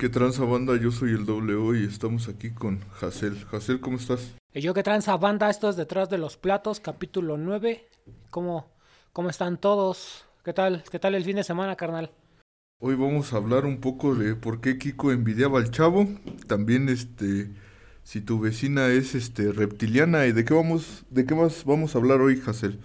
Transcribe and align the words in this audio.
¿Qué 0.00 0.08
tranza 0.08 0.46
banda? 0.46 0.80
Yo 0.80 0.90
soy 0.92 1.10
el 1.10 1.26
W 1.26 1.78
y 1.78 1.84
estamos 1.84 2.26
aquí 2.30 2.48
con 2.48 2.80
Hazel. 3.02 3.36
Hazel, 3.52 3.80
¿cómo 3.80 3.98
estás? 3.98 4.34
Y 4.54 4.62
yo 4.62 4.72
que 4.72 4.82
tranza 4.82 5.14
banda, 5.18 5.50
esto 5.50 5.68
es 5.68 5.76
detrás 5.76 6.08
de 6.08 6.16
los 6.16 6.38
platos, 6.38 6.80
capítulo 6.80 7.36
9. 7.36 7.86
¿Cómo, 8.30 8.72
cómo 9.12 9.28
están 9.28 9.58
todos? 9.58 10.24
¿Qué 10.42 10.54
tal? 10.54 10.82
¿Qué 10.90 10.98
tal 10.98 11.14
el 11.16 11.22
fin 11.22 11.36
de 11.36 11.44
semana, 11.44 11.76
carnal? 11.76 12.10
Hoy 12.78 12.94
vamos 12.94 13.34
a 13.34 13.36
hablar 13.36 13.66
un 13.66 13.82
poco 13.82 14.14
de 14.14 14.34
por 14.36 14.62
qué 14.62 14.78
Kiko 14.78 15.12
envidiaba 15.12 15.58
al 15.58 15.70
chavo. 15.70 16.08
También 16.46 16.88
este 16.88 17.50
si 18.02 18.22
tu 18.22 18.40
vecina 18.40 18.86
es 18.86 19.14
este 19.14 19.52
reptiliana 19.52 20.24
y 20.24 20.32
de 20.32 20.46
qué 20.46 20.54
vamos 20.54 21.04
de 21.10 21.26
qué 21.26 21.34
más 21.34 21.66
vamos 21.66 21.94
a 21.94 21.98
hablar 21.98 22.22
hoy, 22.22 22.42
Hazel. 22.46 22.80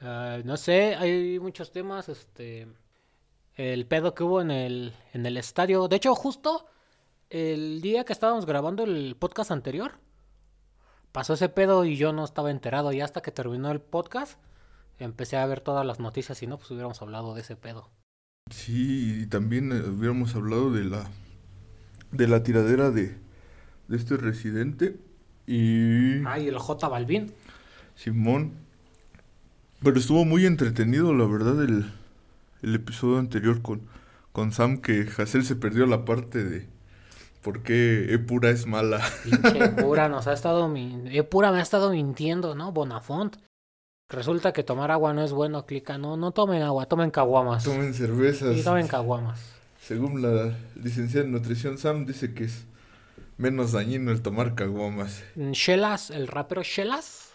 Ah, 0.00 0.38
no 0.46 0.56
sé, 0.56 0.94
hay 0.94 1.38
muchos 1.38 1.72
temas, 1.72 2.08
este 2.08 2.68
el 3.56 3.86
pedo 3.86 4.14
que 4.14 4.24
hubo 4.24 4.40
en 4.40 4.50
el, 4.50 4.92
en 5.12 5.26
el 5.26 5.36
estadio. 5.36 5.88
De 5.88 5.96
hecho, 5.96 6.14
justo 6.14 6.66
el 7.30 7.80
día 7.80 8.04
que 8.04 8.12
estábamos 8.12 8.46
grabando 8.46 8.84
el 8.84 9.16
podcast 9.18 9.50
anterior, 9.50 9.92
pasó 11.12 11.34
ese 11.34 11.48
pedo 11.48 11.84
y 11.84 11.96
yo 11.96 12.12
no 12.12 12.24
estaba 12.24 12.50
enterado. 12.50 12.92
Y 12.92 13.00
hasta 13.00 13.22
que 13.22 13.30
terminó 13.30 13.70
el 13.70 13.80
podcast, 13.80 14.38
empecé 14.98 15.36
a 15.36 15.46
ver 15.46 15.60
todas 15.60 15.86
las 15.86 16.00
noticias 16.00 16.42
y 16.42 16.46
no, 16.46 16.58
pues 16.58 16.70
hubiéramos 16.70 17.00
hablado 17.02 17.34
de 17.34 17.40
ese 17.42 17.56
pedo. 17.56 17.90
Sí, 18.50 19.22
y 19.22 19.26
también 19.26 19.72
eh, 19.72 19.88
hubiéramos 19.88 20.34
hablado 20.34 20.72
de 20.72 20.84
la 20.84 21.10
de 22.10 22.28
la 22.28 22.42
tiradera 22.42 22.90
de, 22.90 23.16
de 23.88 23.96
este 23.96 24.16
residente 24.16 24.98
y 25.46 26.24
Ay, 26.26 26.48
el 26.48 26.58
J 26.58 26.88
Balvin. 26.88 27.32
Simón. 27.94 28.52
Pero 29.82 29.98
estuvo 29.98 30.24
muy 30.24 30.46
entretenido, 30.46 31.12
la 31.12 31.26
verdad, 31.26 31.62
el, 31.64 31.90
el 32.62 32.74
episodio 32.74 33.18
anterior 33.18 33.62
con, 33.62 33.82
con 34.32 34.52
Sam, 34.52 34.78
que 34.80 35.08
Hazel 35.16 35.44
se 35.44 35.56
perdió 35.56 35.86
la 35.86 36.04
parte 36.04 36.44
de 36.44 36.68
por 37.42 37.62
qué 37.62 38.14
Epura 38.14 38.50
es 38.50 38.66
mala. 38.66 39.00
Pinche 39.24 39.64
Epura 39.64 40.08
nos 40.08 40.26
ha 40.26 40.32
estado 40.32 40.72
Epura 41.10 41.52
me 41.52 41.58
ha 41.58 41.62
estado 41.62 41.90
mintiendo, 41.90 42.54
¿no? 42.54 42.72
Bonafont. 42.72 43.36
Resulta 44.08 44.52
que 44.52 44.62
tomar 44.62 44.90
agua 44.90 45.14
no 45.14 45.22
es 45.22 45.32
bueno, 45.32 45.64
clica. 45.64 45.98
No, 45.98 46.16
no 46.16 46.32
tomen 46.32 46.62
agua, 46.62 46.86
tomen 46.86 47.10
caguamas. 47.10 47.64
Tomen 47.64 47.94
cervezas. 47.94 48.56
Sí, 48.56 48.62
tomen 48.62 48.86
caguamas. 48.86 49.40
Según 49.80 50.22
la 50.22 50.54
licenciada 50.76 51.26
en 51.26 51.32
nutrición 51.32 51.78
Sam, 51.78 52.06
dice 52.06 52.34
que 52.34 52.44
es 52.44 52.66
menos 53.38 53.72
dañino 53.72 54.12
el 54.12 54.22
tomar 54.22 54.54
caguamas. 54.54 55.24
Shellas, 55.34 56.10
el 56.10 56.28
rapero 56.28 56.62
Shellas, 56.62 57.34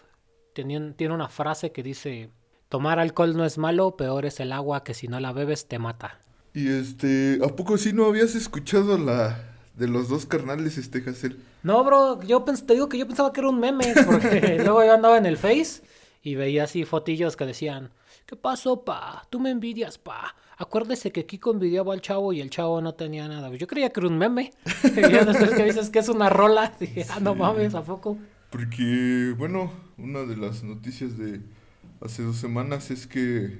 tiene, 0.54 0.92
tiene 0.92 1.14
una 1.14 1.28
frase 1.28 1.72
que 1.72 1.82
dice: 1.82 2.30
Tomar 2.68 2.98
alcohol 2.98 3.34
no 3.34 3.46
es 3.46 3.56
malo, 3.56 3.96
peor 3.96 4.26
es 4.26 4.40
el 4.40 4.52
agua 4.52 4.84
que 4.84 4.92
si 4.92 5.08
no 5.08 5.20
la 5.20 5.32
bebes 5.32 5.68
te 5.68 5.78
mata. 5.78 6.20
Y 6.52 6.68
este, 6.68 7.38
¿a 7.42 7.48
poco 7.48 7.78
sí 7.78 7.92
no 7.94 8.04
habías 8.04 8.34
escuchado 8.34 8.98
la 8.98 9.42
de 9.74 9.88
los 9.88 10.08
dos 10.08 10.26
carnales, 10.26 10.76
este 10.76 11.02
Hazel? 11.08 11.42
No, 11.62 11.82
bro, 11.82 12.22
yo 12.22 12.42
te 12.42 12.74
digo 12.74 12.88
que 12.88 12.98
yo 12.98 13.06
pensaba 13.06 13.32
que 13.32 13.40
era 13.40 13.48
un 13.48 13.58
meme, 13.58 13.94
porque 14.04 14.58
luego 14.64 14.84
yo 14.84 14.92
andaba 14.92 15.16
en 15.16 15.24
el 15.24 15.38
Face 15.38 15.82
y 16.22 16.34
veía 16.34 16.64
así 16.64 16.84
fotillos 16.84 17.36
que 17.36 17.46
decían: 17.46 17.90
¿Qué 18.26 18.36
pasó, 18.36 18.84
pa? 18.84 19.26
Tú 19.30 19.40
me 19.40 19.50
envidias, 19.50 19.96
pa. 19.96 20.34
Acuérdese 20.58 21.10
que 21.10 21.24
Kiko 21.24 21.52
envidiaba 21.52 21.94
al 21.94 22.02
chavo 22.02 22.34
y 22.34 22.40
el 22.42 22.50
chavo 22.50 22.82
no 22.82 22.94
tenía 22.94 23.28
nada. 23.28 23.48
Yo 23.54 23.66
creía 23.66 23.90
que 23.90 24.00
era 24.00 24.08
un 24.08 24.18
meme. 24.18 24.52
Y 24.84 25.00
ya 25.00 25.24
después 25.24 25.50
que 25.52 25.64
dices 25.64 25.88
que 25.88 26.00
es 26.00 26.08
una 26.10 26.28
rola, 26.28 26.74
dije: 26.78 27.06
Ah, 27.08 27.20
no 27.20 27.34
mames, 27.34 27.74
¿a 27.74 27.82
poco? 27.82 28.18
Porque, 28.50 29.34
bueno, 29.38 29.72
una 29.96 30.24
de 30.24 30.36
las 30.36 30.62
noticias 30.64 31.16
de 31.16 31.40
hace 32.00 32.22
dos 32.22 32.36
semanas 32.36 32.90
es 32.90 33.06
que 33.06 33.58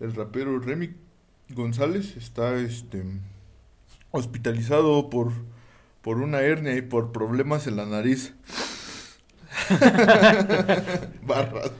el 0.00 0.14
rapero 0.14 0.58
Remy 0.58 0.94
González 1.50 2.16
está 2.16 2.54
este 2.56 3.04
hospitalizado 4.10 5.10
por, 5.10 5.32
por 6.02 6.18
una 6.18 6.40
hernia 6.40 6.76
y 6.76 6.82
por 6.82 7.12
problemas 7.12 7.66
en 7.66 7.76
la 7.76 7.86
nariz. 7.86 8.34
Barras. 11.26 11.72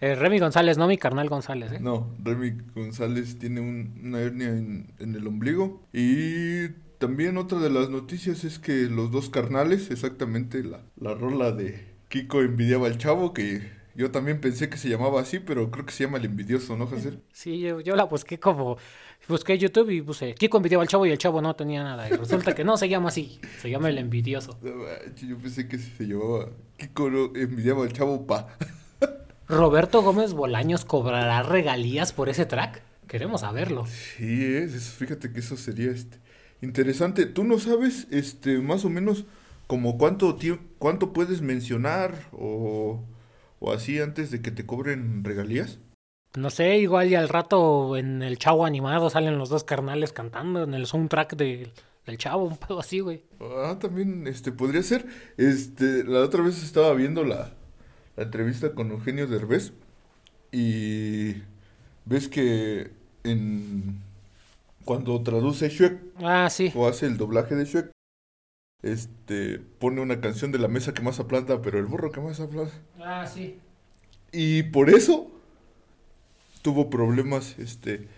Eh, 0.00 0.14
Remy 0.14 0.38
González, 0.38 0.78
no 0.78 0.86
mi 0.88 0.96
carnal 0.96 1.28
González, 1.28 1.72
¿eh? 1.72 1.78
No, 1.80 2.14
Remy 2.22 2.52
González 2.74 3.38
tiene 3.38 3.60
un- 3.60 4.00
una 4.02 4.20
hernia 4.20 4.48
en, 4.48 4.92
en 4.98 5.14
el 5.14 5.26
ombligo. 5.26 5.82
Y 5.92 6.68
también 6.98 7.36
otra 7.36 7.58
de 7.58 7.68
las 7.70 7.90
noticias 7.90 8.44
es 8.44 8.58
que 8.58 8.84
los 8.84 9.10
dos 9.10 9.28
carnales, 9.28 9.90
exactamente 9.90 10.64
la, 10.64 10.80
la 10.96 11.14
rola 11.14 11.52
de 11.52 11.86
Kiko 12.08 12.40
envidiaba 12.40 12.86
al 12.86 12.96
chavo, 12.96 13.34
que 13.34 13.60
yo 14.00 14.10
también 14.10 14.40
pensé 14.40 14.68
que 14.68 14.76
se 14.78 14.88
llamaba 14.88 15.20
así, 15.20 15.38
pero 15.38 15.70
creo 15.70 15.84
que 15.86 15.92
se 15.92 16.04
llama 16.04 16.18
el 16.18 16.24
envidioso, 16.24 16.76
¿no, 16.76 16.84
Hazel? 16.84 17.20
Sí, 17.32 17.60
yo, 17.60 17.80
yo 17.80 17.94
la 17.96 18.04
busqué 18.04 18.38
como. 18.40 18.76
Busqué 19.28 19.58
YouTube 19.58 19.90
y 19.90 20.00
puse. 20.02 20.34
Kiko 20.34 20.56
envidiaba 20.56 20.82
al 20.82 20.88
chavo 20.88 21.04
y 21.06 21.10
el 21.10 21.18
chavo 21.18 21.42
no 21.42 21.54
tenía 21.54 21.84
nada. 21.84 22.08
Y 22.08 22.12
resulta 22.12 22.54
que 22.54 22.64
no 22.64 22.76
se 22.78 22.88
llama 22.88 23.10
así. 23.10 23.38
Se 23.60 23.68
llama 23.70 23.88
el 23.90 23.98
envidioso. 23.98 24.58
Yo 25.22 25.36
pensé 25.36 25.68
que 25.68 25.78
se 25.78 26.04
llamaba 26.04 26.48
Kiko 26.78 27.10
no, 27.10 27.24
envidiaba 27.36 27.84
al 27.84 27.92
chavo 27.92 28.26
pa. 28.26 28.56
¿Roberto 29.48 30.02
Gómez 30.02 30.32
Bolaños 30.32 30.84
cobrará 30.84 31.42
regalías 31.42 32.12
por 32.12 32.28
ese 32.28 32.46
track? 32.46 32.82
Queremos 33.08 33.40
saberlo. 33.42 33.86
Sí, 33.86 34.44
es, 34.44 34.90
fíjate 34.90 35.32
que 35.32 35.40
eso 35.40 35.56
sería 35.56 35.90
este 35.90 36.18
interesante. 36.62 37.26
¿Tú 37.26 37.44
no 37.44 37.58
sabes 37.58 38.06
este 38.10 38.58
más 38.58 38.84
o 38.84 38.90
menos 38.90 39.24
como 39.66 39.98
cuánto 39.98 40.36
tie- 40.38 40.60
cuánto 40.78 41.12
puedes 41.12 41.40
mencionar 41.42 42.14
o, 42.32 43.02
o 43.60 43.72
así 43.72 44.00
antes 44.00 44.30
de 44.32 44.42
que 44.42 44.50
te 44.50 44.66
cobren 44.66 45.22
regalías? 45.22 45.78
No 46.36 46.50
sé, 46.50 46.78
igual 46.78 47.08
y 47.08 47.14
al 47.14 47.28
rato 47.28 47.96
en 47.96 48.22
el 48.22 48.38
chavo 48.38 48.64
animado 48.66 49.10
salen 49.10 49.38
los 49.38 49.48
dos 49.48 49.64
carnales 49.64 50.12
cantando 50.12 50.62
en 50.64 50.74
el 50.74 50.86
soundtrack 50.86 51.36
del- 51.36 51.72
del 52.06 52.18
chavo, 52.18 52.44
un 52.44 52.56
pedo 52.56 52.80
así, 52.80 53.00
güey. 53.00 53.22
Ah, 53.40 53.76
también 53.80 54.26
este 54.26 54.50
podría 54.52 54.82
ser. 54.82 55.06
Este, 55.36 56.02
la 56.04 56.20
otra 56.20 56.42
vez 56.42 56.62
estaba 56.62 56.94
viendo 56.94 57.24
la, 57.24 57.52
la 58.16 58.22
entrevista 58.24 58.72
con 58.74 58.90
Eugenio 58.90 59.26
Derbez 59.26 59.72
y 60.52 61.34
ves 62.06 62.28
que 62.28 62.90
en 63.24 64.00
cuando 64.84 65.20
traduce 65.22 65.68
Shrek 65.68 66.00
Ah, 66.22 66.48
sí. 66.50 66.72
o 66.74 66.88
hace 66.88 67.06
el 67.06 67.16
doblaje 67.16 67.54
de 67.54 67.64
Shrek, 67.64 67.90
este, 68.82 69.60
pone 69.78 70.00
una 70.00 70.20
canción 70.20 70.52
de 70.52 70.58
la 70.58 70.68
mesa 70.68 70.94
que 70.94 71.02
más 71.02 71.20
aplanta, 71.20 71.62
pero 71.62 71.78
el 71.78 71.86
burro 71.86 72.12
que 72.12 72.20
más 72.20 72.40
aplanta. 72.40 72.74
Ah, 72.98 73.26
sí. 73.26 73.58
Y 74.32 74.64
por 74.64 74.90
eso 74.90 75.30
tuvo 76.62 76.90
problemas, 76.90 77.58
este, 77.58 78.08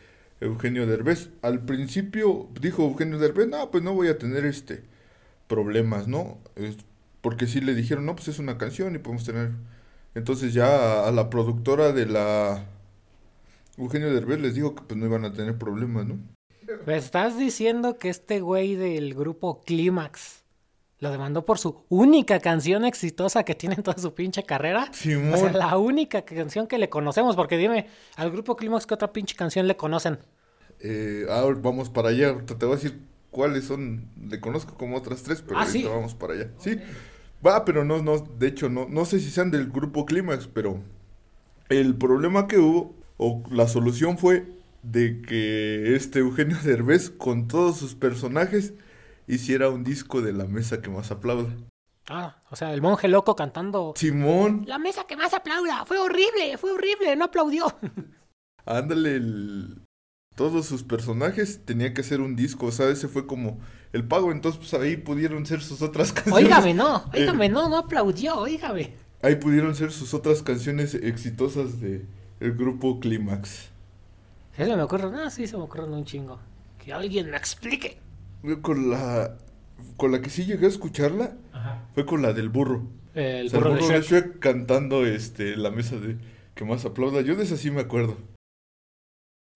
Eugenio 0.41 0.87
Derbez. 0.87 1.31
Al 1.43 1.65
principio 1.65 2.49
dijo 2.61 2.83
Eugenio 2.85 3.19
Derbez, 3.19 3.49
no, 3.49 3.71
pues 3.71 3.83
no 3.85 3.95
voy 3.95 4.09
a 4.09 4.19
tener, 4.19 4.45
este, 4.45 4.83
problemas, 5.49 6.09
¿no? 6.09 6.39
Es- 6.57 6.79
porque 7.23 7.47
sí 7.49 7.61
le 7.61 7.75
dijeron, 7.75 8.07
no, 8.07 8.17
pues 8.17 8.29
es 8.29 8.39
una 8.41 8.59
canción 8.59 8.95
y 8.97 8.99
podemos 8.99 9.25
tener... 9.25 9.53
Entonces 10.15 10.55
ya 10.55 10.67
a, 11.05 11.09
a 11.09 11.13
la 11.13 11.31
productora 11.31 11.93
de 11.93 12.07
la... 12.07 12.67
Eugenio 13.77 14.13
Derbez 14.13 14.41
les 14.41 14.55
dijo 14.55 14.75
que 14.75 14.83
pues 14.83 14.99
no 14.99 15.07
iban 15.07 15.25
a 15.25 15.33
tener 15.33 15.59
problemas, 15.59 16.07
¿no? 16.07 16.19
Me 16.87 16.97
estás 16.97 17.39
diciendo 17.39 17.99
que 17.99 18.09
este 18.09 18.41
güey 18.41 18.75
del 18.77 19.15
grupo 19.15 19.61
Clímax 19.63 20.42
lo 21.03 21.11
demandó 21.11 21.45
por 21.45 21.59
su 21.59 21.85
única 21.89 22.39
canción 22.39 22.85
exitosa 22.85 23.43
que 23.43 23.57
tiene 23.57 23.75
en 23.75 23.83
toda 23.83 23.99
su 23.99 24.15
pinche 24.15 24.45
carrera. 24.45 24.89
Simón. 24.93 25.35
O 25.35 25.37
sea, 25.37 25.51
la 25.53 25.77
única 25.77 26.23
canción 26.25 26.69
que 26.69 26.79
le 26.79 26.89
conocemos, 26.89 27.35
porque 27.35 27.59
dime, 27.59 27.89
al 28.15 28.31
grupo 28.31 28.55
Clímax, 28.55 28.87
¿qué 28.87 28.95
otra 28.95 29.13
pinche 29.13 29.35
canción 29.35 29.67
le 29.67 29.77
conocen? 29.77 30.21
Eh, 30.79 31.27
ahora 31.29 31.59
vamos 31.61 31.91
para 31.91 32.11
allá. 32.11 32.29
Ahorita 32.29 32.57
te 32.57 32.67
voy 32.67 32.75
a 32.75 32.77
decir 32.77 33.01
cuáles 33.33 33.65
son. 33.65 34.11
Le 34.29 34.39
conozco 34.39 34.77
como 34.77 34.97
otras 34.97 35.25
tres, 35.25 35.43
pero 35.43 35.59
Ah, 35.59 35.65
ahorita 35.65 35.89
¿sí? 35.89 35.93
vamos 35.93 36.15
para 36.15 36.35
allá. 36.35 36.51
Sí. 36.59 36.79
Va, 37.45 37.65
pero 37.65 37.85
no, 37.85 38.01
no, 38.01 38.19
de 38.19 38.47
hecho, 38.47 38.69
no, 38.69 38.87
no 38.89 39.05
sé 39.05 39.19
si 39.19 39.29
sean 39.29 39.51
del 39.51 39.71
grupo 39.71 40.07
Clímax, 40.07 40.47
pero 40.47 40.81
el 41.69 41.97
problema 41.97 42.47
que 42.47 42.59
hubo, 42.59 42.95
o 43.17 43.43
la 43.51 43.67
solución 43.67 44.19
fue 44.19 44.47
de 44.85 45.21
que 45.21 45.97
este 45.97 46.21
Eugenio 46.21 46.59
Derbez, 46.63 47.11
con 47.11 47.49
todos 47.49 47.77
sus 47.79 47.97
personajes, 47.97 48.75
hiciera 49.35 49.69
un 49.71 49.85
disco 49.85 50.21
de 50.21 50.33
la 50.33 50.45
mesa 50.47 50.81
que 50.83 50.91
más 50.91 51.11
aplauda. 51.11 51.51
Ah, 52.09 52.43
o 52.51 52.57
sea, 52.57 52.73
el 52.75 52.83
monje 52.83 53.09
loco 53.09 53.37
cantando. 53.37 53.95
Simón, 53.97 54.65
La 54.67 54.79
mesa 54.79 55.05
que 55.07 55.17
más 55.17 55.33
aplauda, 55.35 55.85
fue 55.87 55.99
horrible, 55.99 56.57
fue 56.59 56.73
horrible, 56.73 57.15
no 57.17 57.27
aplaudió. 57.27 57.67
ándale, 58.67 59.17
el- 59.17 59.83
todos 60.35 60.65
sus 60.67 60.83
personajes 60.83 61.65
tenía 61.67 61.93
que 61.93 62.01
hacer 62.01 62.21
un 62.23 62.37
disco, 62.37 62.67
o 62.67 62.73
sea, 62.73 62.89
ese 62.89 63.07
fue 63.07 63.27
como 63.27 63.59
el 63.93 64.07
pago, 64.09 64.33
entonces 64.33 64.59
pues 64.59 64.73
ahí 64.83 64.97
pudieron 64.97 65.45
ser 65.45 65.61
sus 65.61 65.83
otras 65.83 66.13
canciones. 66.13 66.45
Óigame, 66.47 66.73
no, 66.75 67.05
óigame, 67.13 67.49
no, 67.51 67.69
no 67.69 67.77
aplaudió, 67.79 68.37
óigame. 68.39 68.95
Ahí 69.21 69.37
pudieron 69.37 69.75
ser 69.75 69.93
sus 69.93 70.15
otras 70.15 70.43
canciones 70.43 70.95
exitosas 70.95 71.81
de 71.81 72.05
el 72.41 72.55
grupo 72.55 72.99
Clímax. 72.99 73.71
¿Sí 74.57 74.65
se 74.65 74.75
me 74.77 74.83
ocurre? 74.83 75.11
Ah, 75.15 75.31
sí, 75.31 75.47
se 75.47 75.57
me 75.57 75.63
ocurre 75.65 75.85
un 75.85 76.05
chingo. 76.05 76.41
Que 76.79 76.93
alguien 76.93 77.31
me 77.31 77.37
explique. 77.37 78.01
Con 78.63 78.91
la 78.91 79.39
con 79.97 80.13
la 80.13 80.21
que 80.21 80.31
sí 80.31 80.45
llegué 80.45 80.67
a 80.67 80.69
escucharla 80.69 81.37
Ajá. 81.53 81.89
fue 81.95 82.07
con 82.07 82.23
la 82.23 82.33
del 82.33 82.49
burro. 82.49 82.89
El 83.15 83.47
O 83.47 83.51
sea, 83.51 83.59
burro 83.61 83.75
de 83.75 83.81
Shrek. 83.83 84.03
Shrek 84.03 84.39
cantando 84.39 85.07
este 85.07 85.57
la 85.57 85.71
mesa 85.71 85.97
de 85.99 86.19
que 86.55 86.65
más 86.65 86.85
aplauda. 86.85 87.21
Yo 87.23 87.37
de 87.37 87.45
esa 87.45 87.57
sí 87.57 87.71
me 87.71 87.81
acuerdo. 87.83 88.17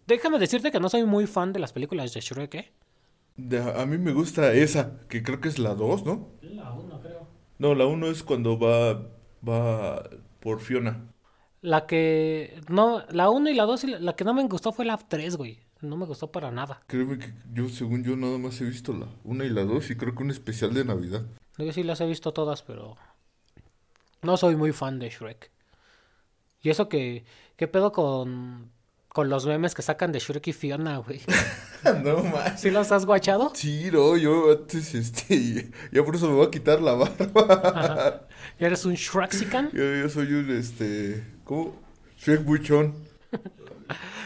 Déjame 0.06 0.38
decirte 0.38 0.70
que 0.70 0.80
no 0.80 0.88
soy 0.88 1.04
muy 1.04 1.26
fan 1.26 1.52
de 1.52 1.58
las 1.60 1.72
películas 1.72 2.12
de 2.14 2.20
Shrek, 2.20 2.54
¿eh? 2.54 2.72
De- 3.36 3.58
a 3.60 3.84
mí 3.86 3.98
me 3.98 4.12
gusta 4.12 4.52
esa, 4.54 5.00
que 5.08 5.22
creo 5.22 5.40
que 5.40 5.48
es 5.48 5.58
la 5.58 5.74
2, 5.74 6.04
¿no? 6.06 6.28
La 6.42 6.72
1, 6.72 7.00
creo. 7.02 7.28
No, 7.58 7.74
la 7.74 7.86
1 7.86 8.06
es 8.08 8.22
cuando 8.22 8.58
va, 8.58 9.08
va 9.46 10.08
por 10.40 10.60
Fiona. 10.60 11.12
La 11.60 11.86
que. 11.86 12.60
No, 12.68 13.02
la 13.10 13.30
1 13.30 13.50
y 13.50 13.54
la 13.54 13.64
2, 13.64 13.84
la 14.00 14.14
que 14.16 14.24
no 14.24 14.34
me 14.34 14.44
gustó 14.48 14.72
fue 14.72 14.84
la 14.84 14.96
3, 14.96 15.36
güey. 15.36 15.58
No 15.86 15.96
me 15.96 16.06
gustó 16.06 16.30
para 16.32 16.50
nada. 16.50 16.82
Créeme 16.86 17.18
que 17.18 17.32
yo, 17.52 17.68
según 17.68 18.02
yo, 18.04 18.16
nada 18.16 18.38
más 18.38 18.60
he 18.60 18.64
visto 18.64 18.92
la 18.92 19.06
1 19.24 19.44
y 19.44 19.50
la 19.50 19.64
2 19.64 19.90
y 19.90 19.96
creo 19.96 20.14
que 20.14 20.22
un 20.22 20.30
especial 20.30 20.74
de 20.74 20.84
Navidad. 20.84 21.24
Yo 21.58 21.72
sí 21.72 21.82
las 21.82 22.00
he 22.00 22.06
visto 22.06 22.32
todas, 22.32 22.62
pero. 22.62 22.96
No 24.22 24.36
soy 24.36 24.56
muy 24.56 24.72
fan 24.72 24.98
de 24.98 25.08
Shrek. 25.08 25.50
Y 26.62 26.70
eso 26.70 26.88
que. 26.88 27.24
¿Qué 27.56 27.68
pedo 27.68 27.92
con. 27.92 28.70
Con 29.08 29.30
los 29.30 29.46
memes 29.46 29.74
que 29.74 29.80
sacan 29.80 30.12
de 30.12 30.18
Shrek 30.18 30.48
y 30.48 30.52
Fiona, 30.52 30.98
güey? 30.98 31.22
no 32.04 32.22
más. 32.24 32.60
¿Sí 32.60 32.70
los 32.70 32.92
has 32.92 33.06
guachado? 33.06 33.52
Sí, 33.54 33.88
no, 33.90 34.16
yo 34.18 34.50
antes, 34.50 34.94
este, 34.94 35.70
ya 35.92 36.04
por 36.04 36.16
eso 36.16 36.28
me 36.28 36.34
voy 36.34 36.46
a 36.46 36.50
quitar 36.50 36.82
la 36.82 36.92
barba. 36.92 38.26
¿Eres 38.58 38.84
un 38.84 38.92
Shrexican? 38.92 39.70
Yo, 39.72 39.96
yo 39.96 40.08
soy 40.10 40.34
un, 40.34 40.50
este, 40.50 41.24
¿cómo? 41.44 41.80
Shrek 42.18 42.44
buchón. 42.44 42.94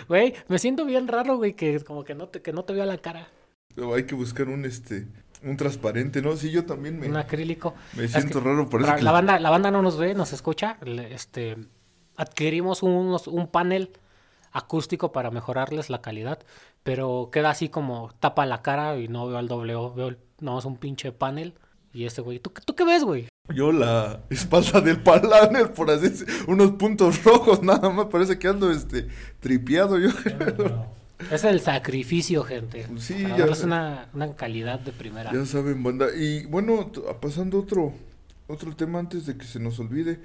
Güey, 0.08 0.34
me 0.48 0.58
siento 0.58 0.84
bien 0.84 1.08
raro, 1.08 1.36
güey, 1.36 1.54
que 1.54 1.80
como 1.80 2.04
que 2.04 2.14
no 2.14 2.28
te, 2.28 2.42
que 2.42 2.52
no 2.52 2.64
te 2.64 2.72
veo 2.72 2.84
la 2.86 2.98
cara. 2.98 3.28
Hay 3.94 4.04
que 4.04 4.14
buscar 4.14 4.48
un, 4.48 4.64
este, 4.64 5.06
un 5.42 5.56
transparente, 5.56 6.20
¿no? 6.22 6.36
Sí, 6.36 6.50
yo 6.50 6.66
también 6.66 6.98
me, 6.98 7.08
Un 7.08 7.16
acrílico. 7.16 7.74
me 7.96 8.04
Es 8.04 8.12
siento 8.12 8.40
que 8.40 8.44
raro, 8.48 8.68
por 8.68 8.80
eso 8.82 8.90
la, 8.90 8.96
que... 8.98 9.04
banda, 9.04 9.38
la 9.38 9.50
banda 9.50 9.70
no 9.70 9.80
nos 9.82 9.96
ve, 9.96 10.14
nos 10.14 10.32
escucha. 10.32 10.76
Este, 11.10 11.56
adquirimos 12.16 12.82
unos, 12.82 13.26
un 13.28 13.46
panel 13.48 13.92
acústico 14.52 15.12
para 15.12 15.30
mejorarles 15.30 15.90
la 15.90 16.02
calidad, 16.02 16.40
pero 16.82 17.30
queda 17.32 17.50
así 17.50 17.68
como 17.68 18.10
tapa 18.18 18.44
la 18.46 18.62
cara 18.62 18.96
y 18.98 19.06
no 19.08 19.28
veo 19.28 19.38
al 19.38 19.46
doble 19.48 19.76
O, 19.76 19.94
veo 19.94 20.08
el- 20.08 20.18
no 20.40 20.58
es 20.58 20.64
un 20.64 20.76
pinche 20.76 21.12
panel. 21.12 21.54
Y 21.92 22.04
este 22.06 22.20
güey, 22.22 22.38
¿tú, 22.40 22.52
¿tú 22.64 22.74
qué 22.74 22.84
ves, 22.84 23.04
güey? 23.04 23.28
Yo 23.54 23.72
la 23.72 24.20
espalda 24.30 24.80
del 24.80 25.02
palanel, 25.02 25.70
por 25.70 25.90
así 25.90 26.08
decir, 26.08 26.26
unos 26.46 26.72
puntos 26.72 27.22
rojos, 27.24 27.62
nada 27.62 27.90
más 27.90 28.06
parece 28.06 28.38
que 28.38 28.48
ando, 28.48 28.70
este, 28.70 29.08
tripeado 29.40 29.98
yo. 29.98 30.10
Es 31.30 31.44
el 31.44 31.60
sacrificio, 31.60 32.42
gente. 32.44 32.86
Sí, 32.96 33.26
ya 33.36 33.54
sé. 33.54 33.66
una, 33.66 34.08
una 34.14 34.34
calidad 34.36 34.80
de 34.80 34.92
primera. 34.92 35.32
Ya 35.32 35.44
saben, 35.44 35.82
banda. 35.82 36.06
Y 36.16 36.46
bueno, 36.46 36.90
pasando 37.20 37.58
otro, 37.58 37.92
otro 38.48 38.74
tema 38.74 38.98
antes 38.98 39.26
de 39.26 39.36
que 39.36 39.44
se 39.44 39.60
nos 39.60 39.78
olvide. 39.78 40.18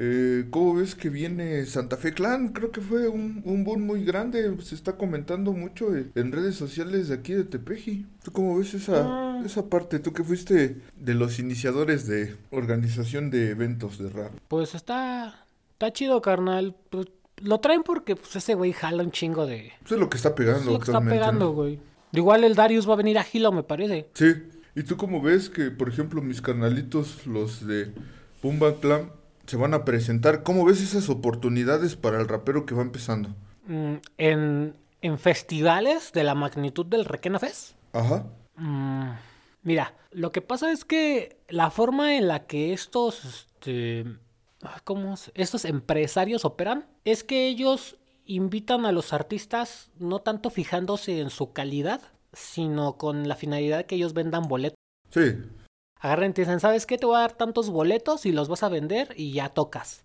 Eh, 0.00 0.46
¿Cómo 0.50 0.76
ves 0.76 0.94
que 0.94 1.10
viene 1.10 1.66
Santa 1.66 1.96
Fe 1.96 2.14
Clan? 2.14 2.50
Creo 2.50 2.70
que 2.70 2.80
fue 2.80 3.08
un, 3.08 3.42
un 3.44 3.64
boom 3.64 3.82
muy 3.82 4.04
grande. 4.04 4.56
Se 4.62 4.76
está 4.76 4.96
comentando 4.96 5.52
mucho 5.52 5.88
en, 5.96 6.30
redes 6.30 6.54
sociales 6.54 7.08
de 7.08 7.16
aquí 7.16 7.34
de 7.34 7.42
Tepeji. 7.42 8.06
¿Tú 8.22 8.30
cómo 8.30 8.56
ves 8.56 8.74
esa, 8.74 9.02
Ah. 9.04 9.42
esa 9.44 9.68
parte? 9.68 9.98
Tú 9.98 10.12
que 10.12 10.22
fuiste 10.22 10.76
de 10.96 11.14
los 11.14 11.40
iniciadores 11.40 12.06
de 12.06 12.36
organización 12.52 13.30
de 13.30 13.50
eventos 13.50 13.98
de 13.98 14.08
rap. 14.08 14.30
Pues 14.46 14.76
está, 14.76 15.44
está 15.72 15.92
chido, 15.92 16.22
carnal. 16.22 16.76
Pues, 16.90 17.08
lo 17.42 17.58
traen 17.58 17.82
porque 17.82 18.14
pues, 18.14 18.36
ese 18.36 18.54
güey 18.54 18.72
jala 18.72 19.02
un 19.02 19.10
chingo 19.10 19.46
de... 19.46 19.72
Eso 19.84 19.94
es 19.96 20.00
lo 20.00 20.08
que 20.08 20.16
está 20.16 20.36
pegando 20.36 20.60
Es 20.60 20.66
lo 20.66 20.78
que 20.78 20.92
está 20.92 21.00
pegando, 21.00 21.50
güey. 21.50 21.80
Igual 22.12 22.44
el 22.44 22.54
Darius 22.54 22.88
va 22.88 22.92
a 22.92 22.98
venir 22.98 23.18
a 23.18 23.26
Hilo, 23.32 23.50
me 23.50 23.64
parece. 23.64 24.08
Sí. 24.14 24.32
¿Y 24.76 24.84
tú 24.84 24.96
cómo 24.96 25.20
ves 25.20 25.50
que, 25.50 25.72
por 25.72 25.88
ejemplo, 25.88 26.22
mis 26.22 26.40
carnalitos, 26.40 27.26
los 27.26 27.66
de 27.66 27.92
Pumba 28.40 28.78
Clan, 28.80 29.10
se 29.48 29.56
van 29.56 29.74
a 29.74 29.84
presentar? 29.84 30.42
¿Cómo 30.42 30.64
ves 30.64 30.80
esas 30.82 31.08
oportunidades 31.08 31.96
para 31.96 32.20
el 32.20 32.28
rapero 32.28 32.66
que 32.66 32.74
va 32.74 32.82
empezando? 32.82 33.30
Mm, 33.66 33.94
en, 34.18 34.74
en 35.02 35.18
festivales 35.18 36.12
de 36.12 36.24
la 36.24 36.34
magnitud 36.34 36.86
del 36.86 37.04
Requena 37.04 37.38
Fest. 37.38 37.74
Ajá. 37.92 38.26
mm, 38.56 39.10
mira, 39.62 39.94
lo 40.10 40.30
que 40.30 40.42
pasa 40.42 40.70
es 40.70 40.84
que 40.84 41.40
la 41.48 41.70
forma 41.70 42.16
en 42.16 42.28
la 42.28 42.46
que 42.46 42.72
estos, 42.72 43.24
este, 43.24 44.04
¿cómo 44.84 45.14
estos 45.34 45.64
empresarios 45.64 46.44
operan 46.44 46.86
es 47.04 47.24
que 47.24 47.46
ellos 47.48 47.96
invitan 48.26 48.84
a 48.84 48.92
los 48.92 49.12
artistas 49.12 49.90
no 49.98 50.20
tanto 50.20 50.50
fijándose 50.50 51.20
en 51.20 51.30
su 51.30 51.52
calidad, 51.54 52.02
sino 52.32 52.98
con 52.98 53.26
la 53.26 53.34
finalidad 53.34 53.78
de 53.78 53.86
que 53.86 53.96
ellos 53.96 54.12
vendan 54.12 54.48
boletos. 54.48 54.78
Sí. 55.10 55.36
Agarren 56.00 56.30
y 56.30 56.34
te 56.34 56.42
dicen, 56.42 56.60
¿sabes 56.60 56.86
qué? 56.86 56.98
Te 56.98 57.06
voy 57.06 57.16
a 57.16 57.20
dar 57.20 57.32
tantos 57.32 57.70
boletos 57.70 58.26
y 58.26 58.32
los 58.32 58.48
vas 58.48 58.62
a 58.62 58.68
vender 58.68 59.12
y 59.16 59.32
ya 59.32 59.48
tocas. 59.48 60.04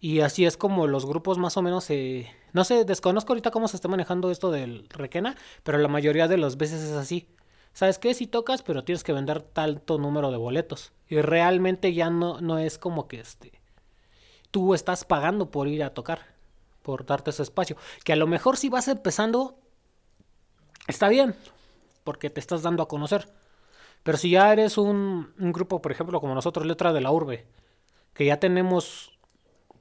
Y 0.00 0.20
así 0.20 0.44
es 0.46 0.56
como 0.56 0.86
los 0.86 1.06
grupos 1.06 1.38
más 1.38 1.56
o 1.56 1.62
menos 1.62 1.84
se... 1.84 2.30
No 2.52 2.64
sé, 2.64 2.84
desconozco 2.84 3.32
ahorita 3.32 3.50
cómo 3.50 3.68
se 3.68 3.76
está 3.76 3.88
manejando 3.88 4.30
esto 4.30 4.50
del 4.50 4.88
Requena, 4.88 5.36
pero 5.62 5.78
la 5.78 5.88
mayoría 5.88 6.28
de 6.28 6.38
las 6.38 6.56
veces 6.56 6.82
es 6.82 6.92
así. 6.92 7.28
¿Sabes 7.72 7.98
qué? 7.98 8.14
Si 8.14 8.26
tocas, 8.26 8.62
pero 8.62 8.84
tienes 8.84 9.04
que 9.04 9.12
vender 9.12 9.42
tanto 9.42 9.98
número 9.98 10.30
de 10.30 10.36
boletos. 10.36 10.92
Y 11.08 11.20
realmente 11.20 11.92
ya 11.94 12.10
no, 12.10 12.40
no 12.40 12.58
es 12.58 12.78
como 12.78 13.06
que 13.06 13.20
este... 13.20 13.60
Tú 14.50 14.74
estás 14.74 15.04
pagando 15.04 15.50
por 15.50 15.68
ir 15.68 15.84
a 15.84 15.94
tocar, 15.94 16.20
por 16.82 17.04
darte 17.04 17.30
ese 17.30 17.42
espacio. 17.42 17.76
Que 18.04 18.14
a 18.14 18.16
lo 18.16 18.26
mejor 18.26 18.56
si 18.56 18.68
vas 18.68 18.88
empezando, 18.88 19.58
está 20.86 21.08
bien, 21.08 21.36
porque 22.02 22.30
te 22.30 22.40
estás 22.40 22.62
dando 22.62 22.82
a 22.82 22.88
conocer. 22.88 23.28
Pero 24.02 24.18
si 24.18 24.30
ya 24.30 24.52
eres 24.52 24.78
un, 24.78 25.32
un 25.38 25.52
grupo, 25.52 25.82
por 25.82 25.92
ejemplo, 25.92 26.20
como 26.20 26.34
nosotros, 26.34 26.66
Letra 26.66 26.92
de 26.92 27.00
la 27.00 27.10
Urbe, 27.10 27.46
que 28.14 28.24
ya 28.24 28.38
tenemos 28.38 29.18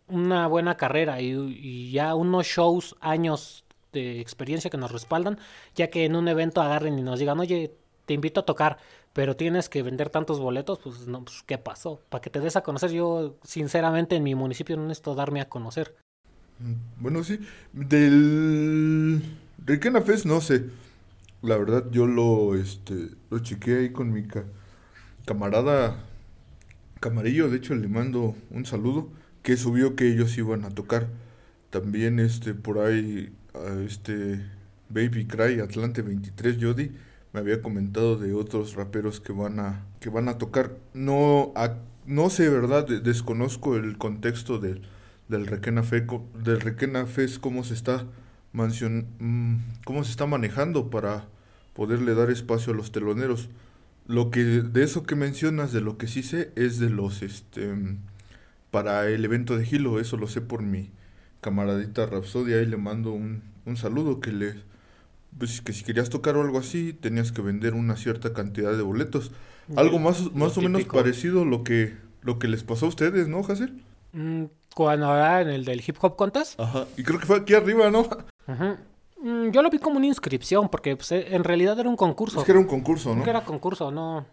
una 0.07 0.47
buena 0.47 0.77
carrera 0.77 1.21
y, 1.21 1.91
ya 1.91 2.15
unos 2.15 2.47
shows, 2.47 2.95
años 3.01 3.65
de 3.93 4.19
experiencia 4.19 4.69
que 4.69 4.77
nos 4.77 4.91
respaldan, 4.91 5.39
ya 5.75 5.89
que 5.89 6.05
en 6.05 6.15
un 6.15 6.27
evento 6.27 6.61
agarren 6.61 6.97
y 6.99 7.01
nos 7.01 7.19
digan, 7.19 7.39
oye, 7.39 7.73
te 8.05 8.13
invito 8.13 8.41
a 8.41 8.45
tocar, 8.45 8.77
pero 9.13 9.35
tienes 9.35 9.69
que 9.69 9.83
vender 9.83 10.09
tantos 10.09 10.39
boletos, 10.39 10.79
pues 10.79 11.07
no, 11.07 11.23
pues 11.23 11.43
¿qué 11.43 11.57
pasó? 11.57 12.01
Para 12.09 12.21
que 12.21 12.29
te 12.29 12.39
des 12.39 12.55
a 12.55 12.61
conocer, 12.61 12.91
yo 12.91 13.37
sinceramente 13.43 14.15
en 14.15 14.23
mi 14.23 14.35
municipio 14.35 14.77
no 14.77 14.83
necesito 14.83 15.15
darme 15.15 15.41
a 15.41 15.49
conocer. 15.49 15.95
Mm, 16.59 17.01
Bueno, 17.01 17.23
sí. 17.23 17.39
Del 17.73 19.21
Requena 19.65 20.01
Fest, 20.01 20.25
no 20.25 20.41
sé. 20.41 20.65
La 21.41 21.57
verdad, 21.57 21.85
yo 21.91 22.07
lo, 22.07 22.55
este, 22.55 23.11
lo 23.29 23.39
chequeé 23.39 23.79
ahí 23.79 23.89
con 23.91 24.11
mi 24.11 24.23
ca- 24.27 24.45
camarada 25.25 26.03
Camarillo. 26.99 27.49
De 27.49 27.57
hecho, 27.57 27.75
le 27.75 27.87
mando 27.87 28.35
un 28.51 28.65
saludo. 28.65 29.09
Que 29.43 29.57
subió 29.57 29.95
que 29.95 30.09
ellos 30.11 30.37
iban 30.37 30.65
a 30.65 30.71
tocar. 30.71 31.07
También, 31.69 32.19
este, 32.19 32.53
por 32.53 32.79
ahí, 32.79 33.33
este, 33.85 34.41
Baby 34.89 35.27
Cry, 35.27 35.59
Atlante 35.61 36.01
23, 36.01 36.57
Jody, 36.61 36.91
me 37.33 37.39
había 37.41 37.61
comentado 37.61 38.17
de 38.17 38.33
otros 38.33 38.75
raperos 38.75 39.19
que 39.21 39.33
van 39.33 39.59
a, 39.59 39.85
que 40.01 40.09
van 40.09 40.29
a 40.29 40.37
tocar. 40.37 40.77
No, 40.93 41.53
a- 41.55 41.77
no 42.05 42.29
sé, 42.29 42.49
¿verdad? 42.49 42.87
De- 42.87 42.99
desconozco 43.01 43.75
el 43.77 43.97
contexto 43.97 44.59
del, 44.59 44.81
del 45.29 45.47
Requena 45.47 45.83
Fe, 45.83 46.05
del 46.43 46.61
Requena 46.61 47.05
cómo 47.41 47.63
se 47.63 47.73
está 47.73 48.05
cómo 49.85 50.03
se 50.03 50.11
está 50.11 50.25
manejando 50.25 50.89
para 50.89 51.25
poderle 51.73 52.15
dar 52.15 52.29
espacio 52.31 52.73
a 52.73 52.75
los 52.75 52.91
teloneros. 52.91 53.49
Lo 54.07 54.31
que, 54.31 54.39
de 54.39 54.83
eso 54.83 55.03
que 55.03 55.15
mencionas, 55.15 55.73
de 55.73 55.81
lo 55.81 55.97
que 55.97 56.07
sí 56.07 56.23
sé, 56.23 56.51
es 56.55 56.79
de 56.79 56.89
los, 56.89 57.21
este, 57.21 57.67
mm, 57.67 57.99
para 58.71 59.07
el 59.09 59.23
evento 59.25 59.57
de 59.57 59.67
Hilo, 59.69 59.99
eso 59.99 60.17
lo 60.17 60.27
sé 60.27 60.41
por 60.41 60.61
mi 60.61 60.91
camaradita 61.41 62.05
Rapsodia, 62.05 62.57
ahí 62.57 62.65
le 62.65 62.77
mando 62.77 63.11
un, 63.11 63.43
un 63.65 63.77
saludo 63.77 64.19
que 64.19 64.31
le, 64.31 64.55
pues 65.37 65.61
que 65.61 65.73
si 65.73 65.83
querías 65.83 66.09
tocar 66.09 66.35
o 66.35 66.41
algo 66.41 66.59
así, 66.59 66.93
tenías 66.93 67.31
que 67.31 67.41
vender 67.41 67.73
una 67.73 67.95
cierta 67.95 68.33
cantidad 68.33 68.75
de 68.75 68.81
boletos. 68.81 69.31
Algo 69.75 69.99
más, 69.99 70.33
más 70.33 70.57
o 70.57 70.61
menos 70.61 70.85
parecido 70.85 71.41
a 71.41 71.45
lo 71.45 71.63
que, 71.63 71.95
lo 72.21 72.39
que 72.39 72.47
les 72.47 72.63
pasó 72.63 72.85
a 72.85 72.89
ustedes, 72.89 73.27
¿no, 73.27 73.39
Hazel? 73.39 73.83
Mm, 74.13 74.45
Cuando 74.77 75.11
era 75.15 75.41
en 75.41 75.49
el 75.49 75.65
del 75.65 75.81
Hip 75.85 75.97
Hop 76.01 76.15
Contest, 76.15 76.59
Ajá. 76.59 76.85
Y 76.97 77.03
creo 77.03 77.19
que 77.19 77.25
fue 77.25 77.37
aquí 77.37 77.55
arriba, 77.55 77.89
¿no? 77.89 78.01
Ujú. 78.01 78.77
Mm, 79.23 79.49
Yo 79.49 79.63
lo 79.63 79.71
vi 79.71 79.79
como 79.79 79.97
una 79.97 80.05
inscripción, 80.05 80.69
porque 80.69 80.95
pues, 80.95 81.11
eh, 81.13 81.29
en 81.35 81.43
realidad 81.43 81.79
era 81.79 81.89
un 81.89 81.95
concurso. 81.95 82.37
Es 82.39 82.45
que 82.45 82.51
era 82.51 82.59
un 82.61 82.67
concurso, 82.67 83.15
¿no? 83.15 83.23
Que 83.23 83.31
era 83.31 83.43
concurso, 83.43 83.89
no, 83.89 84.27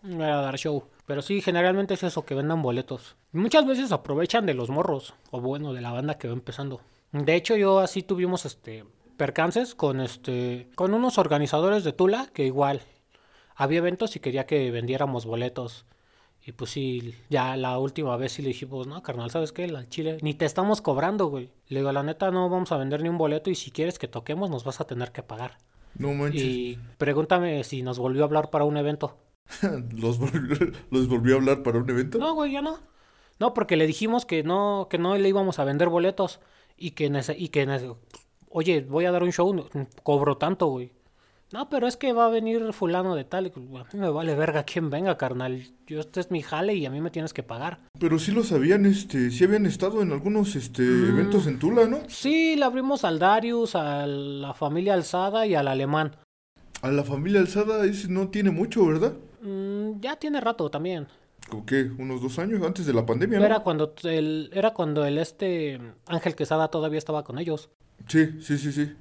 no 0.00 0.24
era 0.24 0.40
dar 0.40 0.56
show. 0.56 0.84
Pero 1.04 1.20
sí, 1.20 1.42
generalmente 1.42 1.92
es 1.92 2.02
eso, 2.02 2.24
que 2.24 2.34
vendan 2.34 2.62
boletos. 2.62 3.16
Muchas 3.32 3.66
veces 3.66 3.92
aprovechan 3.92 4.46
de 4.46 4.54
los 4.54 4.70
morros, 4.70 5.12
o 5.30 5.42
bueno, 5.42 5.74
de 5.74 5.82
la 5.82 5.92
banda 5.92 6.16
que 6.16 6.28
va 6.28 6.32
empezando. 6.32 6.80
De 7.12 7.34
hecho, 7.34 7.54
yo 7.56 7.80
así 7.80 8.02
tuvimos 8.02 8.46
este 8.46 8.86
percances 9.18 9.74
con 9.74 10.00
este 10.00 10.70
con 10.76 10.94
unos 10.94 11.18
organizadores 11.18 11.84
de 11.84 11.92
Tula 11.92 12.30
que 12.32 12.46
igual 12.46 12.80
había 13.54 13.78
eventos 13.80 14.16
y 14.16 14.20
quería 14.20 14.46
que 14.46 14.70
vendiéramos 14.70 15.26
boletos. 15.26 15.84
Y 16.44 16.52
pues 16.52 16.70
sí, 16.70 17.14
ya 17.28 17.56
la 17.56 17.78
última 17.78 18.16
vez 18.16 18.32
sí 18.32 18.42
le 18.42 18.48
dijimos, 18.48 18.86
no, 18.86 19.02
carnal, 19.02 19.30
¿sabes 19.30 19.52
qué? 19.52 19.68
La 19.68 19.88
chile, 19.88 20.18
ni 20.22 20.34
te 20.34 20.46
estamos 20.46 20.80
cobrando, 20.80 21.26
güey. 21.26 21.50
Le 21.68 21.80
digo, 21.80 21.92
la 21.92 22.02
neta, 22.02 22.30
no 22.30 22.48
vamos 22.48 22.72
a 22.72 22.78
vender 22.78 23.02
ni 23.02 23.08
un 23.08 23.18
boleto 23.18 23.50
y 23.50 23.54
si 23.54 23.70
quieres 23.70 23.98
que 23.98 24.08
toquemos, 24.08 24.48
nos 24.48 24.64
vas 24.64 24.80
a 24.80 24.86
tener 24.86 25.12
que 25.12 25.22
pagar. 25.22 25.58
No 25.94 26.14
manches. 26.14 26.42
Y 26.42 26.78
pregúntame 26.96 27.62
si 27.64 27.82
nos 27.82 27.98
volvió 27.98 28.22
a 28.22 28.26
hablar 28.26 28.50
para 28.50 28.64
un 28.64 28.76
evento. 28.76 29.18
los, 29.96 30.18
volvió, 30.18 30.72
los 30.90 31.08
volvió 31.08 31.34
a 31.34 31.38
hablar 31.38 31.62
para 31.62 31.78
un 31.78 31.90
evento. 31.90 32.18
No, 32.18 32.34
güey, 32.34 32.52
ya 32.52 32.62
no. 32.62 32.78
No, 33.38 33.54
porque 33.54 33.76
le 33.76 33.86
dijimos 33.86 34.26
que 34.26 34.42
no, 34.42 34.86
que 34.90 34.98
no 34.98 35.16
le 35.16 35.28
íbamos 35.28 35.58
a 35.58 35.64
vender 35.64 35.88
boletos 35.88 36.40
y 36.76 36.92
que, 36.92 37.10
y 37.36 37.48
que 37.48 37.94
oye, 38.50 38.80
voy 38.82 39.04
a 39.06 39.12
dar 39.12 39.22
un 39.22 39.32
show, 39.32 39.68
cobro 40.02 40.36
tanto, 40.36 40.66
güey. 40.66 40.92
No, 41.52 41.68
pero 41.68 41.88
es 41.88 41.96
que 41.96 42.12
va 42.12 42.26
a 42.26 42.30
venir 42.30 42.72
fulano 42.72 43.14
de 43.16 43.24
tal. 43.24 43.46
y 43.46 43.50
pues, 43.50 43.66
A 43.84 43.88
mí 43.92 43.98
me 44.00 44.08
vale 44.10 44.34
verga 44.36 44.62
quién 44.62 44.88
venga, 44.88 45.16
carnal. 45.18 45.62
Yo, 45.86 45.98
este 45.98 46.20
es 46.20 46.30
mi 46.30 46.42
jale 46.42 46.74
y 46.74 46.86
a 46.86 46.90
mí 46.90 47.00
me 47.00 47.10
tienes 47.10 47.32
que 47.34 47.42
pagar. 47.42 47.80
Pero 47.98 48.18
sí 48.20 48.30
lo 48.30 48.44
sabían, 48.44 48.86
este, 48.86 49.30
sí 49.32 49.42
habían 49.44 49.66
estado 49.66 50.00
en 50.02 50.12
algunos, 50.12 50.54
este, 50.54 50.82
Mm. 50.82 51.08
eventos 51.10 51.46
en 51.48 51.58
Tula, 51.58 51.86
¿no? 51.88 51.98
Sí, 52.08 52.54
le 52.56 52.64
abrimos 52.64 53.04
al 53.04 53.18
Darius, 53.18 53.74
a 53.74 54.06
la 54.06 54.54
familia 54.54 54.94
Alzada 54.94 55.44
y 55.46 55.54
al 55.56 55.66
alemán. 55.66 56.14
A 56.82 56.90
la 56.92 57.02
familia 57.02 57.40
Alzada 57.40 57.84
ese 57.84 58.08
no 58.08 58.28
tiene 58.28 58.50
mucho, 58.52 58.86
¿verdad? 58.86 59.14
Mm, 59.42 60.00
ya 60.00 60.16
tiene 60.16 60.40
rato 60.40 60.70
también. 60.70 61.08
¿Como 61.48 61.66
qué? 61.66 61.90
¿Unos 61.98 62.22
dos 62.22 62.38
años 62.38 62.62
antes 62.62 62.86
de 62.86 62.92
la 62.92 63.04
pandemia, 63.04 63.40
no? 63.40 63.44
Era 63.44 63.58
cuando 63.60 63.92
el, 64.04 64.50
era 64.52 64.72
cuando 64.72 65.04
el 65.04 65.18
este 65.18 65.80
Ángel 66.06 66.36
Quesada 66.36 66.68
todavía 66.68 66.98
estaba 66.98 67.24
con 67.24 67.38
ellos. 67.38 67.70
Sí, 68.06 68.40
sí, 68.40 68.56
sí, 68.56 68.70
sí. 68.72 68.92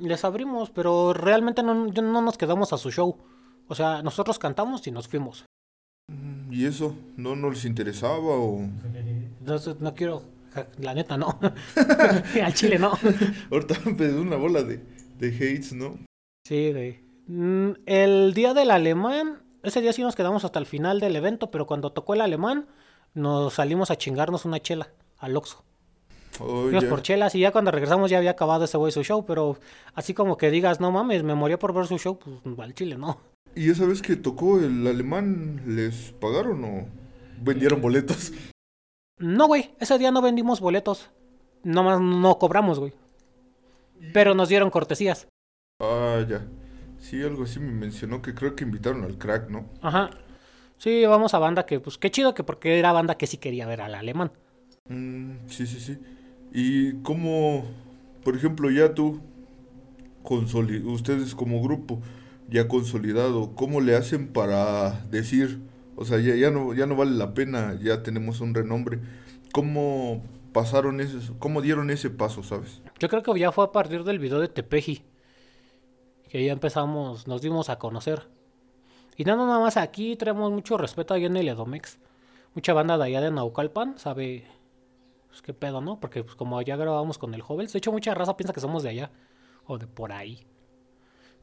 Les 0.00 0.24
abrimos, 0.24 0.70
pero 0.70 1.12
realmente 1.12 1.62
no, 1.62 1.74
no 1.86 2.20
nos 2.22 2.36
quedamos 2.38 2.72
a 2.72 2.78
su 2.78 2.90
show. 2.90 3.16
O 3.68 3.74
sea, 3.74 4.02
nosotros 4.02 4.38
cantamos 4.38 4.86
y 4.86 4.90
nos 4.90 5.08
fuimos. 5.08 5.44
Mm, 6.08 6.52
¿Y 6.52 6.66
eso? 6.66 6.94
¿No, 7.16 7.34
no 7.36 7.50
les 7.50 7.64
interesaba 7.64 8.18
o...? 8.20 8.60
Entonces, 9.40 9.80
no 9.80 9.94
quiero, 9.94 10.22
la 10.78 10.94
neta, 10.94 11.16
no. 11.16 11.38
Al 12.44 12.54
chile 12.54 12.78
no. 12.78 12.92
Ahorita 13.50 13.74
pedí 13.96 14.18
una 14.18 14.36
bola 14.36 14.62
de, 14.62 14.80
de 15.18 15.28
hates, 15.28 15.72
¿no? 15.72 15.98
Sí, 16.46 16.72
güey. 16.72 17.00
Mm, 17.26 17.70
El 17.86 18.34
día 18.34 18.54
del 18.54 18.70
alemán, 18.70 19.42
ese 19.62 19.80
día 19.80 19.92
sí 19.92 20.02
nos 20.02 20.14
quedamos 20.16 20.44
hasta 20.44 20.58
el 20.58 20.66
final 20.66 21.00
del 21.00 21.16
evento, 21.16 21.50
pero 21.50 21.66
cuando 21.66 21.90
tocó 21.92 22.14
el 22.14 22.20
alemán, 22.20 22.66
nos 23.14 23.54
salimos 23.54 23.90
a 23.90 23.96
chingarnos 23.96 24.44
una 24.44 24.60
chela 24.60 24.90
al 25.18 25.36
Oxxo. 25.36 25.64
Oh, 26.40 26.62
Fuimos 26.62 26.84
por 26.84 27.02
chelas 27.02 27.34
y 27.34 27.40
ya 27.40 27.52
cuando 27.52 27.70
regresamos 27.70 28.10
ya 28.10 28.18
había 28.18 28.32
acabado 28.32 28.64
ese 28.64 28.76
güey 28.76 28.92
su 28.92 29.02
show, 29.02 29.24
pero 29.24 29.58
así 29.94 30.14
como 30.14 30.36
que 30.36 30.50
digas, 30.50 30.80
no 30.80 30.90
mames, 30.92 31.22
me 31.22 31.34
moría 31.34 31.58
por 31.58 31.72
ver 31.72 31.86
su 31.86 31.98
show, 31.98 32.18
pues 32.18 32.58
al 32.58 32.74
chile 32.74 32.96
no. 32.96 33.18
¿Y 33.54 33.70
esa 33.70 33.86
vez 33.86 34.02
que 34.02 34.16
tocó 34.16 34.58
el 34.58 34.86
alemán, 34.86 35.62
les 35.66 36.12
pagaron 36.20 36.62
o 36.64 36.86
vendieron 37.40 37.80
boletos? 37.80 38.32
No, 39.18 39.46
güey, 39.46 39.70
ese 39.80 39.96
día 39.96 40.10
no 40.10 40.20
vendimos 40.20 40.60
boletos. 40.60 41.08
Nomás 41.64 42.00
no 42.00 42.38
cobramos, 42.38 42.78
güey. 42.78 42.92
Pero 44.12 44.34
nos 44.34 44.50
dieron 44.50 44.68
cortesías. 44.68 45.26
Ah, 45.80 46.22
ya. 46.28 46.46
Sí, 46.98 47.22
algo 47.22 47.44
así 47.44 47.58
me 47.58 47.72
mencionó 47.72 48.20
que 48.20 48.34
creo 48.34 48.54
que 48.54 48.64
invitaron 48.64 49.04
al 49.04 49.16
crack, 49.16 49.48
¿no? 49.48 49.66
Ajá. 49.80 50.10
Sí, 50.76 51.06
vamos 51.06 51.32
a 51.32 51.38
banda 51.38 51.64
que, 51.64 51.80
pues 51.80 51.96
qué 51.96 52.10
chido 52.10 52.34
que 52.34 52.44
porque 52.44 52.78
era 52.78 52.92
banda 52.92 53.16
que 53.16 53.26
sí 53.26 53.38
quería 53.38 53.66
ver 53.66 53.80
al 53.80 53.94
alemán. 53.94 54.32
Mm, 54.88 55.48
sí, 55.48 55.66
sí, 55.66 55.80
sí. 55.80 55.98
¿Y 56.58 57.02
cómo, 57.02 57.66
por 58.24 58.34
ejemplo, 58.34 58.70
ya 58.70 58.94
tú, 58.94 59.20
ustedes 60.24 61.34
como 61.34 61.62
grupo, 61.62 62.00
ya 62.48 62.66
consolidado, 62.66 63.54
cómo 63.54 63.82
le 63.82 63.94
hacen 63.94 64.28
para 64.28 65.02
decir, 65.10 65.60
o 65.96 66.06
sea, 66.06 66.18
ya, 66.18 66.34
ya 66.34 66.50
no, 66.50 66.72
ya 66.72 66.86
no 66.86 66.96
vale 66.96 67.10
la 67.10 67.34
pena, 67.34 67.78
ya 67.78 68.02
tenemos 68.02 68.40
un 68.40 68.54
renombre? 68.54 69.00
¿Cómo 69.52 70.22
pasaron 70.54 71.02
ese, 71.02 71.18
cómo 71.38 71.60
dieron 71.60 71.90
ese 71.90 72.08
paso, 72.08 72.42
sabes? 72.42 72.80
Yo 72.98 73.10
creo 73.10 73.22
que 73.22 73.38
ya 73.38 73.52
fue 73.52 73.66
a 73.66 73.72
partir 73.72 74.02
del 74.02 74.18
video 74.18 74.40
de 74.40 74.48
Tepeji. 74.48 75.02
Que 76.30 76.42
ya 76.42 76.54
empezamos, 76.54 77.28
nos 77.28 77.42
dimos 77.42 77.68
a 77.68 77.78
conocer. 77.78 78.30
Y 79.18 79.24
no, 79.24 79.36
nada 79.36 79.60
más 79.60 79.76
aquí 79.76 80.16
tenemos 80.16 80.50
mucho 80.50 80.78
respeto 80.78 81.12
allá 81.12 81.26
en 81.26 81.36
el 81.36 81.50
Edomex. 81.50 81.98
Mucha 82.54 82.72
banda 82.72 82.96
de 82.96 83.04
allá 83.04 83.20
de 83.20 83.30
Naucalpan 83.30 83.98
sabe 83.98 84.46
pues, 85.36 85.42
qué 85.42 85.52
pedo, 85.52 85.82
¿no? 85.82 86.00
Porque 86.00 86.24
pues, 86.24 86.34
como 86.34 86.58
allá 86.58 86.76
grabamos 86.76 87.18
con 87.18 87.34
el 87.34 87.42
Jovel, 87.42 87.66
de 87.66 87.78
hecho 87.78 87.92
mucha 87.92 88.14
raza 88.14 88.38
piensa 88.38 88.54
que 88.54 88.60
somos 88.60 88.82
de 88.82 88.88
allá 88.88 89.10
o 89.66 89.76
de 89.76 89.86
por 89.86 90.12
ahí. 90.12 90.46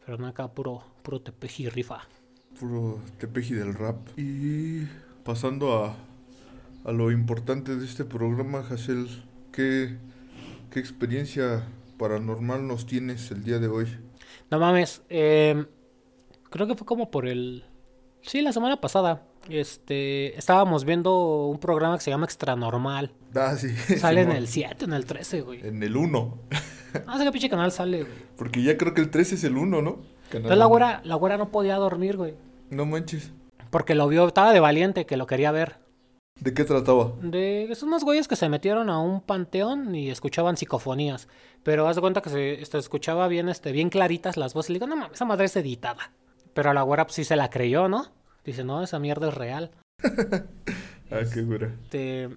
Pero 0.03 0.17
no 0.17 0.25
acá 0.25 0.47
puro, 0.47 0.83
puro 1.03 1.21
Tepeji 1.21 1.69
rifa. 1.69 2.01
Puro 2.59 2.99
tepeji 3.19 3.53
del 3.53 3.73
rap. 3.73 3.97
Y 4.17 4.85
pasando 5.23 5.83
a, 5.83 5.95
a 6.85 6.91
lo 6.91 7.11
importante 7.11 7.75
de 7.75 7.85
este 7.85 8.03
programa, 8.03 8.59
Hassel, 8.59 9.07
¿qué, 9.51 9.97
¿qué 10.71 10.79
experiencia 10.79 11.67
paranormal 11.99 12.67
nos 12.67 12.87
tienes 12.87 13.29
el 13.31 13.43
día 13.43 13.59
de 13.59 13.67
hoy? 13.67 13.87
No 14.49 14.59
mames, 14.59 15.03
eh, 15.09 15.65
creo 16.49 16.65
que 16.67 16.75
fue 16.75 16.87
como 16.87 17.11
por 17.11 17.27
el... 17.27 17.63
Sí, 18.21 18.41
la 18.41 18.53
semana 18.53 18.81
pasada. 18.81 19.23
Este, 19.49 20.37
estábamos 20.37 20.85
viendo 20.85 21.47
un 21.47 21.59
programa 21.59 21.97
que 21.97 22.03
se 22.03 22.11
llama 22.11 22.25
Extra 22.25 22.55
Normal. 22.55 23.11
Ah, 23.35 23.55
sí. 23.57 23.69
Sale 23.97 24.21
en 24.21 24.31
el 24.31 24.47
7, 24.47 24.85
en 24.85 24.93
el 24.93 25.05
13, 25.05 25.41
güey. 25.41 25.67
En 25.67 25.83
el 25.83 25.95
1. 25.95 26.39
No 27.07 27.17
sé 27.17 27.23
qué 27.23 27.31
pinche 27.31 27.49
canal 27.49 27.71
sale, 27.71 28.03
güey. 28.03 28.15
Porque 28.37 28.61
ya 28.61 28.77
creo 28.77 28.93
que 28.93 29.01
el 29.01 29.09
13 29.09 29.35
es 29.35 29.43
el 29.43 29.57
1, 29.57 29.81
¿no? 29.81 29.95
Canal 29.95 30.05
Entonces 30.33 30.57
la 30.57 30.65
güera, 30.65 31.01
la 31.03 31.15
güera 31.15 31.37
no 31.37 31.49
podía 31.49 31.75
dormir, 31.77 32.17
güey. 32.17 32.35
No 32.69 32.85
manches. 32.85 33.31
Porque 33.69 33.95
lo 33.95 34.07
vio, 34.07 34.27
estaba 34.27 34.53
de 34.53 34.59
valiente, 34.59 35.05
que 35.05 35.17
lo 35.17 35.25
quería 35.25 35.51
ver. 35.51 35.79
¿De 36.39 36.53
qué 36.53 36.63
trataba? 36.63 37.13
De 37.21 37.69
son 37.75 37.89
unos 37.89 38.03
güeyes 38.03 38.27
que 38.27 38.35
se 38.35 38.49
metieron 38.49 38.89
a 38.89 38.99
un 38.99 39.21
panteón 39.21 39.95
y 39.95 40.09
escuchaban 40.09 40.57
psicofonías. 40.57 41.27
Pero 41.63 41.87
haz 41.87 41.95
de 41.95 42.01
cuenta 42.01 42.21
que 42.21 42.29
se 42.29 42.61
este, 42.61 42.77
escuchaba 42.77 43.27
bien, 43.27 43.49
este, 43.49 43.71
bien 43.71 43.89
claritas 43.89 44.37
las 44.37 44.53
voces. 44.53 44.71
Le 44.71 44.75
digo, 44.75 44.87
no 44.87 44.95
mames, 44.95 45.13
esa 45.13 45.25
madre 45.25 45.45
es 45.45 45.55
editada. 45.55 46.11
Pero 46.53 46.69
a 46.69 46.73
la 46.73 46.81
güera 46.81 47.05
pues 47.05 47.15
sí 47.15 47.23
se 47.23 47.35
la 47.35 47.49
creyó, 47.49 47.87
¿no? 47.87 48.11
Dice, 48.43 48.63
no, 48.63 48.83
esa 48.83 48.99
mierda 48.99 49.27
es 49.29 49.33
real. 49.33 49.71
Ah, 51.11 51.19
qué 51.31 51.43
güera. 51.43 51.67
Este, 51.83 52.29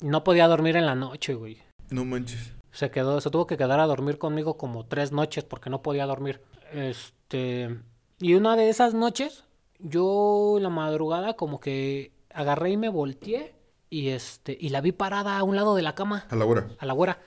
no 0.00 0.24
podía 0.24 0.48
dormir 0.48 0.76
en 0.76 0.86
la 0.86 0.94
noche, 0.94 1.34
güey. 1.34 1.58
No 1.90 2.06
manches. 2.06 2.52
Se 2.70 2.90
quedó, 2.90 3.20
se 3.20 3.28
tuvo 3.28 3.46
que 3.46 3.58
quedar 3.58 3.78
a 3.78 3.86
dormir 3.86 4.16
conmigo 4.16 4.56
como 4.56 4.86
tres 4.86 5.12
noches 5.12 5.44
porque 5.44 5.68
no 5.68 5.82
podía 5.82 6.06
dormir. 6.06 6.40
Este, 6.72 7.78
y 8.20 8.32
una 8.34 8.56
de 8.56 8.70
esas 8.70 8.94
noches, 8.94 9.44
yo 9.78 10.54
en 10.56 10.62
la 10.62 10.70
madrugada 10.70 11.34
como 11.34 11.60
que 11.60 12.12
agarré 12.32 12.70
y 12.70 12.76
me 12.78 12.88
volteé 12.88 13.54
y 13.90 14.08
este, 14.08 14.56
y 14.58 14.70
la 14.70 14.80
vi 14.80 14.92
parada 14.92 15.36
a 15.36 15.42
un 15.42 15.54
lado 15.56 15.74
de 15.74 15.82
la 15.82 15.94
cama, 15.94 16.24
A 16.30 16.36
la 16.36 16.46
hora. 16.46 16.68
a 16.78 16.86
la 16.86 16.94
güera. 16.94 17.18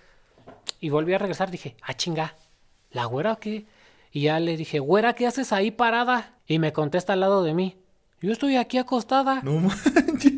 Y 0.80 0.90
volví 0.90 1.14
a 1.14 1.20
regresar, 1.20 1.52
dije, 1.52 1.76
ah, 1.84 1.94
chinga, 1.94 2.36
¿la 2.90 3.06
güera 3.06 3.36
qué? 3.36 3.68
Y 4.12 4.22
ya 4.22 4.40
le 4.40 4.58
dije, 4.58 4.80
güera, 4.80 5.14
¿qué 5.14 5.28
haces 5.28 5.54
ahí 5.54 5.70
parada? 5.70 6.34
Y 6.48 6.58
me 6.58 6.74
contesta 6.74 7.14
al 7.14 7.20
lado 7.20 7.44
de 7.44 7.54
mí, 7.54 7.78
yo 8.26 8.32
estoy 8.32 8.56
aquí 8.56 8.78
acostada. 8.80 9.42
No 9.44 9.60
manches. 9.60 10.34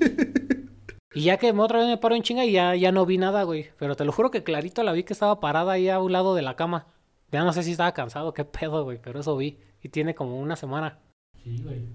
Y 1.13 1.21
ya 1.21 1.37
que 1.37 1.51
otra 1.51 1.79
vez 1.79 1.87
me 1.87 1.97
paro 1.97 2.15
en 2.15 2.21
chinga 2.21 2.45
y 2.45 2.51
ya, 2.51 2.75
ya 2.75 2.91
no 2.91 3.05
vi 3.05 3.17
nada, 3.17 3.43
güey. 3.43 3.71
Pero 3.79 3.95
te 3.95 4.03
lo 4.03 4.11
juro 4.11 4.29
que 4.29 4.43
clarito 4.43 4.83
la 4.83 4.91
vi 4.91 5.03
que 5.03 5.13
estaba 5.13 5.39
parada 5.39 5.71
ahí 5.71 5.89
a 5.89 5.99
un 5.99 6.11
lado 6.11 6.35
de 6.35 6.41
la 6.41 6.55
cama. 6.55 6.87
Ya 7.31 7.43
no 7.43 7.53
sé 7.53 7.63
si 7.63 7.71
estaba 7.71 7.93
cansado, 7.93 8.33
qué 8.33 8.45
pedo, 8.45 8.83
güey, 8.83 8.99
pero 9.01 9.21
eso 9.21 9.35
vi. 9.37 9.57
Y 9.81 9.89
tiene 9.89 10.15
como 10.15 10.39
una 10.39 10.55
semana. 10.55 10.99
Sí, 11.43 11.63
güey. 11.63 11.87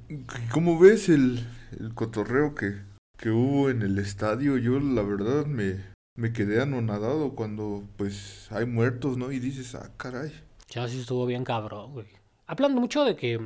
¿Cómo 0.51 0.79
ves 0.79 1.09
el, 1.09 1.47
el 1.79 1.95
cotorreo 1.95 2.55
que, 2.55 2.81
que 3.19 3.31
hubo 3.31 3.71
en 3.71 3.83
el 3.83 3.99
estadio? 3.99 4.57
Yo 4.57 4.81
la 4.81 5.03
verdad 5.03 5.45
me, 5.47 5.85
me 6.17 6.33
quedé 6.33 6.63
anonadado 6.63 7.35
cuando 7.35 7.85
pues 7.97 8.51
hay 8.51 8.67
muertos, 8.67 9.19
¿no? 9.19 9.31
Y 9.31 9.41
dices, 9.41 9.75
ah, 9.75 9.93
caray. 9.99 10.33
Ya 10.69 10.89
sí 10.89 11.01
estuvo 11.01 11.27
bien 11.27 11.45
cabrón, 11.45 11.93
güey. 11.93 12.07
Hablan 12.47 12.75
mucho 12.75 13.05
de 13.05 13.15
que, 13.15 13.41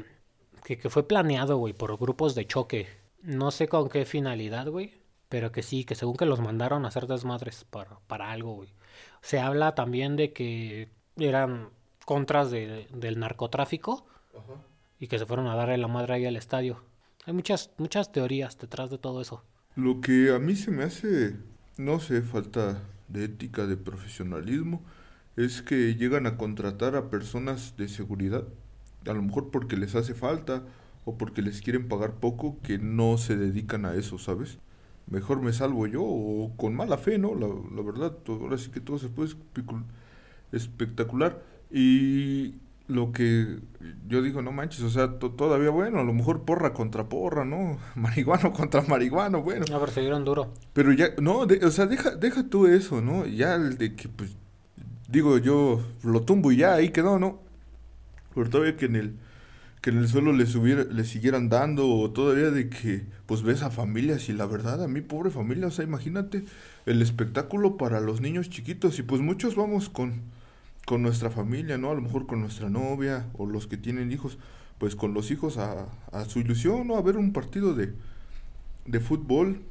que, 0.67 0.77
que 0.79 0.91
fue 0.91 1.07
planeado, 1.07 1.59
güey, 1.59 1.73
por 1.75 1.97
grupos 1.97 2.35
de 2.35 2.45
choque. 2.45 2.89
No 3.23 3.53
sé 3.53 3.69
con 3.69 3.89
qué 3.89 4.05
finalidad, 4.05 4.67
güey. 4.69 4.95
Pero 5.29 5.53
que 5.53 5.63
sí, 5.63 5.85
que 5.85 5.95
según 5.95 6.17
que 6.17 6.27
los 6.27 6.41
mandaron 6.41 6.85
a 6.85 6.89
hacer 6.89 7.07
desmadres 7.07 7.65
para, 7.71 8.01
para 8.09 8.33
algo, 8.33 8.55
güey. 8.57 8.69
Se 9.23 9.39
habla 9.39 9.75
también 9.77 10.17
de 10.17 10.33
que 10.33 10.89
eran 11.17 11.71
contras 12.05 12.51
de- 12.51 12.89
del 12.93 13.19
narcotráfico 13.21 14.07
y 14.99 15.07
que 15.09 15.19
se 15.19 15.27
fueron 15.27 15.47
a 15.47 15.55
darle 15.55 15.79
la 15.79 15.89
madre 15.89 16.15
ahí 16.15 16.27
al 16.27 16.37
estadio. 16.37 16.83
Hay 17.27 17.33
muchas, 17.33 17.71
muchas 17.79 18.11
teorías 18.13 18.59
detrás 18.59 18.91
de 18.91 18.99
todo 18.99 19.21
eso. 19.21 19.43
Lo 19.77 20.01
que 20.01 20.33
a 20.35 20.39
mí 20.39 20.55
se 20.57 20.71
me 20.71 20.85
hace, 20.85 21.37
no 21.77 21.99
sé, 22.01 22.23
falta 22.23 22.83
de 23.09 23.25
ética, 23.25 23.67
de 23.67 23.77
profesionalismo, 23.77 24.83
es 25.37 25.61
que 25.63 25.95
llegan 25.97 26.27
a 26.27 26.37
contratar 26.37 26.97
a 26.97 27.11
personas 27.11 27.77
de 27.77 27.89
seguridad, 27.89 28.45
a 29.09 29.13
lo 29.15 29.23
mejor 29.23 29.51
porque 29.51 29.77
les 29.77 29.95
hace 29.95 30.15
falta 30.15 30.63
o 31.05 31.17
porque 31.17 31.43
les 31.43 31.63
quieren 31.63 31.89
pagar 31.89 32.15
poco, 32.15 32.57
que 32.63 32.79
no 32.79 33.17
se 33.19 33.37
dedican 33.37 33.85
a 33.87 33.95
eso, 33.95 34.19
¿sabes? 34.19 34.59
Mejor 35.09 35.41
me 35.41 35.53
salvo 35.53 35.87
yo 35.87 36.03
o 36.03 36.53
con 36.57 36.75
mala 36.75 36.99
fe, 36.99 37.17
¿no? 37.19 37.35
La, 37.35 37.47
la 37.47 37.83
verdad, 37.83 38.11
to- 38.13 38.41
ahora 38.43 38.59
sí 38.59 38.71
que 38.71 38.81
todo 38.81 38.99
se 38.99 39.09
puede 39.09 39.31
espectacular. 40.53 41.43
Y 41.71 42.55
lo 42.89 43.13
que 43.13 43.59
yo 44.09 44.23
digo, 44.23 44.43
no 44.43 44.53
manches, 44.53 44.83
o 44.83 44.91
sea, 44.91 45.19
to- 45.19 45.33
todavía 45.33 45.71
bueno, 45.71 45.99
a 46.01 46.05
lo 46.05 46.13
mejor 46.13 46.43
porra 46.43 46.73
contra 46.73 47.09
porra, 47.09 47.45
¿no? 47.45 47.79
Marihuano 47.97 48.53
contra 48.53 48.83
marihuano, 48.83 49.43
bueno. 49.43 49.65
No, 49.71 49.81
pero 49.81 49.93
se 49.93 50.01
dieron 50.01 50.25
duro. 50.25 50.53
Pero 50.73 50.93
ya, 50.93 51.11
no, 51.21 51.47
de- 51.47 51.65
o 51.65 51.71
sea, 51.71 51.87
deja, 51.87 52.11
deja 52.17 52.49
tú 52.49 52.67
eso, 52.67 53.01
¿no? 53.01 53.27
Ya 53.27 53.55
el 53.57 53.77
de 53.79 53.95
que, 53.95 54.09
pues, 54.09 54.37
digo, 55.09 55.39
yo 55.39 55.81
lo 56.05 56.23
tumbo 56.23 56.53
y 56.53 56.59
ya, 56.59 56.75
ahí 56.75 56.91
quedó, 56.91 57.19
¿no? 57.19 57.41
Pero 58.37 58.51
todavía 58.51 58.77
que 58.77 58.85
en 58.85 58.97
el, 58.97 59.15
que 59.81 59.89
en 59.89 59.97
el 59.97 60.09
suelo 60.09 60.35
le, 60.35 60.45
subiera, 60.45 60.85
le 60.85 61.05
siguieran 61.05 61.49
dando, 61.49 61.89
o 61.89 62.11
todavía 62.11 62.51
de 62.51 62.69
que, 62.69 63.07
pues, 63.25 63.43
ves 63.43 63.63
a 63.63 63.71
familias 63.71 64.29
y 64.29 64.35
la 64.35 64.45
verdad, 64.45 64.85
a 64.85 64.89
mi 64.89 65.01
pobre 65.01 65.31
familia, 65.31 65.69
o 65.69 65.71
sea, 65.71 65.87
imagínate 65.87 66.45
el 66.85 67.01
espectáculo 67.01 67.79
para 67.79 68.01
los 68.01 68.21
niños 68.21 68.51
chiquitos 68.51 68.99
y 68.99 69.05
pues 69.05 69.23
muchos 69.23 69.57
vamos 69.57 69.89
con, 69.89 70.21
con 70.85 71.01
nuestra 71.01 71.31
familia, 71.31 71.79
¿no? 71.79 71.91
A 71.91 71.95
lo 71.95 72.03
mejor 72.03 72.27
con 72.27 72.43
nuestra 72.43 72.69
novia 72.69 73.27
o 73.39 73.47
los 73.47 73.67
que 73.67 73.79
tienen 73.79 74.13
hijos, 74.13 74.37
pues 74.77 74.97
con 74.97 75.15
los 75.15 75.31
hijos 75.31 75.57
a, 75.57 75.89
a 76.13 76.27
su 76.27 76.41
ilusión, 76.41 76.87
¿no? 76.87 76.97
A 76.97 77.03
ver 77.03 77.17
un 77.17 77.33
partido 77.33 77.75
de, 77.75 77.95
de 78.85 79.01
fútbol 79.01 79.63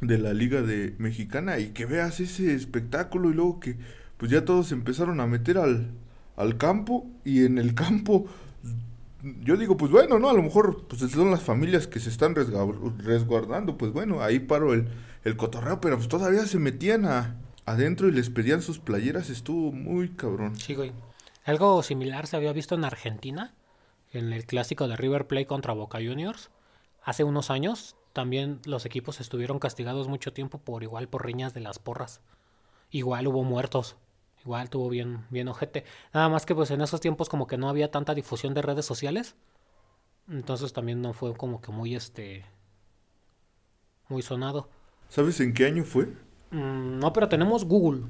de 0.00 0.18
la 0.18 0.34
Liga 0.34 0.62
de 0.62 0.96
Mexicana 0.98 1.60
y 1.60 1.68
que 1.68 1.86
veas 1.86 2.18
ese 2.18 2.52
espectáculo 2.52 3.30
y 3.30 3.34
luego 3.34 3.60
que 3.60 3.76
pues 4.16 4.30
ya 4.32 4.44
todos 4.44 4.72
empezaron 4.72 5.20
a 5.20 5.26
meter 5.26 5.56
al, 5.56 5.92
al 6.40 6.56
campo 6.56 7.06
y 7.24 7.44
en 7.44 7.58
el 7.58 7.74
campo 7.74 8.26
yo 9.42 9.56
digo, 9.56 9.76
pues 9.76 9.92
bueno, 9.92 10.18
¿no? 10.18 10.30
A 10.30 10.32
lo 10.32 10.42
mejor 10.42 10.86
pues 10.88 11.00
son 11.10 11.30
las 11.30 11.42
familias 11.42 11.86
que 11.86 12.00
se 12.00 12.08
están 12.08 12.34
resguardando, 12.34 13.76
pues 13.76 13.92
bueno, 13.92 14.22
ahí 14.22 14.38
paro 14.38 14.72
el, 14.72 14.88
el 15.24 15.36
cotorreo, 15.36 15.80
pero 15.80 15.96
pues 15.96 16.08
todavía 16.08 16.46
se 16.46 16.58
metían 16.58 17.04
a, 17.04 17.36
adentro 17.66 18.08
y 18.08 18.12
les 18.12 18.30
pedían 18.30 18.62
sus 18.62 18.78
playeras, 18.78 19.30
estuvo 19.30 19.72
muy 19.72 20.10
cabrón. 20.10 20.56
Sí, 20.56 20.74
güey. 20.74 20.92
Algo 21.44 21.82
similar 21.82 22.26
se 22.26 22.36
había 22.36 22.52
visto 22.52 22.74
en 22.74 22.84
Argentina, 22.84 23.54
en 24.12 24.32
el 24.32 24.44
clásico 24.44 24.88
de 24.88 24.96
River 24.96 25.26
Plate 25.26 25.46
contra 25.46 25.72
Boca 25.72 25.98
Juniors. 25.98 26.50
Hace 27.02 27.24
unos 27.24 27.50
años 27.50 27.96
también 28.12 28.60
los 28.64 28.86
equipos 28.86 29.20
estuvieron 29.20 29.58
castigados 29.58 30.08
mucho 30.08 30.32
tiempo 30.32 30.58
por 30.58 30.82
igual 30.82 31.08
por 31.08 31.24
riñas 31.24 31.54
de 31.54 31.60
las 31.60 31.78
porras. 31.78 32.20
Igual 32.90 33.28
hubo 33.28 33.42
muertos. 33.44 33.96
Igual 34.44 34.70
tuvo 34.70 34.88
bien, 34.88 35.24
bien 35.30 35.48
ojete. 35.48 35.84
Nada 36.14 36.28
más 36.28 36.46
que 36.46 36.54
pues 36.54 36.70
en 36.70 36.80
esos 36.80 37.00
tiempos 37.00 37.28
como 37.28 37.46
que 37.46 37.58
no 37.58 37.68
había 37.68 37.90
tanta 37.90 38.14
difusión 38.14 38.54
de 38.54 38.62
redes 38.62 38.86
sociales. 38.86 39.36
Entonces 40.28 40.72
también 40.72 41.02
no 41.02 41.12
fue 41.12 41.34
como 41.36 41.60
que 41.60 41.72
muy 41.72 41.94
este. 41.94 42.44
muy 44.08 44.22
sonado. 44.22 44.68
¿Sabes 45.08 45.40
en 45.40 45.52
qué 45.54 45.66
año 45.66 45.84
fue? 45.84 46.06
Mm, 46.50 46.98
no, 46.98 47.12
pero 47.12 47.28
tenemos 47.28 47.64
Google. 47.64 48.02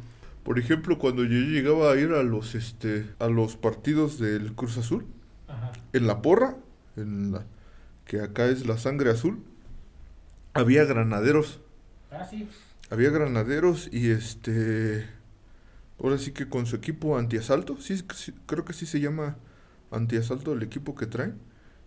Por 0.44 0.58
ejemplo, 0.58 0.98
cuando 0.98 1.24
yo 1.24 1.38
llegaba 1.38 1.92
a 1.92 1.96
ir 1.96 2.12
a 2.12 2.22
los 2.22 2.54
este 2.54 3.10
a 3.18 3.28
los 3.28 3.56
partidos 3.56 4.18
del 4.18 4.54
Cruz 4.54 4.78
Azul, 4.78 5.06
en 5.92 6.06
la 6.06 6.22
porra, 6.22 6.56
en 6.96 7.32
la 7.32 7.46
que 8.06 8.20
acá 8.20 8.46
es 8.46 8.66
la 8.66 8.78
sangre 8.78 9.10
azul, 9.10 9.42
había 10.54 10.84
granaderos. 10.84 11.60
Ah, 12.10 12.24
sí. 12.24 12.48
Había 12.90 13.10
granaderos 13.10 13.88
y 13.92 14.10
este 14.10 15.08
ahora 16.02 16.18
sí 16.18 16.32
que 16.32 16.48
con 16.48 16.66
su 16.66 16.76
equipo 16.76 17.16
antiasalto, 17.18 17.76
sí, 17.80 18.02
sí 18.14 18.32
creo 18.46 18.64
que 18.64 18.72
sí 18.72 18.86
se 18.86 19.00
llama 19.00 19.36
antiasalto 19.90 20.52
el 20.52 20.62
equipo 20.62 20.94
que 20.94 21.06
traen 21.06 21.38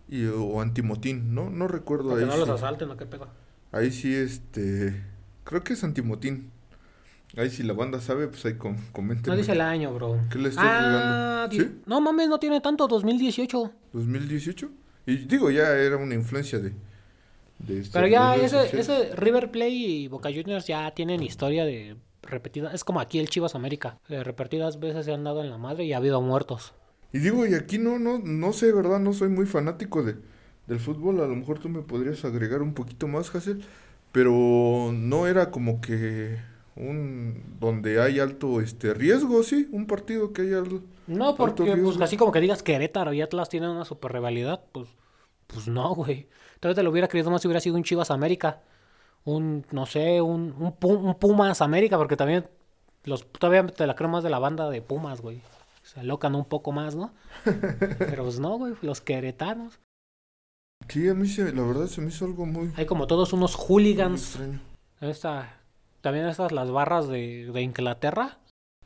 y 0.09 0.25
o 0.25 0.61
antimotín, 0.61 1.33
no 1.33 1.49
no 1.49 1.67
recuerdo 1.67 2.09
Para 2.09 2.19
que 2.19 2.25
ahí. 2.25 2.29
no 2.31 2.37
los 2.37 2.49
asalten, 2.49 2.89
¿o 2.91 2.97
qué 2.97 3.05
pedo? 3.05 3.27
Ahí 3.71 3.91
sí 3.91 4.13
este 4.13 5.01
creo 5.43 5.63
que 5.63 5.73
es 5.73 5.83
antimotín. 5.83 6.51
Ahí 7.35 7.49
si 7.49 7.63
la 7.63 7.73
banda 7.73 7.99
sabe, 7.99 8.27
pues 8.27 8.45
ahí 8.45 8.53
com 8.55 8.75
comenten. 8.91 9.31
No 9.31 9.35
dice 9.37 9.53
el 9.53 9.61
año, 9.61 9.91
bro. 9.93 10.19
¿Qué 10.29 10.37
le 10.37 10.49
estoy 10.49 10.63
ah, 10.67 11.47
¿Sí? 11.49 11.81
No 11.87 11.99
mames, 11.99 12.29
no 12.29 12.37
tiene 12.39 12.61
tanto, 12.61 12.87
2018. 12.87 13.71
2018. 13.91 14.69
Y 15.07 15.17
digo, 15.17 15.49
ya 15.49 15.71
era 15.71 15.97
una 15.97 16.13
influencia 16.13 16.59
de... 16.59 16.73
de 17.57 17.79
este- 17.79 17.91
Pero 17.93 18.05
de 18.05 18.11
ya 18.11 18.35
ese, 18.35 18.79
ese 18.79 19.15
River 19.15 19.49
Plate 19.49 19.69
y 19.71 20.07
Boca 20.09 20.29
Juniors 20.29 20.67
ya 20.67 20.91
tienen 20.91 21.23
historia 21.23 21.65
de 21.65 21.97
repetida. 22.23 22.71
Es 22.73 22.83
como 22.83 22.99
aquí 22.99 23.19
el 23.19 23.29
Chivas 23.29 23.55
América. 23.55 23.99
eh, 24.09 24.23
repetidas 24.23 24.79
veces 24.79 25.05
se 25.05 25.13
han 25.13 25.23
dado 25.23 25.41
en 25.43 25.49
la 25.49 25.57
madre 25.57 25.85
y 25.85 25.93
ha 25.93 25.97
habido 25.97 26.21
muertos. 26.21 26.73
Y 27.11 27.19
digo, 27.19 27.45
y 27.45 27.53
aquí 27.53 27.77
no, 27.77 27.99
no, 27.99 28.19
no 28.19 28.53
sé, 28.53 28.71
¿verdad? 28.71 28.99
No 28.99 29.13
soy 29.13 29.29
muy 29.29 29.45
fanático 29.45 30.03
de, 30.03 30.15
del 30.67 30.79
fútbol. 30.79 31.21
A 31.21 31.27
lo 31.27 31.35
mejor 31.35 31.59
tú 31.59 31.69
me 31.69 31.81
podrías 31.81 32.25
agregar 32.25 32.61
un 32.61 32.73
poquito 32.73 33.07
más, 33.07 33.33
Hassel. 33.33 33.63
Pero 34.11 34.91
no 34.93 35.27
era 35.27 35.51
como 35.51 35.81
que 35.81 36.39
un... 36.75 37.57
donde 37.59 38.01
hay 38.01 38.19
alto 38.19 38.61
este 38.61 38.93
riesgo, 38.93 39.43
sí. 39.43 39.67
Un 39.71 39.85
partido 39.87 40.33
que 40.33 40.43
haya... 40.43 40.59
al- 40.59 40.81
No, 41.07 41.35
porque 41.35 41.75
pues, 41.77 41.99
así 42.01 42.17
como 42.17 42.31
que 42.31 42.39
digas 42.41 42.63
Querétaro 42.63 43.13
y 43.13 43.21
Atlas 43.21 43.49
tienen 43.49 43.69
una 43.69 43.85
super 43.85 44.11
rivalidad, 44.13 44.63
pues, 44.71 44.89
pues 45.47 45.67
no, 45.67 45.93
güey. 45.95 46.27
Entonces 46.55 46.75
te 46.75 46.83
lo 46.83 46.91
hubiera 46.91 47.07
creído 47.07 47.29
más 47.31 47.41
si 47.41 47.47
hubiera 47.47 47.59
sido 47.61 47.75
un 47.75 47.83
Chivas 47.83 48.09
América. 48.11 48.61
Un, 49.25 49.65
no 49.71 49.85
sé, 49.85 50.21
un, 50.21 50.53
un, 50.59 50.75
un 50.81 51.15
Pumas 51.15 51.61
América, 51.61 51.97
porque 51.97 52.17
también 52.17 52.47
los 53.05 53.25
todavía 53.31 53.65
te 53.67 53.87
la 53.87 53.95
creo 53.95 54.09
más 54.09 54.23
de 54.23 54.29
la 54.29 54.39
banda 54.39 54.69
de 54.69 54.81
Pumas, 54.81 55.21
güey. 55.21 55.41
Se 55.83 55.99
alocan 55.99 56.35
un 56.35 56.45
poco 56.45 56.71
más, 56.71 56.95
¿no? 56.95 57.13
Pero 57.43 58.23
pues 58.23 58.39
no, 58.39 58.57
güey, 58.57 58.73
los 58.81 59.01
queretanos. 59.01 59.79
Sí, 60.89 61.07
a 61.07 61.13
mí 61.13 61.27
se, 61.27 61.53
la 61.53 61.63
verdad 61.63 61.87
se 61.87 62.01
me 62.01 62.09
hizo 62.09 62.25
algo 62.25 62.45
muy, 62.45 62.71
Hay 62.75 62.85
como 62.85 63.07
todos 63.07 63.31
unos 63.33 63.55
hooligans. 63.55 64.31
extraño. 64.31 64.59
Esta, 65.01 65.59
también 66.01 66.25
estas 66.27 66.51
las 66.51 66.71
barras 66.71 67.07
de, 67.07 67.49
de 67.51 67.61
Inglaterra. 67.61 68.39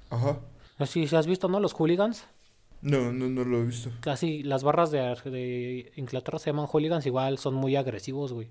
Ajá. 0.09 0.39
No 0.79 0.85
sé 0.85 1.07
si 1.07 1.15
has 1.15 1.25
visto, 1.27 1.47
¿no? 1.47 1.59
Los 1.59 1.73
hooligans. 1.73 2.25
No, 2.81 3.11
no, 3.11 3.27
no 3.27 3.43
lo 3.43 3.57
he 3.57 3.65
visto. 3.65 3.89
Casi 4.01 4.43
las 4.43 4.63
barras 4.63 4.91
de, 4.91 4.99
de 5.25 5.91
Inglaterra 5.95 6.37
se 6.37 6.51
llaman 6.51 6.67
hooligans, 6.67 7.05
igual 7.07 7.39
son 7.39 7.55
muy 7.55 7.75
agresivos, 7.75 8.33
güey. 8.33 8.49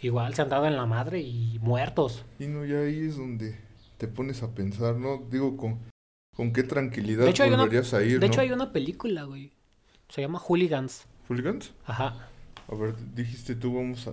Igual 0.00 0.34
se 0.34 0.42
han 0.42 0.48
dado 0.48 0.66
en 0.66 0.76
la 0.76 0.86
madre 0.86 1.20
y 1.20 1.58
muertos. 1.60 2.24
Y 2.38 2.46
no, 2.46 2.64
ya 2.64 2.78
ahí 2.80 3.06
es 3.06 3.16
donde 3.16 3.56
te 3.98 4.08
pones 4.08 4.42
a 4.42 4.54
pensar, 4.54 4.96
¿no? 4.96 5.22
Digo, 5.30 5.56
con, 5.56 5.78
con 6.34 6.52
qué 6.52 6.62
tranquilidad 6.62 7.26
hecho, 7.28 7.42
hay 7.44 7.50
una, 7.50 7.58
volverías 7.58 7.92
a 7.94 8.02
ir, 8.02 8.18
de 8.18 8.26
¿no? 8.26 8.32
hecho 8.32 8.40
hay 8.40 8.50
una 8.52 8.72
película, 8.72 9.24
güey. 9.24 9.52
Se 10.08 10.20
llama 10.20 10.38
Hooligans. 10.38 11.04
¿Hooligans? 11.28 11.72
Ajá. 11.86 12.28
A 12.68 12.74
ver, 12.74 12.94
dijiste 13.14 13.54
tú, 13.54 13.74
vamos 13.74 14.06
a... 14.08 14.12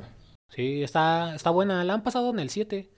Sí, 0.50 0.84
está, 0.84 1.36
está 1.36 1.50
buena. 1.50 1.84
La 1.84 1.94
han 1.94 2.04
pasado 2.04 2.30
en 2.32 2.40
el 2.40 2.50
7. 2.50 2.90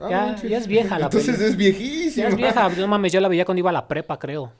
Ah, 0.00 0.36
Ya- 0.42 0.56
es 0.56 0.66
vieja 0.66 0.98
la 0.98 1.06
Entonces 1.06 1.40
es 1.40 1.56
viejísima. 1.56 2.24
Ya 2.24 2.28
es 2.30 2.36
vieja, 2.36 2.68
no 2.68 2.86
mames, 2.88 3.12
yo 3.12 3.20
la 3.20 3.28
veía 3.28 3.44
cuando 3.44 3.60
iba 3.60 3.70
a 3.70 3.72
la 3.72 3.88
prepa, 3.88 4.18
creo. 4.18 4.52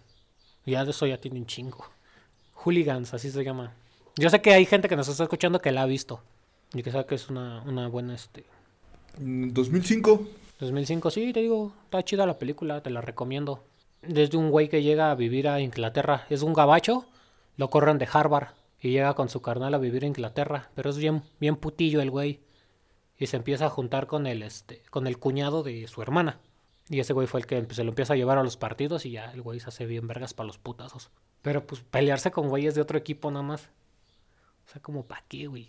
Ya 0.66 0.85
de 0.85 0.90
eso 0.90 1.07
ya 1.07 1.18
tiene 1.20 1.38
un 1.38 1.46
chingo. 1.46 1.85
Hooligans, 2.54 3.14
así 3.14 3.31
se 3.31 3.44
llama. 3.44 3.72
Yo 4.16 4.28
sé 4.31 4.40
que 4.42 4.52
hay 4.52 4.66
gente 4.66 4.88
que 4.88 4.96
nos 4.96 5.09
está 5.09 5.22
escuchando 5.22 5.61
que 5.61 5.70
la 5.72 5.83
ha 5.83 5.87
visto. 5.87 6.22
Y 6.74 6.83
que 6.83 6.90
sabe 6.90 7.07
que 7.07 7.14
es 7.14 7.28
una, 7.28 7.62
una 7.62 7.88
buena, 7.88 8.14
este... 8.14 8.44
Mm, 9.18 9.52
2005. 9.52 10.28
2005, 10.61 11.11
sí, 11.11 11.33
te 11.33 11.40
digo, 11.40 11.72
está 11.85 12.02
chida 12.04 12.26
la 12.26 12.38
película, 12.38 12.83
te 12.83 12.90
la 12.90 13.00
recomiendo. 13.00 13.64
Desde 14.02 14.37
un 14.37 14.50
güey 14.50 14.68
que 14.68 14.83
llega 14.83 15.11
a 15.11 15.14
vivir 15.14 15.48
a 15.48 15.61
Inglaterra, 15.61 16.26
es 16.31 16.42
un 16.42 16.52
gabacho, 16.52 17.04
lo 17.57 17.70
corren 17.70 17.98
de 17.98 18.09
Harvard 18.12 18.48
y 18.81 18.90
llega 18.90 19.14
con 19.14 19.28
su 19.28 19.40
carnal 19.40 19.74
a 19.74 19.78
vivir 19.78 20.04
a 20.04 20.09
Inglaterra, 20.09 20.70
pero 20.74 20.90
es 20.90 20.98
bien, 20.98 21.22
bien 21.40 21.57
putillo 21.57 22.00
el 22.00 22.11
güey. 22.11 22.40
Y 23.18 23.26
se 23.26 23.37
empieza 23.37 23.66
a 23.66 23.70
juntar 23.70 24.07
con 24.07 24.26
el, 24.26 24.42
este, 24.42 24.83
con 24.90 25.07
el 25.07 25.18
cuñado 25.18 25.62
de 25.64 25.87
su 25.88 26.02
hermana. 26.02 26.40
Y 26.88 27.00
ese 27.00 27.12
güey 27.12 27.26
fue 27.26 27.40
el 27.40 27.46
que 27.46 27.66
se 27.74 27.83
lo 27.83 27.90
empieza 27.90 28.14
a 28.14 28.16
llevar 28.16 28.38
a 28.38 28.44
los 28.44 28.57
partidos 28.57 29.04
y 29.07 29.11
ya 29.11 29.33
el 29.33 29.42
güey 29.42 29.61
se 29.61 29.68
hace 29.68 29.87
bien 29.87 30.07
vergas 30.07 30.35
para 30.35 30.46
los 30.46 30.59
putazos. 30.59 31.11
Pero 31.42 31.66
pues 31.66 31.83
pelearse 31.83 32.31
con 32.31 32.48
güeyes 32.48 32.74
de 32.74 32.81
otro 32.81 32.96
equipo 32.96 33.31
nada 33.31 33.42
más. 33.42 33.70
O 34.66 34.70
sea, 34.70 34.81
como 34.81 35.04
pa' 35.04 35.24
qué, 35.28 35.48
güey. 35.48 35.68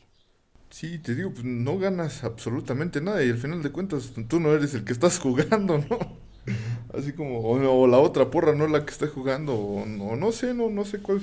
Sí, 0.70 1.00
te 1.00 1.16
digo, 1.16 1.32
pues 1.32 1.44
no 1.46 1.80
ganas 1.80 2.24
absolutamente 2.24 3.02
nada 3.02 3.24
y 3.24 3.30
al 3.30 3.38
final 3.38 3.64
de 3.64 3.72
cuentas 3.72 4.14
tú 4.28 4.40
no 4.40 4.54
eres 4.54 4.74
el 4.76 4.84
que 4.84 4.94
estás 4.94 5.20
jugando, 5.22 5.84
¿no? 5.90 5.98
Así 6.94 7.14
como, 7.14 7.40
o, 7.42 7.88
la 7.88 7.98
otra 7.98 8.32
porra 8.32 8.56
no 8.56 8.66
es 8.66 8.72
la 8.72 8.86
que 8.86 8.92
está 8.92 9.08
jugando, 9.08 9.54
o, 9.56 9.86
no 9.86 10.16
no 10.16 10.32
sé, 10.32 10.54
no, 10.54 10.70
no 10.70 10.86
sé 10.86 11.00
cuál 11.00 11.22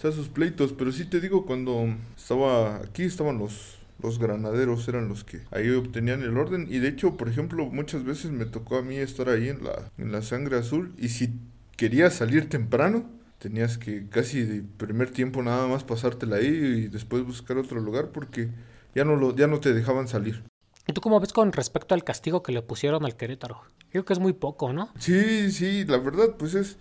sean 0.00 0.12
sus 0.12 0.28
pleitos, 0.28 0.72
pero 0.72 0.92
sí 0.92 1.04
te 1.04 1.20
digo, 1.20 1.46
cuando 1.46 1.86
estaba 2.16 2.76
aquí 2.76 3.04
estaban 3.04 3.38
los, 3.38 3.78
los 4.02 4.18
granaderos, 4.18 4.86
eran 4.88 5.08
los 5.08 5.24
que 5.24 5.40
ahí 5.50 5.70
obtenían 5.70 6.22
el 6.22 6.36
orden 6.36 6.66
y 6.70 6.78
de 6.78 6.88
hecho, 6.88 7.16
por 7.16 7.28
ejemplo, 7.28 7.66
muchas 7.66 8.04
veces 8.04 8.30
me 8.30 8.46
tocó 8.46 8.76
a 8.76 8.82
mí 8.82 8.96
estar 8.96 9.28
ahí 9.28 9.48
en 9.48 9.64
la, 9.64 9.90
en 9.98 10.12
la 10.12 10.22
sangre 10.22 10.58
azul 10.58 10.92
y 10.98 11.08
si 11.08 11.30
querías 11.76 12.14
salir 12.14 12.48
temprano, 12.48 13.04
tenías 13.38 13.78
que 13.78 14.08
casi 14.08 14.42
de 14.42 14.62
primer 14.62 15.10
tiempo 15.10 15.42
nada 15.42 15.66
más 15.66 15.84
pasártela 15.84 16.36
ahí 16.36 16.46
y 16.46 16.88
después 16.88 17.24
buscar 17.24 17.56
otro 17.56 17.80
lugar 17.80 18.10
porque 18.12 18.48
ya 18.94 19.04
no 19.04 19.16
lo, 19.16 19.34
ya 19.34 19.46
no 19.46 19.60
te 19.60 19.72
dejaban 19.74 20.08
salir. 20.08 20.42
¿Y 20.86 20.92
tú 20.92 21.00
cómo 21.00 21.20
ves 21.20 21.32
con 21.32 21.52
respecto 21.52 21.94
al 21.94 22.02
castigo 22.04 22.42
que 22.42 22.52
le 22.52 22.62
pusieron 22.62 23.04
al 23.04 23.16
Querétaro? 23.16 23.60
Creo 23.90 24.04
que 24.04 24.12
es 24.14 24.18
muy 24.18 24.32
poco, 24.32 24.72
¿no? 24.72 24.88
Sí, 24.98 25.50
sí, 25.52 25.84
la 25.84 25.98
verdad, 25.98 26.36
pues 26.38 26.54
es, 26.54 26.78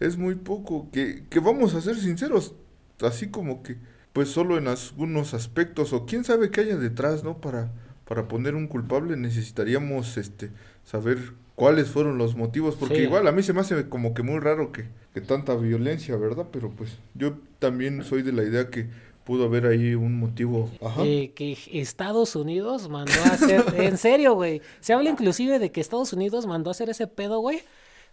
es 0.00 0.16
muy 0.16 0.34
poco. 0.36 0.88
Que, 0.90 1.24
que 1.28 1.40
vamos 1.40 1.74
a 1.74 1.80
ser 1.82 1.96
sinceros, 1.96 2.54
así 3.00 3.28
como 3.30 3.62
que, 3.62 3.76
pues 4.12 4.28
solo 4.30 4.56
en 4.58 4.68
algunos 4.68 5.34
aspectos, 5.34 5.92
o 5.92 6.06
quién 6.06 6.24
sabe 6.24 6.50
qué 6.50 6.62
haya 6.62 6.76
detrás, 6.76 7.24
¿no? 7.24 7.38
Para, 7.42 7.70
para 8.06 8.26
poner 8.28 8.54
un 8.54 8.68
culpable 8.68 9.16
necesitaríamos 9.16 10.16
este 10.16 10.50
saber 10.84 11.18
cuáles 11.54 11.88
fueron 11.88 12.16
los 12.18 12.36
motivos, 12.36 12.76
porque 12.76 12.96
Sí. 12.96 13.02
igual 13.02 13.26
a 13.26 13.32
mí 13.32 13.42
se 13.42 13.52
me 13.52 13.60
hace 13.60 13.88
como 13.88 14.14
que 14.14 14.22
muy 14.22 14.38
raro 14.40 14.72
que, 14.72 14.86
que 15.12 15.20
tanta 15.20 15.54
violencia, 15.54 16.16
¿verdad? 16.16 16.46
Pero 16.50 16.70
pues 16.70 16.96
yo 17.14 17.34
también 17.58 18.02
soy 18.02 18.22
de 18.22 18.32
la 18.32 18.42
idea 18.44 18.70
que 18.70 18.88
pudo 19.24 19.44
haber 19.44 19.66
ahí 19.66 19.94
un 19.94 20.18
motivo. 20.18 20.70
Ajá. 20.80 21.02
Eh, 21.04 21.32
que 21.34 21.56
Estados 21.72 22.36
Unidos 22.36 22.88
mandó 22.88 23.22
a 23.24 23.34
hacer, 23.34 23.64
en 23.76 23.98
serio, 23.98 24.34
güey. 24.34 24.62
Se 24.80 24.92
habla 24.92 25.10
inclusive 25.10 25.58
de 25.58 25.72
que 25.72 25.80
Estados 25.80 26.12
Unidos 26.12 26.46
mandó 26.46 26.70
a 26.70 26.72
hacer 26.72 26.90
ese 26.90 27.06
pedo, 27.06 27.40
güey, 27.40 27.62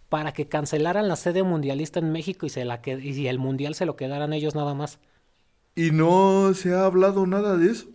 para 0.08 0.32
que 0.32 0.48
cancelaran 0.48 1.08
la 1.08 1.16
sede 1.16 1.42
mundialista 1.44 2.00
en 2.00 2.12
México 2.12 2.46
y 2.46 2.50
se 2.50 2.64
la 2.64 2.82
que 2.82 2.98
y 3.00 3.28
el 3.28 3.38
mundial 3.38 3.74
se 3.74 3.86
lo 3.86 3.96
quedaran 3.96 4.32
ellos 4.32 4.54
nada 4.54 4.74
más. 4.74 5.00
Y 5.74 5.90
no 5.90 6.54
se 6.54 6.72
ha 6.74 6.84
hablado 6.84 7.26
nada 7.26 7.56
de 7.56 7.72
eso. 7.72 7.88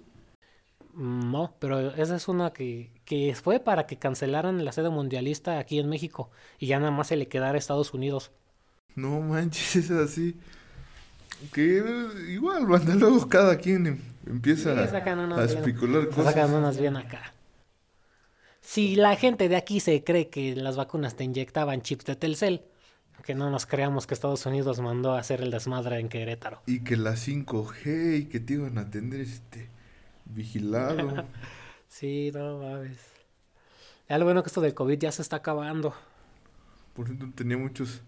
Mm, 0.94 1.32
No, 1.32 1.56
pero 1.60 1.92
esa 1.96 2.16
es 2.16 2.28
una 2.28 2.52
que, 2.54 2.92
que 3.06 3.36
fue 3.36 3.60
para 3.60 3.86
que 3.88 3.98
cancelaran 4.00 4.64
la 4.66 4.72
sede 4.72 4.90
mundialista 4.90 5.60
aquí 5.60 5.80
en 5.80 5.90
México 5.90 6.32
y 6.60 6.68
ya 6.68 6.80
nada 6.80 6.92
más 6.92 7.08
se 7.08 7.18
le 7.18 7.28
quedara 7.28 7.54
a 7.56 7.58
Estados 7.60 7.94
Unidos. 7.94 8.32
No 8.96 9.20
manches, 9.22 9.76
es 9.76 9.92
así. 9.92 10.36
Que 11.52 11.84
igual, 12.30 12.66
banda, 12.66 12.96
luego 12.96 13.28
cada 13.28 13.58
quien 13.58 13.88
em- 13.88 14.00
empieza 14.26 14.74
Sí, 14.74 14.96
a- 14.96 15.36
a 15.38 15.44
especular 15.46 16.10
cosas. 16.10 16.34
Sacan 16.34 16.78
bien 16.78 16.96
acá. 16.98 17.34
Si 18.62 18.96
la 18.96 19.16
gente 19.16 19.48
de 19.48 19.56
aquí 19.56 19.80
se 19.80 20.04
cree 20.04 20.30
que 20.30 20.56
las 20.56 20.76
vacunas 20.76 21.16
te 21.16 21.24
inyectaban 21.24 21.82
chips 21.82 22.06
de 22.06 22.16
Telcel, 22.16 22.64
que 23.24 23.36
no 23.36 23.50
nos 23.50 23.66
creamos 23.66 24.08
que 24.08 24.14
Estados 24.14 24.46
Unidos 24.46 24.80
mandó 24.80 25.14
a 25.14 25.20
hacer 25.20 25.42
el 25.42 25.52
desmadre 25.52 26.00
en 26.00 26.10
Querétaro. 26.10 26.62
Y 26.66 26.84
que 26.84 26.98
la 26.98 27.16
5G 27.16 28.18
y 28.18 28.26
que 28.26 28.40
te 28.40 28.54
iban 28.54 28.78
a 28.78 28.90
tener 28.90 29.22
este 29.22 29.70
vigilado. 30.26 30.98
Sí, 31.88 32.30
no 32.34 32.58
mames. 32.58 32.98
Ya 34.10 34.18
lo 34.18 34.26
bueno 34.26 34.44
que 34.44 34.48
esto 34.48 34.60
del 34.60 34.74
COVID 34.74 34.98
ya 35.00 35.12
se 35.14 35.22
está 35.22 35.38
acabando. 35.38 35.94
Por 36.94 37.06
ejemplo, 37.06 37.30
tenía 37.34 37.58
muchos 37.58 38.02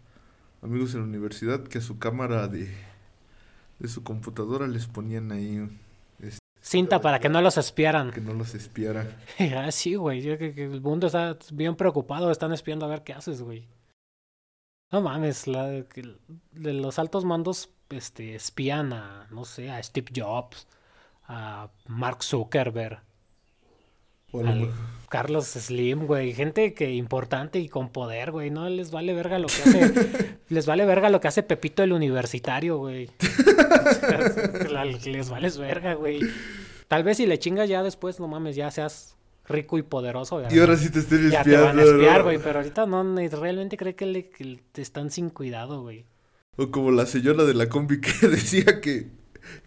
amigos 0.61 0.93
en 0.93 1.01
la 1.01 1.05
universidad 1.05 1.63
que 1.63 1.77
a 1.77 1.81
su 1.81 1.97
cámara 1.97 2.49
de, 2.49 2.69
de 3.79 3.87
su 3.87 4.03
computadora 4.03 4.67
les 4.67 4.87
ponían 4.87 5.31
ahí 5.31 5.69
este, 6.19 6.39
Cinta 6.61 6.99
para 7.01 7.19
que 7.19 7.29
no 7.29 7.41
los 7.41 7.57
espiaran. 7.57 8.11
que 8.11 8.21
no 8.21 8.33
los 8.33 8.53
espiaran. 8.55 9.15
ah, 9.55 9.71
sí, 9.71 9.95
güey. 9.95 10.21
yo 10.21 10.37
que, 10.37 10.53
que 10.53 10.63
el 10.65 10.81
mundo 10.81 11.07
está 11.07 11.37
bien 11.51 11.75
preocupado. 11.75 12.31
Están 12.31 12.51
espiando 12.53 12.85
a 12.85 12.89
ver 12.89 13.03
qué 13.03 13.13
haces, 13.13 13.41
güey. 13.41 13.67
No 14.91 15.01
mames, 15.01 15.47
la, 15.47 15.83
que- 15.89 16.15
de 16.51 16.73
los 16.73 16.97
altos 16.99 17.25
mandos 17.25 17.69
este, 17.89 18.35
espían 18.35 18.93
a, 18.93 19.27
no 19.31 19.45
sé, 19.45 19.69
a 19.69 19.81
Steve 19.83 20.11
Jobs, 20.15 20.67
a 21.27 21.69
Mark 21.87 22.23
Zuckerberg, 22.23 23.01
al 24.33 24.71
Carlos 25.09 25.45
Slim, 25.45 26.05
güey. 26.05 26.33
Gente 26.33 26.73
que 26.73 26.91
importante 26.93 27.59
y 27.59 27.69
con 27.69 27.89
poder, 27.89 28.31
güey. 28.31 28.49
No 28.49 28.67
les 28.69 28.91
vale 28.91 29.13
verga 29.13 29.39
lo 29.39 29.47
que 29.47 29.61
hace. 29.63 30.39
les 30.49 30.65
vale 30.65 30.85
verga 30.85 31.09
lo 31.09 31.21
que 31.21 31.29
hace 31.29 31.43
Pepito 31.43 31.81
el 31.83 31.93
universitario, 31.93 32.77
güey. 32.77 33.09
Les 35.05 35.29
vales 35.29 35.57
verga, 35.57 35.93
güey. 35.93 36.19
Tal 36.87 37.03
vez 37.03 37.17
si 37.17 37.25
le 37.25 37.39
chingas 37.39 37.69
ya 37.69 37.83
después, 37.83 38.19
no 38.19 38.27
mames, 38.27 38.55
ya 38.55 38.69
seas 38.69 39.15
rico 39.47 39.77
y 39.77 39.81
poderoso. 39.81 40.41
Ya, 40.41 40.53
Y 40.53 40.59
ahora 40.59 40.75
sí 40.75 40.89
te 40.89 40.99
estén 40.99 41.29
ya 41.29 41.39
espiando. 41.39 41.51
te 41.51 41.65
van 41.67 41.79
a 41.79 41.83
espiar, 41.83 42.17
¿no? 42.19 42.23
güey. 42.25 42.37
Pero 42.37 42.59
ahorita 42.59 42.85
no, 42.85 43.15
realmente 43.15 43.77
cree 43.77 43.95
que, 43.95 44.05
le, 44.05 44.29
que 44.29 44.59
te 44.73 44.81
están 44.81 45.09
sin 45.09 45.29
cuidado, 45.29 45.81
güey. 45.81 46.05
O 46.57 46.69
como 46.69 46.91
la 46.91 47.05
señora 47.05 47.45
de 47.45 47.53
la 47.53 47.69
combi 47.69 48.01
que 48.01 48.11
decía 48.27 48.81
que 48.81 49.07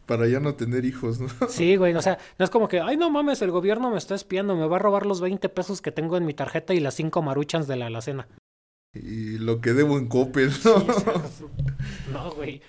para 0.06 0.26
ya 0.28 0.40
no 0.40 0.54
tener 0.54 0.84
hijos, 0.84 1.20
¿no? 1.20 1.28
Sí, 1.48 1.76
güey, 1.76 1.94
o 1.94 2.02
sea, 2.02 2.18
no 2.38 2.44
es 2.44 2.50
como 2.50 2.68
que, 2.68 2.80
ay, 2.80 2.96
no 2.96 3.10
mames, 3.10 3.42
el 3.42 3.50
gobierno 3.50 3.90
me 3.90 3.98
está 3.98 4.14
espiando, 4.14 4.56
me 4.56 4.66
va 4.66 4.76
a 4.76 4.78
robar 4.80 5.06
los 5.06 5.20
20 5.20 5.48
pesos 5.48 5.80
que 5.82 5.92
tengo 5.92 6.16
en 6.16 6.24
mi 6.26 6.34
tarjeta 6.34 6.74
y 6.74 6.80
las 6.80 6.94
5 6.94 7.22
maruchans 7.22 7.66
de 7.66 7.76
la 7.76 7.86
alacena. 7.86 8.28
Y 8.92 9.38
lo 9.38 9.60
que 9.60 9.72
debo 9.72 9.98
en 9.98 10.08
Coppel, 10.08 10.50
¿no? 10.64 10.84
No, 12.12 12.30
güey. 12.32 12.60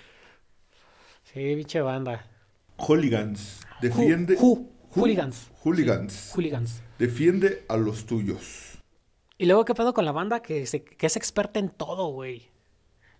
Sí, 1.24 1.54
pinche 1.56 1.80
banda. 1.80 2.28
Hooligans. 2.76 3.60
Defiende. 3.80 4.36
Ju- 4.38 4.68
ju- 4.90 5.00
hooligans. 5.00 5.50
Hooligans. 5.64 6.32
Hooligans. 6.34 6.82
Defiende 6.98 7.64
a 7.68 7.76
los 7.76 8.06
tuyos. 8.06 8.78
Y 9.38 9.46
luego, 9.46 9.64
¿qué 9.64 9.74
pedo 9.74 9.92
con 9.94 10.04
la 10.04 10.12
banda 10.12 10.40
que, 10.42 10.66
se- 10.66 10.84
que 10.84 11.06
es 11.06 11.16
experta 11.16 11.58
en 11.58 11.70
todo, 11.70 12.08
güey? 12.12 12.50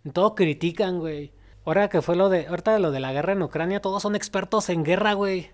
En 0.05 0.13
todo 0.13 0.35
critican, 0.35 0.99
güey. 1.01 1.33
Ahora 1.65 1.89
que 1.89 2.03
fue 2.03 2.17
lo 2.17 2.29
de, 2.29 2.47
ahorita 2.47 2.79
lo 2.79 2.91
de 2.91 3.01
la 3.01 3.13
guerra 3.13 3.33
en 3.33 3.43
Ucrania, 3.43 3.81
todos 3.81 4.03
son 4.03 4.17
expertos 4.17 4.69
en 4.69 4.83
guerra, 4.85 5.13
güey. 5.13 5.51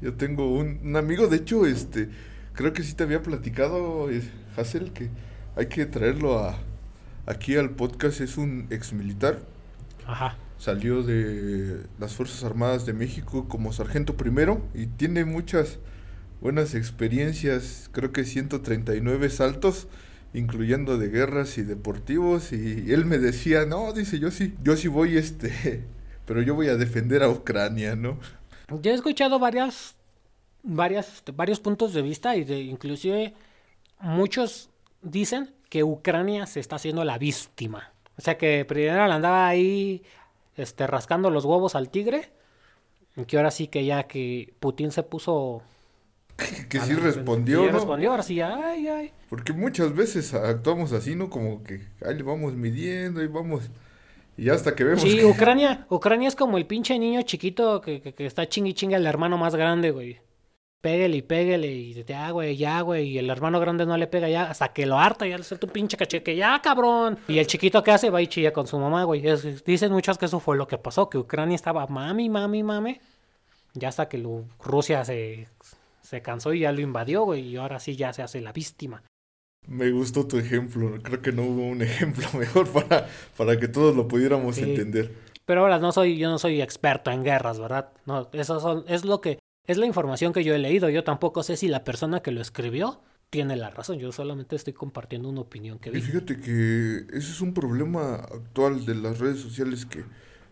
Yo 0.00 0.14
tengo 0.14 0.52
un, 0.52 0.80
un 0.82 0.96
amigo, 0.96 1.28
de 1.28 1.36
hecho, 1.36 1.64
este, 1.64 2.08
creo 2.54 2.72
que 2.72 2.82
sí 2.82 2.94
te 2.94 3.04
había 3.04 3.22
platicado, 3.22 4.10
eh, 4.10 4.22
Hassel, 4.56 4.92
que 4.92 5.10
hay 5.56 5.66
que 5.66 5.86
traerlo 5.86 6.38
a, 6.38 6.58
aquí 7.26 7.56
al 7.56 7.70
podcast. 7.70 8.20
Es 8.20 8.36
un 8.36 8.66
ex 8.70 8.92
militar. 8.92 9.40
Ajá. 10.06 10.36
Salió 10.58 11.02
de 11.02 11.84
las 11.98 12.14
Fuerzas 12.14 12.44
Armadas 12.44 12.86
de 12.86 12.92
México 12.92 13.48
como 13.48 13.72
sargento 13.72 14.16
primero 14.16 14.62
y 14.74 14.86
tiene 14.86 15.24
muchas 15.24 15.78
buenas 16.40 16.74
experiencias. 16.74 17.88
Creo 17.92 18.12
que 18.12 18.24
139 18.24 19.28
saltos, 19.30 19.88
incluyendo 20.34 20.98
de 20.98 21.08
guerras 21.08 21.58
y 21.58 21.62
deportivos. 21.62 22.52
Y 22.52 22.92
él 22.92 23.04
me 23.04 23.18
decía, 23.18 23.66
no, 23.66 23.92
dice, 23.92 24.18
yo 24.18 24.30
sí, 24.30 24.54
yo 24.62 24.76
sí 24.76 24.88
voy, 24.88 25.16
este, 25.16 25.84
pero 26.26 26.42
yo 26.42 26.54
voy 26.54 26.68
a 26.68 26.76
defender 26.76 27.22
a 27.22 27.28
Ucrania, 27.28 27.96
¿no? 27.96 28.18
Yo 28.80 28.90
he 28.90 28.94
escuchado 28.94 29.38
varias, 29.38 29.94
varias, 30.62 31.16
este, 31.16 31.32
varios 31.32 31.60
puntos 31.60 31.92
de 31.92 32.02
vista 32.02 32.36
y 32.36 32.44
de, 32.44 32.60
inclusive 32.60 33.34
muchos 34.00 34.70
dicen 35.02 35.50
que 35.68 35.84
Ucrania 35.84 36.46
se 36.46 36.60
está 36.60 36.76
haciendo 36.76 37.04
la 37.04 37.18
víctima. 37.18 37.92
O 38.18 38.20
sea 38.20 38.38
que 38.38 38.64
primero 38.64 39.06
le 39.06 39.12
andaba 39.12 39.48
ahí 39.48 40.02
este, 40.56 40.86
rascando 40.86 41.30
los 41.30 41.44
huevos 41.44 41.74
al 41.74 41.90
tigre. 41.90 42.30
Y 43.16 43.24
que 43.24 43.36
ahora 43.36 43.50
sí 43.50 43.68
que 43.68 43.84
ya 43.84 44.04
que 44.04 44.54
Putin 44.60 44.90
se 44.90 45.02
puso... 45.02 45.62
Que 46.68 46.80
sí 46.80 46.94
respondió, 46.94 47.60
sí 47.60 47.66
¿no? 47.66 47.72
respondió, 47.72 48.10
ahora 48.10 48.22
sí, 48.22 48.40
ay, 48.40 48.88
ay. 48.88 49.12
Porque 49.28 49.52
muchas 49.52 49.94
veces 49.94 50.32
actuamos 50.34 50.92
así, 50.92 51.14
¿no? 51.14 51.30
Como 51.30 51.62
que 51.62 51.80
ahí 52.04 52.14
le 52.16 52.22
vamos 52.22 52.54
midiendo 52.54 53.22
y 53.22 53.26
vamos. 53.26 53.70
Y 54.36 54.48
hasta 54.48 54.74
que 54.74 54.84
vemos 54.84 55.02
Sí, 55.02 55.16
que- 55.18 55.24
Ucrania, 55.26 55.86
Ucrania 55.90 56.28
es 56.28 56.36
como 56.36 56.56
el 56.58 56.66
pinche 56.66 56.98
niño 56.98 57.22
chiquito 57.22 57.80
que, 57.80 58.00
que, 58.00 58.14
que 58.14 58.26
está 58.26 58.48
chingui 58.48 58.72
chinga 58.74 58.96
el 58.96 59.06
hermano 59.06 59.36
más 59.38 59.54
grande, 59.54 59.90
güey. 59.90 60.18
Pégale 60.80 61.16
y 61.18 61.22
pégale 61.22 61.68
y 61.70 62.02
ya, 62.04 62.30
güey, 62.30 62.56
ya, 62.56 62.80
güey. 62.80 63.10
Y 63.10 63.18
el 63.18 63.30
hermano 63.30 63.60
grande 63.60 63.86
no 63.86 63.96
le 63.96 64.08
pega 64.08 64.28
ya 64.28 64.50
hasta 64.50 64.72
que 64.72 64.84
lo 64.84 64.98
harta, 64.98 65.26
ya 65.28 65.38
le 65.38 65.44
suelta 65.44 65.66
un 65.66 65.72
pinche 65.72 65.96
cacheque, 65.96 66.34
ya, 66.34 66.60
cabrón. 66.60 67.18
Y 67.28 67.38
el 67.38 67.46
chiquito 67.46 67.84
que 67.84 67.92
hace 67.92 68.10
va 68.10 68.20
y 68.20 68.26
chilla 68.26 68.52
con 68.52 68.66
su 68.66 68.78
mamá, 68.80 69.04
güey. 69.04 69.24
Es- 69.26 69.64
dicen 69.64 69.92
muchos 69.92 70.18
que 70.18 70.24
eso 70.24 70.40
fue 70.40 70.56
lo 70.56 70.66
que 70.66 70.78
pasó, 70.78 71.08
que 71.08 71.18
Ucrania 71.18 71.54
estaba 71.54 71.86
mami, 71.86 72.28
mami, 72.28 72.62
mami. 72.64 73.00
Ya 73.74 73.88
hasta 73.90 74.08
que 74.08 74.18
lo- 74.18 74.44
Rusia 74.64 75.04
se, 75.04 75.46
se 76.12 76.20
cansó 76.22 76.52
y 76.52 76.60
ya 76.60 76.72
lo 76.72 76.80
invadió, 76.82 77.24
güey. 77.24 77.40
Y 77.48 77.56
ahora 77.56 77.80
sí 77.80 77.96
ya 77.96 78.12
se 78.12 78.22
hace 78.22 78.40
la 78.42 78.52
víctima. 78.52 79.02
Me 79.66 79.90
gustó 79.90 80.26
tu 80.26 80.36
ejemplo. 80.38 80.98
Creo 81.02 81.22
que 81.22 81.32
no 81.32 81.42
hubo 81.44 81.62
un 81.66 81.80
ejemplo 81.82 82.26
mejor 82.38 82.68
para, 82.68 83.08
para 83.36 83.58
que 83.58 83.66
todos 83.66 83.96
lo 83.96 84.06
pudiéramos 84.08 84.56
Sí. 84.56 84.62
entender. 84.62 85.10
Pero 85.46 85.62
ahora 85.62 85.78
no 85.78 85.90
soy, 85.90 86.18
yo 86.18 86.28
no 86.30 86.38
soy 86.38 86.60
experto 86.60 87.10
en 87.10 87.24
guerras, 87.24 87.58
¿verdad? 87.58 87.88
No, 88.06 88.28
eso 88.32 88.60
son, 88.60 88.84
es 88.88 89.04
lo 89.06 89.20
que, 89.22 89.38
es 89.66 89.78
la 89.78 89.86
información 89.86 90.32
que 90.34 90.44
yo 90.44 90.54
he 90.54 90.58
leído. 90.58 90.90
Yo 90.90 91.02
tampoco 91.02 91.42
sé 91.42 91.56
si 91.56 91.66
la 91.68 91.82
persona 91.82 92.20
que 92.20 92.30
lo 92.30 92.40
escribió 92.42 93.00
tiene 93.30 93.56
la 93.56 93.70
razón. 93.70 93.98
Yo 93.98 94.12
solamente 94.12 94.54
estoy 94.54 94.74
compartiendo 94.74 95.30
una 95.30 95.40
opinión 95.40 95.78
que 95.78 95.88
Y 95.88 95.92
vi. 95.94 96.00
fíjate 96.02 96.36
que 96.38 97.06
ese 97.16 97.30
es 97.32 97.40
un 97.40 97.54
problema 97.54 98.16
actual 98.16 98.84
de 98.84 98.94
las 98.96 99.18
redes 99.18 99.40
sociales 99.40 99.86
que, 99.86 100.04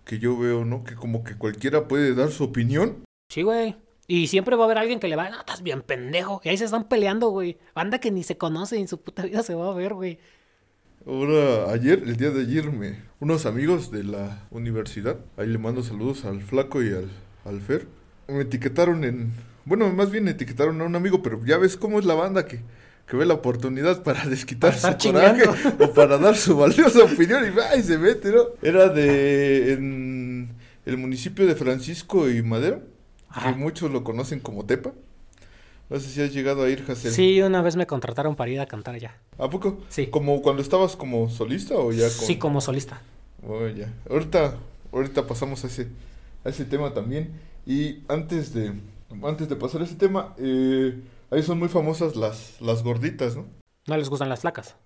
que 0.07 0.19
yo 0.19 0.39
veo, 0.39 0.65
¿no? 0.65 0.83
Que 0.85 0.95
como 0.95 1.23
que 1.23 1.37
cualquiera 1.37 1.87
puede 1.87 2.15
dar 2.15 2.31
su 2.31 2.45
opinión. 2.45 3.05
Sí, 3.29 3.43
güey. 3.43 3.77
Y 4.11 4.27
siempre 4.27 4.57
va 4.57 4.63
a 4.63 4.65
haber 4.65 4.79
alguien 4.79 4.99
que 4.99 5.07
le 5.07 5.15
va, 5.15 5.31
no, 5.31 5.39
estás 5.39 5.63
bien 5.63 5.83
pendejo. 5.83 6.41
Y 6.43 6.49
ahí 6.49 6.57
se 6.57 6.65
están 6.65 6.89
peleando, 6.89 7.29
güey. 7.29 7.59
Banda 7.77 8.01
que 8.01 8.11
ni 8.11 8.25
se 8.25 8.37
conoce 8.37 8.77
y 8.77 8.81
en 8.81 8.89
su 8.89 9.01
puta 9.01 9.23
vida 9.23 9.45
se 9.45 9.55
va 9.55 9.71
a 9.71 9.73
ver, 9.73 9.95
güey. 9.95 10.19
Ahora, 11.07 11.71
ayer, 11.71 12.03
el 12.05 12.17
día 12.17 12.31
de 12.31 12.41
ayer, 12.41 12.73
me, 12.73 12.99
unos 13.21 13.47
amigos 13.47 13.93
de 13.93 14.03
la 14.03 14.49
universidad, 14.51 15.21
ahí 15.37 15.47
le 15.47 15.59
mando 15.59 15.85
saludos 15.85 16.25
al 16.25 16.43
Flaco 16.43 16.83
y 16.83 16.89
al, 16.89 17.09
al 17.45 17.61
Fer, 17.61 17.87
me 18.27 18.41
etiquetaron 18.41 19.05
en, 19.05 19.33
bueno, 19.65 19.89
más 19.91 20.11
bien 20.11 20.27
etiquetaron 20.27 20.81
a 20.81 20.85
un 20.87 20.97
amigo, 20.97 21.23
pero 21.23 21.41
ya 21.45 21.59
ves 21.59 21.77
cómo 21.77 22.01
es 22.01 22.05
la 22.05 22.15
banda 22.15 22.47
que, 22.47 22.63
que 23.07 23.17
ve 23.17 23.25
la 23.27 23.35
oportunidad 23.35 24.03
para 24.03 24.27
desquitar 24.27 24.75
Para 24.75 24.99
su 24.99 25.13
coraje 25.13 25.45
o 25.79 25.95
para 25.95 26.19
dar 26.19 26.37
su 26.37 26.57
valiosa 26.57 27.05
opinión 27.05 27.47
y 27.47 27.51
va 27.51 27.77
y 27.77 27.83
se 27.85 27.97
mete, 27.97 28.33
¿no? 28.33 28.43
Era 28.61 28.89
de, 28.89 29.73
en 29.75 30.57
el 30.85 30.97
municipio 30.97 31.47
de 31.47 31.55
Francisco 31.55 32.29
y 32.29 32.43
Madero, 32.43 32.83
Ajá. 33.31 33.53
que 33.53 33.59
muchos 33.59 33.91
lo 33.91 34.05
conocen 34.05 34.41
como 34.41 34.65
Tepa. 34.67 34.93
No 35.89 35.99
sé 35.99 36.09
si 36.09 36.23
has 36.23 36.33
llegado 36.33 36.63
a 36.65 36.69
ir, 36.71 36.85
Hassel. 36.89 37.11
Sí, 37.13 37.41
una 37.43 37.63
vez 37.63 37.75
me 37.75 37.87
contrataron 37.87 38.37
para 38.37 38.51
ir 38.51 38.61
a 38.61 38.67
cantar 38.67 38.95
allá. 38.95 39.17
¿A 39.39 39.51
poco? 39.51 39.79
Sí. 39.89 40.07
¿Como 40.07 40.41
cuando 40.41 40.63
estabas 40.63 40.95
como 40.95 41.29
solista 41.29 41.75
o 41.75 41.91
ya 41.91 42.05
con...? 42.05 42.27
Sí, 42.27 42.37
como 42.39 42.61
solista. 42.61 43.01
Oh, 43.47 43.67
ya. 43.67 43.93
Ahorita, 44.09 44.55
ahorita 44.93 45.27
pasamos 45.27 45.65
a 45.65 45.67
ese, 45.67 45.89
a 46.45 46.49
ese 46.51 46.65
tema 46.65 46.95
también. 46.95 47.33
Y 47.67 48.05
antes 48.09 48.55
de, 48.55 48.73
antes 49.25 49.49
de 49.49 49.57
pasar 49.57 49.81
a 49.81 49.85
ese 49.85 49.97
tema, 49.97 50.35
eh, 50.39 51.01
ahí 51.31 51.43
son 51.43 51.59
muy 51.59 51.69
famosas 51.69 52.15
las, 52.15 52.61
las 52.61 52.85
gorditas, 52.85 53.35
¿no? 53.37 53.47
No 53.89 53.97
les 53.97 54.09
gustan 54.09 54.29
las 54.29 54.41
flacas. 54.43 54.77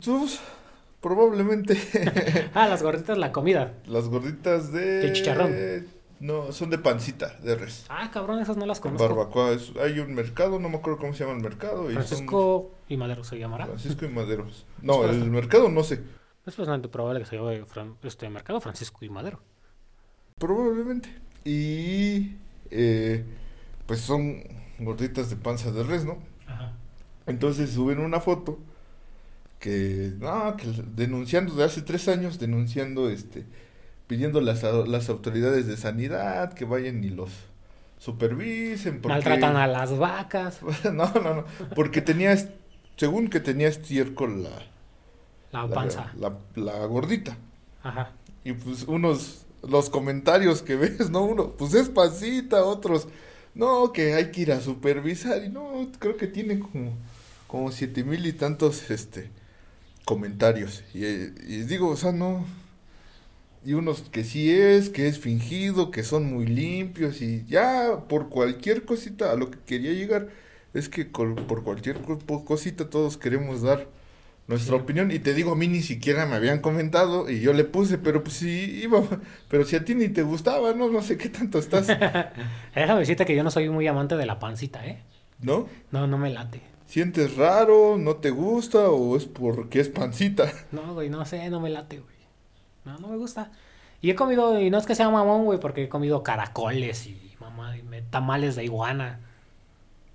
Sus, 0.00 0.40
probablemente 1.00 1.78
Ah, 2.54 2.66
las 2.66 2.82
gorditas, 2.82 3.16
la 3.18 3.30
comida. 3.30 3.74
las 3.86 4.08
gorditas 4.08 4.72
de... 4.72 4.84
De 4.98 5.12
chicharrón. 5.12 5.52
No, 6.24 6.52
son 6.52 6.70
de 6.70 6.78
pancita, 6.78 7.36
de 7.42 7.54
res. 7.54 7.84
Ah, 7.90 8.10
cabrón, 8.10 8.38
esas 8.40 8.56
no 8.56 8.64
las 8.64 8.80
conozco. 8.80 9.06
Barbacoa, 9.06 9.52
es- 9.52 9.72
hay 9.76 9.98
un 9.98 10.14
mercado, 10.14 10.58
no 10.58 10.70
me 10.70 10.76
acuerdo 10.78 10.98
cómo 10.98 11.12
se 11.12 11.24
llama 11.24 11.36
el 11.36 11.42
mercado. 11.42 11.82
Y 11.90 11.94
son 11.94 12.02
Francisco 12.04 12.70
y 12.88 12.96
Madero 12.96 13.24
se 13.24 13.38
llamará. 13.38 13.66
Francisco 13.66 14.06
y 14.06 14.08
Maderos. 14.08 14.64
No, 14.82 15.04
el 15.04 15.30
mercado 15.30 15.68
no 15.68 15.82
sé. 15.82 16.00
Es 16.46 16.56
bastante 16.56 16.88
probable 16.88 17.20
que 17.20 17.26
se 17.26 17.36
llame 17.36 17.64
Fran- 17.66 17.96
este 18.02 18.28
mercado 18.30 18.60
Francisco 18.62 19.04
y 19.04 19.10
Madero. 19.10 19.40
Probablemente. 20.38 21.10
Y 21.44 22.36
eh, 22.70 23.24
pues 23.86 24.00
son 24.00 24.42
gorditas 24.78 25.28
de 25.28 25.36
panza 25.36 25.70
de 25.72 25.82
res, 25.84 26.04
¿no? 26.06 26.18
Entonces 27.26 27.70
suben 27.70 27.98
una 28.00 28.20
foto 28.20 28.58
que, 29.58 30.12
no, 30.18 30.56
que 30.56 30.66
denunciando 30.94 31.54
de 31.54 31.64
hace 31.64 31.82
tres 31.82 32.08
años, 32.08 32.38
denunciando, 32.38 33.08
este, 33.08 33.44
pidiendo 34.06 34.40
las, 34.40 34.62
las 34.62 35.08
autoridades 35.08 35.66
de 35.66 35.76
sanidad 35.76 36.52
que 36.52 36.64
vayan 36.64 37.02
y 37.04 37.10
los 37.10 37.30
supervisen. 37.98 39.00
Porque... 39.00 39.14
Maltratan 39.14 39.56
a 39.56 39.66
las 39.66 39.96
vacas. 39.96 40.60
no, 40.84 41.12
no, 41.12 41.34
no, 41.34 41.44
porque 41.74 42.00
tenías, 42.00 42.48
según 42.96 43.28
que 43.28 43.40
tenía 43.40 43.68
estiércol 43.68 44.42
la... 44.42 44.50
La 45.52 45.68
panza. 45.68 46.12
La, 46.18 46.36
la, 46.56 46.84
gordita. 46.86 47.36
Ajá. 47.82 48.10
Y 48.42 48.54
pues 48.54 48.82
unos, 48.88 49.46
los 49.62 49.88
comentarios 49.88 50.62
que 50.62 50.74
ves, 50.76 51.10
¿no? 51.10 51.24
Uno, 51.24 51.50
pues 51.50 51.74
es 51.74 51.88
pasita, 51.88 52.64
otros, 52.64 53.06
no, 53.54 53.92
que 53.92 54.14
hay 54.14 54.32
que 54.32 54.40
ir 54.40 54.52
a 54.52 54.60
supervisar. 54.60 55.44
Y 55.44 55.48
no, 55.48 55.88
creo 56.00 56.16
que 56.16 56.26
tiene 56.26 56.58
como, 56.58 56.92
como 57.46 57.70
siete 57.70 58.02
mil 58.02 58.26
y 58.26 58.32
tantos, 58.32 58.90
este 58.90 59.30
comentarios. 60.04 60.84
Y, 60.92 61.04
digo, 61.64 61.88
o 61.88 61.96
sea, 61.96 62.12
no. 62.12 62.44
Y 63.64 63.72
unos 63.72 64.02
que 64.02 64.24
sí 64.24 64.50
es, 64.50 64.90
que 64.90 65.08
es 65.08 65.18
fingido, 65.18 65.90
que 65.90 66.02
son 66.02 66.32
muy 66.32 66.46
limpios 66.46 67.22
y 67.22 67.44
ya 67.46 68.04
por 68.08 68.28
cualquier 68.28 68.84
cosita, 68.84 69.32
a 69.32 69.36
lo 69.36 69.50
que 69.50 69.58
quería 69.66 69.92
llegar 69.92 70.28
es 70.74 70.88
que 70.88 71.04
por 71.04 71.64
cualquier 71.64 71.98
cosita 72.44 72.90
todos 72.90 73.16
queremos 73.16 73.62
dar 73.62 73.86
nuestra 74.48 74.76
opinión. 74.76 75.10
Y 75.10 75.18
te 75.18 75.32
digo, 75.32 75.52
a 75.52 75.56
mí 75.56 75.68
ni 75.68 75.82
siquiera 75.82 76.26
me 76.26 76.34
habían 76.34 76.60
comentado 76.60 77.30
y 77.30 77.40
yo 77.40 77.52
le 77.52 77.64
puse, 77.64 77.96
pero 77.96 78.22
pues 78.22 78.36
sí 78.36 78.80
iba, 78.82 79.02
pero 79.48 79.64
si 79.64 79.76
a 79.76 79.84
ti 79.84 79.94
ni 79.94 80.08
te 80.08 80.22
gustaba, 80.22 80.74
no, 80.74 80.90
no 80.90 81.00
sé 81.00 81.16
qué 81.16 81.28
tanto 81.28 81.58
estás. 81.58 81.86
Déjame 82.74 83.00
decirte 83.00 83.24
que 83.24 83.36
yo 83.36 83.44
no 83.44 83.50
soy 83.50 83.70
muy 83.70 83.86
amante 83.86 84.16
de 84.16 84.26
la 84.26 84.38
pancita, 84.38 84.84
¿eh? 84.86 85.02
¿No? 85.40 85.68
No, 85.90 86.06
no 86.06 86.18
me 86.18 86.30
late 86.30 86.74
sientes 86.86 87.36
raro, 87.36 87.96
no 87.98 88.16
te 88.16 88.30
gusta 88.30 88.90
o 88.90 89.16
es 89.16 89.24
porque 89.24 89.80
es 89.80 89.88
pancita. 89.88 90.52
No, 90.70 90.94
güey, 90.94 91.10
no 91.10 91.24
sé, 91.24 91.50
no 91.50 91.60
me 91.60 91.70
late, 91.70 91.98
güey. 91.98 92.13
No, 92.84 92.98
no 92.98 93.08
me 93.08 93.16
gusta. 93.16 93.50
Y 94.00 94.10
he 94.10 94.14
comido, 94.14 94.60
y 94.60 94.70
no 94.70 94.78
es 94.78 94.86
que 94.86 94.94
sea 94.94 95.08
mamón, 95.08 95.44
güey, 95.44 95.58
porque 95.58 95.84
he 95.84 95.88
comido 95.88 96.22
caracoles 96.22 97.06
y 97.06 97.34
mamá, 97.40 97.76
y 97.76 97.82
tamales 98.10 98.56
de 98.56 98.64
iguana. 98.64 99.20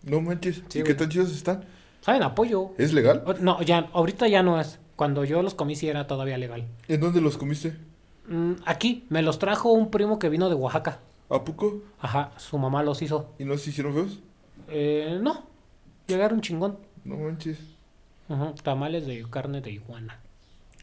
No 0.04 0.22
manches. 0.22 0.64
¿Y 0.74 0.84
qué 0.84 0.94
tan 0.94 1.10
chidos 1.10 1.32
están? 1.32 1.66
Saben 2.02 2.24
apoyo. 2.24 2.72
¿Es 2.78 2.94
legal? 2.94 3.24
No, 3.42 3.62
ya, 3.62 3.90
ahorita 3.94 4.28
ya 4.28 4.44
no 4.44 4.60
es. 4.60 4.80
Cuando 4.96 5.26
yo 5.26 5.42
los 5.42 5.56
comí 5.56 5.76
sí 5.76 5.88
era 5.90 6.08
todavía 6.08 6.38
legal. 6.38 6.68
¿En 6.88 7.00
dónde 7.00 7.22
los 7.22 7.38
comiste? 7.38 7.76
Mm, 8.28 8.54
aquí, 8.66 9.06
me 9.10 9.22
los 9.22 9.40
trajo 9.40 9.72
un 9.72 9.92
primo 9.92 10.20
que 10.20 10.30
vino 10.30 10.50
de 10.50 10.56
Oaxaca. 10.56 11.00
¿A 11.30 11.44
poco? 11.44 11.82
Ajá, 12.00 12.32
su 12.38 12.58
mamá 12.58 12.84
los 12.84 13.02
hizo. 13.02 13.34
¿Y 13.40 13.46
no 13.46 13.58
se 13.58 13.70
hicieron 13.70 13.94
feos? 13.94 14.20
Eh, 14.68 15.20
no, 15.22 15.50
Llegaron 16.10 16.42
chingón. 16.42 16.80
No 17.06 17.18
manches. 17.18 17.60
Ajá, 18.28 18.56
tamales 18.64 19.06
de 19.06 19.24
carne 19.30 19.62
de 19.62 19.72
iguana. 19.72 20.20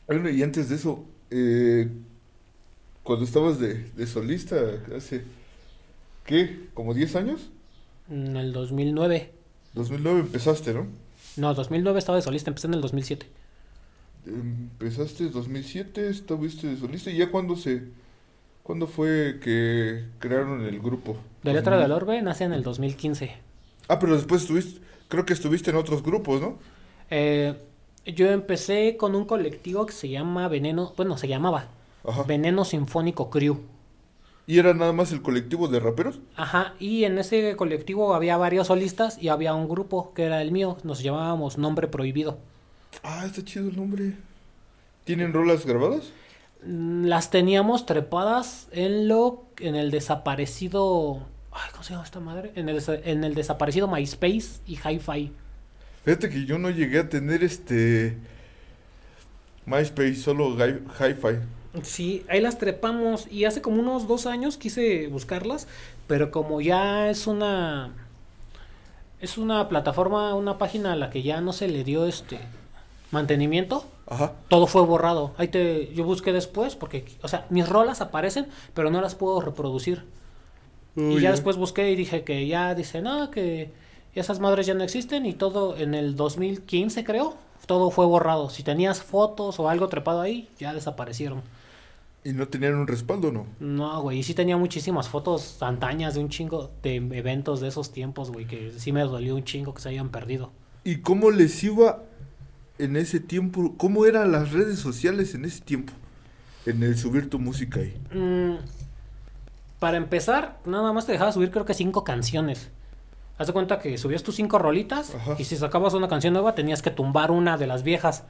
Bueno, 0.07 0.31
y 0.31 0.41
antes 0.41 0.69
de 0.69 0.77
eso, 0.77 1.05
eh, 1.31 1.89
cuando 3.03 3.25
estabas 3.25 3.59
de, 3.59 3.91
de 3.91 4.07
solista, 4.07 4.57
hace, 4.97 5.25
¿qué? 6.25 6.69
¿Como 6.75 6.95
10 6.95 7.17
años? 7.17 7.51
En 8.11 8.37
el 8.37 8.53
2009. 8.53 9.33
2009 9.75 10.21
empezaste, 10.21 10.75
¿no? 10.75 10.87
No, 11.37 11.55
2009 11.55 11.99
estaba 11.99 12.17
de 12.17 12.23
solista, 12.23 12.51
empecé 12.51 12.67
en 12.69 12.75
el 12.75 12.81
2007. 12.81 13.27
Empezaste 14.27 15.25
en 15.25 15.33
2007, 15.33 16.09
estuviste 16.09 16.67
de 16.69 16.77
solista, 16.77 17.11
¿y 17.11 17.19
ya 17.19 17.31
cuándo 17.31 17.57
se... 17.57 17.83
¿Cuándo 18.63 18.89
fue 18.89 19.39
que 19.41 20.07
crearon 20.19 20.65
el 20.67 20.81
grupo? 20.81 21.17
De 21.45 21.53
Letra 21.53 21.79
del 21.79 21.93
Orbe 21.93 22.21
nace 22.21 22.43
en 22.43 22.53
el 22.53 22.65
2015. 22.65 23.31
Ah, 23.87 24.01
pero 24.01 24.17
después 24.17 24.43
estuviste 24.43 24.81
creo 25.09 25.25
que 25.25 25.33
estuviste 25.33 25.71
en 25.71 25.77
otros 25.77 26.03
grupos, 26.03 26.41
¿no? 26.41 26.59
Eh, 27.11 27.55
yo 28.07 28.31
empecé 28.31 28.97
con 28.97 29.15
un 29.15 29.25
colectivo 29.25 29.87
que 29.87 29.93
se 29.93 30.09
llama 30.09 30.49
Veneno, 30.49 30.93
bueno, 30.97 31.19
se 31.19 31.29
llamaba 31.29 31.69
Veneno 32.27 32.65
Sinfónico 32.65 33.31
Crew. 33.31 33.61
¿Y 34.47 34.59
era 34.59 34.75
nada 34.75 34.93
más 34.93 35.11
el 35.11 35.23
colectivo 35.23 35.67
de 35.67 35.81
raperos? 35.81 36.21
Ajá, 36.37 36.75
y 36.79 37.05
en 37.05 37.19
ese 37.19 37.57
colectivo 37.57 38.15
había 38.15 38.37
varios 38.37 38.69
solistas 38.69 39.21
y 39.21 39.29
había 39.29 39.55
un 39.55 39.69
grupo 39.69 40.13
que 40.15 40.25
era 40.25 40.41
el 40.41 40.53
mío, 40.53 40.79
nos 40.85 41.03
llamábamos 41.03 41.59
Nombre 41.59 41.89
Prohibido. 41.89 42.39
Ah, 43.03 43.25
está 43.27 43.45
chido 43.45 43.69
el 43.69 43.77
nombre. 43.77 44.15
¿Tienen 45.05 45.33
rolas 45.33 45.67
grabadas? 45.67 46.13
Mm, 46.65 47.07
las 47.07 47.31
teníamos 47.31 47.87
trepadas 47.87 48.69
en 48.71 49.09
lo 49.09 49.45
en 49.59 49.75
el 49.75 49.91
desaparecido 49.91 51.23
Ay, 51.59 51.71
¿cómo 51.73 51.83
se 51.83 51.93
llama 51.93 52.05
esta 52.05 52.21
madre? 52.21 52.53
En 52.55 52.69
el, 52.69 52.83
en 53.05 53.25
el 53.25 53.35
desaparecido 53.35 53.89
MySpace 53.89 54.61
y 54.67 54.77
Hi-Fi. 54.77 55.33
Fíjate 56.07 56.31
que 56.31 56.45
yo 56.45 56.57
no 56.57 56.71
llegué 56.71 57.01
a 57.01 57.09
tener 57.09 57.43
este. 57.43 58.17
MySpace, 59.67 60.15
solo 60.15 60.57
Hi-Fi. 60.57 61.83
Sí, 61.83 62.25
ahí 62.29 62.41
las 62.41 62.59
trepamos 62.59 63.27
y 63.29 63.45
hace 63.45 63.61
como 63.61 63.81
unos 63.81 64.07
dos 64.07 64.27
años 64.27 64.57
quise 64.57 65.09
buscarlas, 65.09 65.67
pero 66.07 66.31
como 66.31 66.61
ya 66.61 67.11
es 67.11 67.27
una 67.27 67.93
es 69.21 69.37
una 69.37 69.69
plataforma, 69.69 70.33
una 70.35 70.59
página 70.59 70.93
a 70.93 70.97
la 70.97 71.11
que 71.11 71.25
ya 71.25 71.41
no 71.41 71.53
se 71.53 71.67
le 71.67 71.83
dio 71.83 72.07
este 72.07 72.39
mantenimiento, 73.11 73.85
Ajá. 74.07 74.35
todo 74.47 74.69
fue 74.69 74.83
borrado. 74.83 75.35
Ahí 75.39 75.49
te 75.49 75.93
yo 75.93 76.05
busqué 76.05 76.33
después 76.33 76.77
porque, 76.77 77.05
o 77.23 77.27
sea, 77.27 77.47
mis 77.51 77.69
rolas 77.69 78.01
aparecen, 78.01 78.47
pero 78.75 78.93
no 78.93 79.01
las 79.01 79.17
puedo 79.17 79.41
reproducir 79.41 80.05
y 80.95 81.21
ya 81.21 81.33
después 81.33 81.57
busqué 81.57 81.91
y 81.91 81.97
dije 81.97 82.23
que 82.23 82.47
ya 82.47 82.77
dice, 82.77 83.03
no, 83.03 83.33
que 83.33 83.73
esas 84.21 84.41
madres 84.41 84.67
ya 84.67 84.75
no 84.75 84.85
existen 84.85 85.27
y 85.27 85.35
todo 85.35 85.77
en 85.77 85.95
el 85.95 86.17
2015 86.17 87.05
creo, 87.05 87.37
todo 87.67 87.91
fue 87.91 88.07
borrado. 88.07 88.51
Si 88.51 88.63
tenías 88.63 89.03
fotos 89.03 89.59
o 89.61 89.69
algo 89.69 89.89
trepado 89.89 90.21
ahí, 90.21 90.49
ya 90.59 90.73
desaparecieron. 90.73 91.43
¿Y 92.25 92.33
no 92.33 92.49
tenían 92.49 92.75
un 92.75 92.89
respaldo 92.89 93.31
no? 93.31 93.47
No, 93.61 94.03
güey, 94.03 94.19
y 94.19 94.23
sí 94.25 94.35
tenía 94.35 94.57
muchísimas 94.57 95.09
fotos 95.09 95.63
antañas 95.63 96.15
de 96.15 96.21
un 96.21 96.29
chingo 96.29 96.73
de 96.83 96.97
eventos 96.97 97.61
de 97.61 97.69
esos 97.69 97.93
tiempos, 97.93 98.33
güey, 98.33 98.47
que 98.47 98.73
sí 98.79 98.91
me 98.91 99.03
dolió 99.03 99.37
un 99.37 99.45
chingo 99.45 99.73
que 99.73 99.81
se 99.81 99.91
hayan 99.91 100.09
perdido. 100.09 100.51
¿Y 100.83 100.97
cómo 101.03 101.31
les 101.31 101.63
iba 101.63 102.03
en 102.79 102.97
ese 102.97 103.21
tiempo? 103.21 103.75
¿Cómo 103.77 104.07
eran 104.07 104.33
las 104.33 104.53
redes 104.53 104.79
sociales 104.79 105.35
en 105.35 105.45
ese 105.45 105.61
tiempo? 105.61 105.93
En 106.65 106.83
el 106.83 106.99
subir 106.99 107.31
tu 107.31 107.39
música 107.39 107.79
ahí. 107.79 107.97
Mm, 108.13 108.57
para 109.79 109.97
empezar, 109.97 110.59
nada 110.65 110.93
más 110.93 111.07
te 111.07 111.13
dejaba 111.13 111.31
subir 111.31 111.51
creo 111.51 111.65
que 111.65 111.75
cinco 111.75 112.03
canciones. 112.03 112.71
Haz 113.39 113.49
de 113.49 113.53
cuenta 113.53 113.79
que 113.79 113.99
subías 113.99 114.23
tus 114.23 114.37
cinco 114.37 114.59
rolitas 114.59 115.15
y 115.39 115.45
si 115.45 115.57
sacabas 115.57 115.93
una 115.95 116.09
canción 116.09 116.33
nueva 116.33 116.55
tenías 116.55 116.81
que 116.81 116.91
tumbar 116.91 117.31
una 117.31 117.59
de 117.59 117.67
las 117.67 117.83
viejas. 117.83 118.25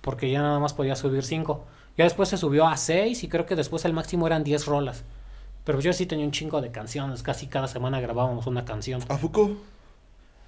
Porque 0.00 0.30
ya 0.30 0.42
nada 0.42 0.60
más 0.60 0.72
podías 0.72 0.98
subir 0.98 1.24
cinco. 1.24 1.64
Ya 1.96 2.04
después 2.04 2.28
se 2.28 2.36
subió 2.36 2.66
a 2.66 2.76
seis 2.76 3.24
y 3.24 3.28
creo 3.28 3.46
que 3.46 3.56
después 3.56 3.84
el 3.84 3.92
máximo 3.92 4.26
eran 4.26 4.44
diez 4.44 4.66
rolas. 4.66 5.02
Pero 5.64 5.80
yo 5.80 5.92
sí 5.92 6.06
tenía 6.06 6.26
un 6.26 6.30
chingo 6.30 6.60
de 6.60 6.70
canciones. 6.70 7.22
Casi 7.22 7.46
cada 7.46 7.66
semana 7.68 8.00
grabábamos 8.00 8.46
una 8.46 8.64
canción. 8.64 9.02
¿A 9.08 9.16
poco? 9.16 9.56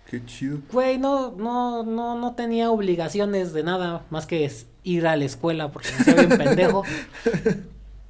Qué 0.08 0.24
chido. 0.24 0.58
Güey, 0.70 0.98
no, 0.98 1.32
no, 1.32 1.82
no, 1.82 2.16
no 2.16 2.34
tenía 2.34 2.70
obligaciones 2.70 3.52
de 3.52 3.64
nada 3.64 4.02
más 4.10 4.26
que 4.26 4.48
ir 4.84 5.06
a 5.08 5.16
la 5.16 5.24
escuela 5.24 5.72
porque 5.72 5.88
me 5.90 5.96
hacía 5.96 6.14
bien 6.14 6.28
pendejo. 6.38 6.84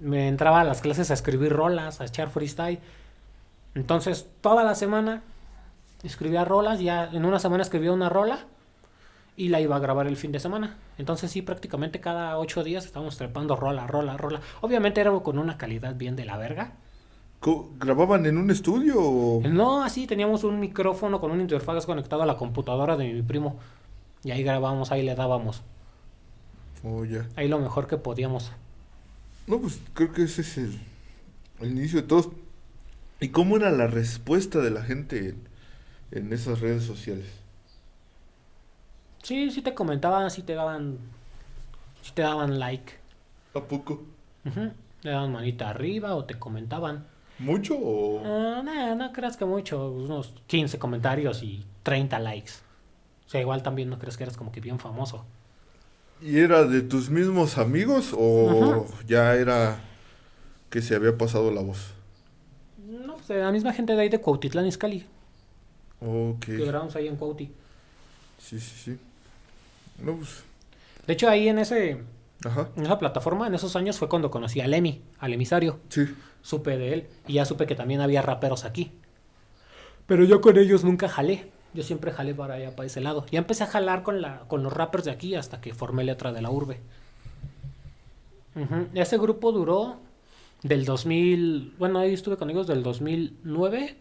me 0.01 0.29
entraba 0.29 0.61
a 0.61 0.65
las 0.65 0.83
clases 0.83 1.11
a 1.11 1.15
escribir 1.15 1.53
rolas, 1.53 2.01
a 2.03 2.05
echar 2.05 2.29
freestyle. 2.29 2.81
Entonces, 3.75 4.27
toda 4.43 4.65
la 4.65 4.75
semana 4.75 5.23
escribía 6.07 6.45
rolas, 6.45 6.81
ya 6.81 7.11
en 7.13 7.25
una 7.25 7.39
semana 7.39 7.63
escribía 7.63 7.93
una 7.93 8.09
rola 8.09 8.47
y 9.37 9.49
la 9.49 9.61
iba 9.61 9.77
a 9.77 9.81
grabar 9.81 10.07
el 10.07 10.17
fin 10.17 10.33
de 10.33 10.41
semana. 10.41 10.77
Entonces, 10.99 11.31
sí, 11.31 11.43
prácticamente 11.43 12.01
cada 12.01 12.39
ocho 12.39 12.65
días 12.65 12.85
estábamos 12.85 13.17
trepando 13.17 13.57
rola, 13.57 13.87
rola, 13.87 14.17
rola. 14.17 14.41
Obviamente 14.63 15.01
era 15.01 15.13
con 15.21 15.39
una 15.39 15.59
calidad 15.59 15.95
bien 15.95 16.17
de 16.17 16.25
la 16.25 16.37
verga. 16.37 16.73
¿Grababan 17.79 18.27
en 18.27 18.39
un 18.39 18.51
estudio? 18.51 19.41
No, 19.49 19.85
así 19.85 20.07
teníamos 20.07 20.43
un 20.43 20.59
micrófono 20.59 21.21
con 21.21 21.31
un 21.31 21.41
interfaz 21.41 21.87
conectado 21.87 22.23
a 22.23 22.27
la 22.27 22.37
computadora 22.37 22.97
de 22.97 23.13
mi 23.13 23.23
primo. 23.23 23.59
Y 24.25 24.33
ahí 24.33 24.43
grabábamos, 24.43 24.91
ahí 24.91 25.05
le 25.05 25.15
dábamos. 25.15 25.63
Oh, 26.83 27.05
ya. 27.05 27.29
Ahí 27.37 27.47
lo 27.47 27.61
mejor 27.61 27.87
que 27.87 27.99
podíamos. 27.99 28.51
No, 29.47 29.61
pues 29.61 29.81
creo 29.95 30.13
que 30.13 30.25
ese 30.25 30.41
es 30.41 30.59
el, 30.59 30.81
inicio 31.61 32.01
de 32.01 32.09
todo. 32.09 32.35
¿Y 33.21 33.29
cómo 33.29 33.57
era 33.57 33.71
la 33.71 33.87
respuesta 33.87 34.59
de 34.59 34.71
la 34.71 34.83
gente 34.83 35.37
en, 36.11 36.33
esas 36.33 36.61
redes 36.61 36.85
sociales? 36.85 37.27
Sí, 39.23 39.51
sí 39.51 39.63
te 39.63 39.75
comentaban, 39.75 40.31
sí 40.31 40.43
te 40.43 40.55
daban, 40.55 40.99
sí 42.03 42.13
te 42.15 42.23
daban 42.23 42.59
like. 42.59 42.95
¿A 43.55 43.61
poco? 43.61 44.03
Le 45.03 45.11
daban 45.11 45.33
manita 45.33 45.71
arriba 45.71 46.15
o 46.15 46.25
te 46.25 46.39
comentaban. 46.39 47.07
¿Mucho 47.39 47.77
o...? 47.77 48.21
Uh, 48.21 48.63
no, 48.63 48.95
no 48.95 49.13
creas 49.13 49.37
que 49.37 49.45
mucho, 49.45 49.91
unos 49.91 50.35
15 50.47 50.79
comentarios 50.79 51.43
y 51.43 51.65
30 51.83 52.19
likes. 52.21 52.53
O 53.27 53.29
sea, 53.29 53.41
igual 53.41 53.63
también 53.63 53.91
no 53.91 53.99
crees 53.99 54.17
que 54.17 54.25
eres 54.25 54.37
como 54.37 54.53
que 54.53 54.61
bien 54.61 54.79
famoso. 54.79 55.25
¿Y 56.23 56.39
era 56.39 56.65
de 56.65 56.81
tus 56.81 57.11
mismos 57.11 57.59
amigos 57.59 58.15
o 58.17 58.87
ya 59.07 59.35
era 59.35 59.81
que 60.71 60.81
se 60.81 60.95
había 60.95 61.19
pasado 61.19 61.51
la 61.51 61.61
voz? 61.61 61.93
No, 62.79 63.15
pues 63.17 63.29
de 63.29 63.41
la 63.41 63.53
misma 63.53 63.73
gente 63.73 63.95
de 63.95 64.03
ahí 64.03 64.09
de 64.09 64.21
Cuautitlán 64.21 64.67
Izcalli. 64.67 65.07
Ok. 66.01 66.45
Que 66.45 66.65
grabamos 66.65 66.95
ahí 66.97 67.09
en 67.09 67.17
Cuauti. 67.17 67.51
Sí, 68.39 68.61
sí, 68.61 68.77
sí. 68.77 68.99
No, 69.99 70.17
pues. 70.17 70.45
De 71.07 71.13
hecho, 71.13 71.29
ahí 71.29 71.49
en 71.49 71.59
ese 71.59 72.03
Ajá. 72.45 72.69
en 72.77 72.85
esa 72.85 72.99
plataforma, 72.99 73.47
en 73.47 73.55
esos 73.55 73.77
años, 73.77 73.99
fue 73.99 74.09
cuando 74.09 74.31
conocí 74.31 74.61
al 74.61 74.75
Emi, 74.75 75.03
al 75.19 75.33
emisario. 75.33 75.79
Sí. 75.89 76.07
Supe 76.43 76.77
de 76.77 76.93
él 76.93 77.07
y 77.27 77.35
ya 77.35 77.45
supe 77.45 77.67
que 77.67 77.75
también 77.75 78.01
había 78.01 78.23
raperos 78.23 78.65
aquí. 78.65 78.93
Pero 80.07 80.25
yo 80.25 80.41
con 80.41 80.57
ellos 80.59 80.85
nunca 80.85 81.09
jalé. 81.09 81.51
Yo 81.75 81.83
siempre 81.83 82.13
jalé 82.13 82.35
para 82.35 82.55
allá, 82.55 82.75
para 82.75 82.87
ese 82.87 83.01
lado. 83.01 83.27
Ya 83.31 83.39
empecé 83.39 83.65
a 83.65 83.67
jalar 83.67 84.03
con, 84.03 84.23
la, 84.23 84.41
con 84.49 84.63
los 84.63 84.73
rappers 84.73 85.05
de 85.05 85.11
aquí 85.11 85.35
hasta 85.35 85.61
que 85.61 85.75
formé 85.75 86.05
letra 86.05 86.33
de 86.33 86.41
la 86.41 86.51
urbe. 86.51 86.81
Ese 88.95 89.19
grupo 89.19 89.53
duró 89.53 89.97
del 90.63 90.85
2000. 90.87 91.75
Bueno, 91.79 91.99
ahí 91.99 92.15
estuve 92.15 92.37
con 92.37 92.49
ellos 92.49 92.67
del 92.67 92.83
2009 92.83 93.97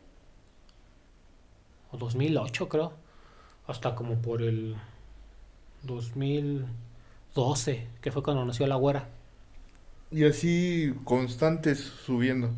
o 1.95 1.97
2008, 1.97 2.69
creo. 2.69 2.93
Hasta 3.67 3.95
como 3.95 4.21
por 4.21 4.41
el 4.41 4.75
2012, 5.83 7.87
que 8.01 8.11
fue 8.11 8.23
cuando 8.23 8.45
nació 8.45 8.67
la 8.67 8.75
güera. 8.75 9.09
Y 10.11 10.25
así 10.25 10.93
constantes 11.03 11.79
subiendo. 11.79 12.51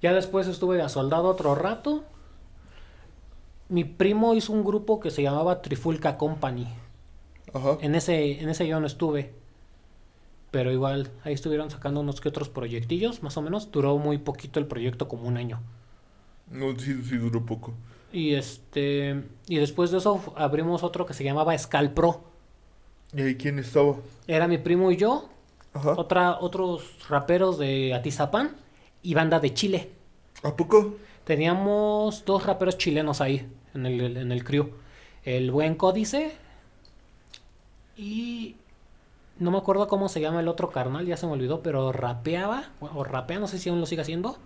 Ya 0.00 0.12
después 0.12 0.46
estuve 0.46 0.80
a 0.82 0.88
soldado 0.88 1.28
otro 1.28 1.54
rato. 1.54 2.04
Mi 3.68 3.84
primo 3.84 4.34
hizo 4.34 4.52
un 4.52 4.64
grupo 4.64 5.00
que 5.00 5.10
se 5.10 5.22
llamaba 5.22 5.62
Trifulca 5.62 6.16
Company. 6.16 6.68
Ajá. 7.52 7.78
En 7.80 7.94
ese, 7.94 8.40
en 8.40 8.48
ese 8.48 8.66
yo 8.66 8.80
no 8.80 8.86
estuve. 8.86 9.34
Pero 10.50 10.72
igual, 10.72 11.10
ahí 11.24 11.34
estuvieron 11.34 11.70
sacando 11.70 12.00
unos 12.00 12.20
que 12.20 12.28
otros 12.28 12.48
proyectillos, 12.48 13.22
más 13.22 13.36
o 13.36 13.42
menos. 13.42 13.70
Duró 13.72 13.98
muy 13.98 14.18
poquito 14.18 14.60
el 14.60 14.66
proyecto, 14.66 15.08
como 15.08 15.28
un 15.28 15.36
año. 15.36 15.60
No, 16.50 16.78
sí, 16.78 17.02
sí 17.02 17.16
duró 17.16 17.44
poco. 17.44 17.74
Y 18.16 18.34
este. 18.34 19.24
Y 19.46 19.56
después 19.56 19.90
de 19.90 19.98
eso 19.98 20.32
abrimos 20.36 20.82
otro 20.82 21.04
que 21.04 21.12
se 21.12 21.22
llamaba 21.22 21.56
Scal 21.58 21.92
Pro. 21.92 22.24
¿Y 23.12 23.20
ahí 23.20 23.34
quién 23.34 23.58
estaba? 23.58 23.96
Era 24.26 24.48
mi 24.48 24.56
primo 24.56 24.90
y 24.90 24.96
yo, 24.96 25.28
Ajá. 25.74 25.92
otra, 25.98 26.38
otros 26.40 27.06
raperos 27.10 27.58
de 27.58 27.92
Atizapán 27.92 28.56
y 29.02 29.12
banda 29.12 29.38
de 29.38 29.52
Chile. 29.52 29.90
¿A 30.42 30.56
poco? 30.56 30.96
Teníamos 31.24 32.24
dos 32.24 32.46
raperos 32.46 32.78
chilenos 32.78 33.20
ahí, 33.20 33.46
en 33.74 33.84
el, 33.84 34.16
en 34.16 34.32
el 34.32 34.44
crew. 34.44 34.70
El 35.22 35.50
buen 35.50 35.74
Códice 35.74 36.32
y... 37.98 38.56
No 39.38 39.50
me 39.50 39.58
acuerdo 39.58 39.88
cómo 39.88 40.08
se 40.08 40.22
llama 40.22 40.40
el 40.40 40.48
otro 40.48 40.70
carnal, 40.70 41.04
ya 41.04 41.18
se 41.18 41.26
me 41.26 41.32
olvidó, 41.32 41.62
pero 41.62 41.92
rapeaba, 41.92 42.70
o 42.80 43.04
rapea, 43.04 43.38
no 43.38 43.46
sé 43.46 43.58
si 43.58 43.68
aún 43.68 43.80
lo 43.80 43.84
sigue 43.84 44.00
haciendo. 44.00 44.38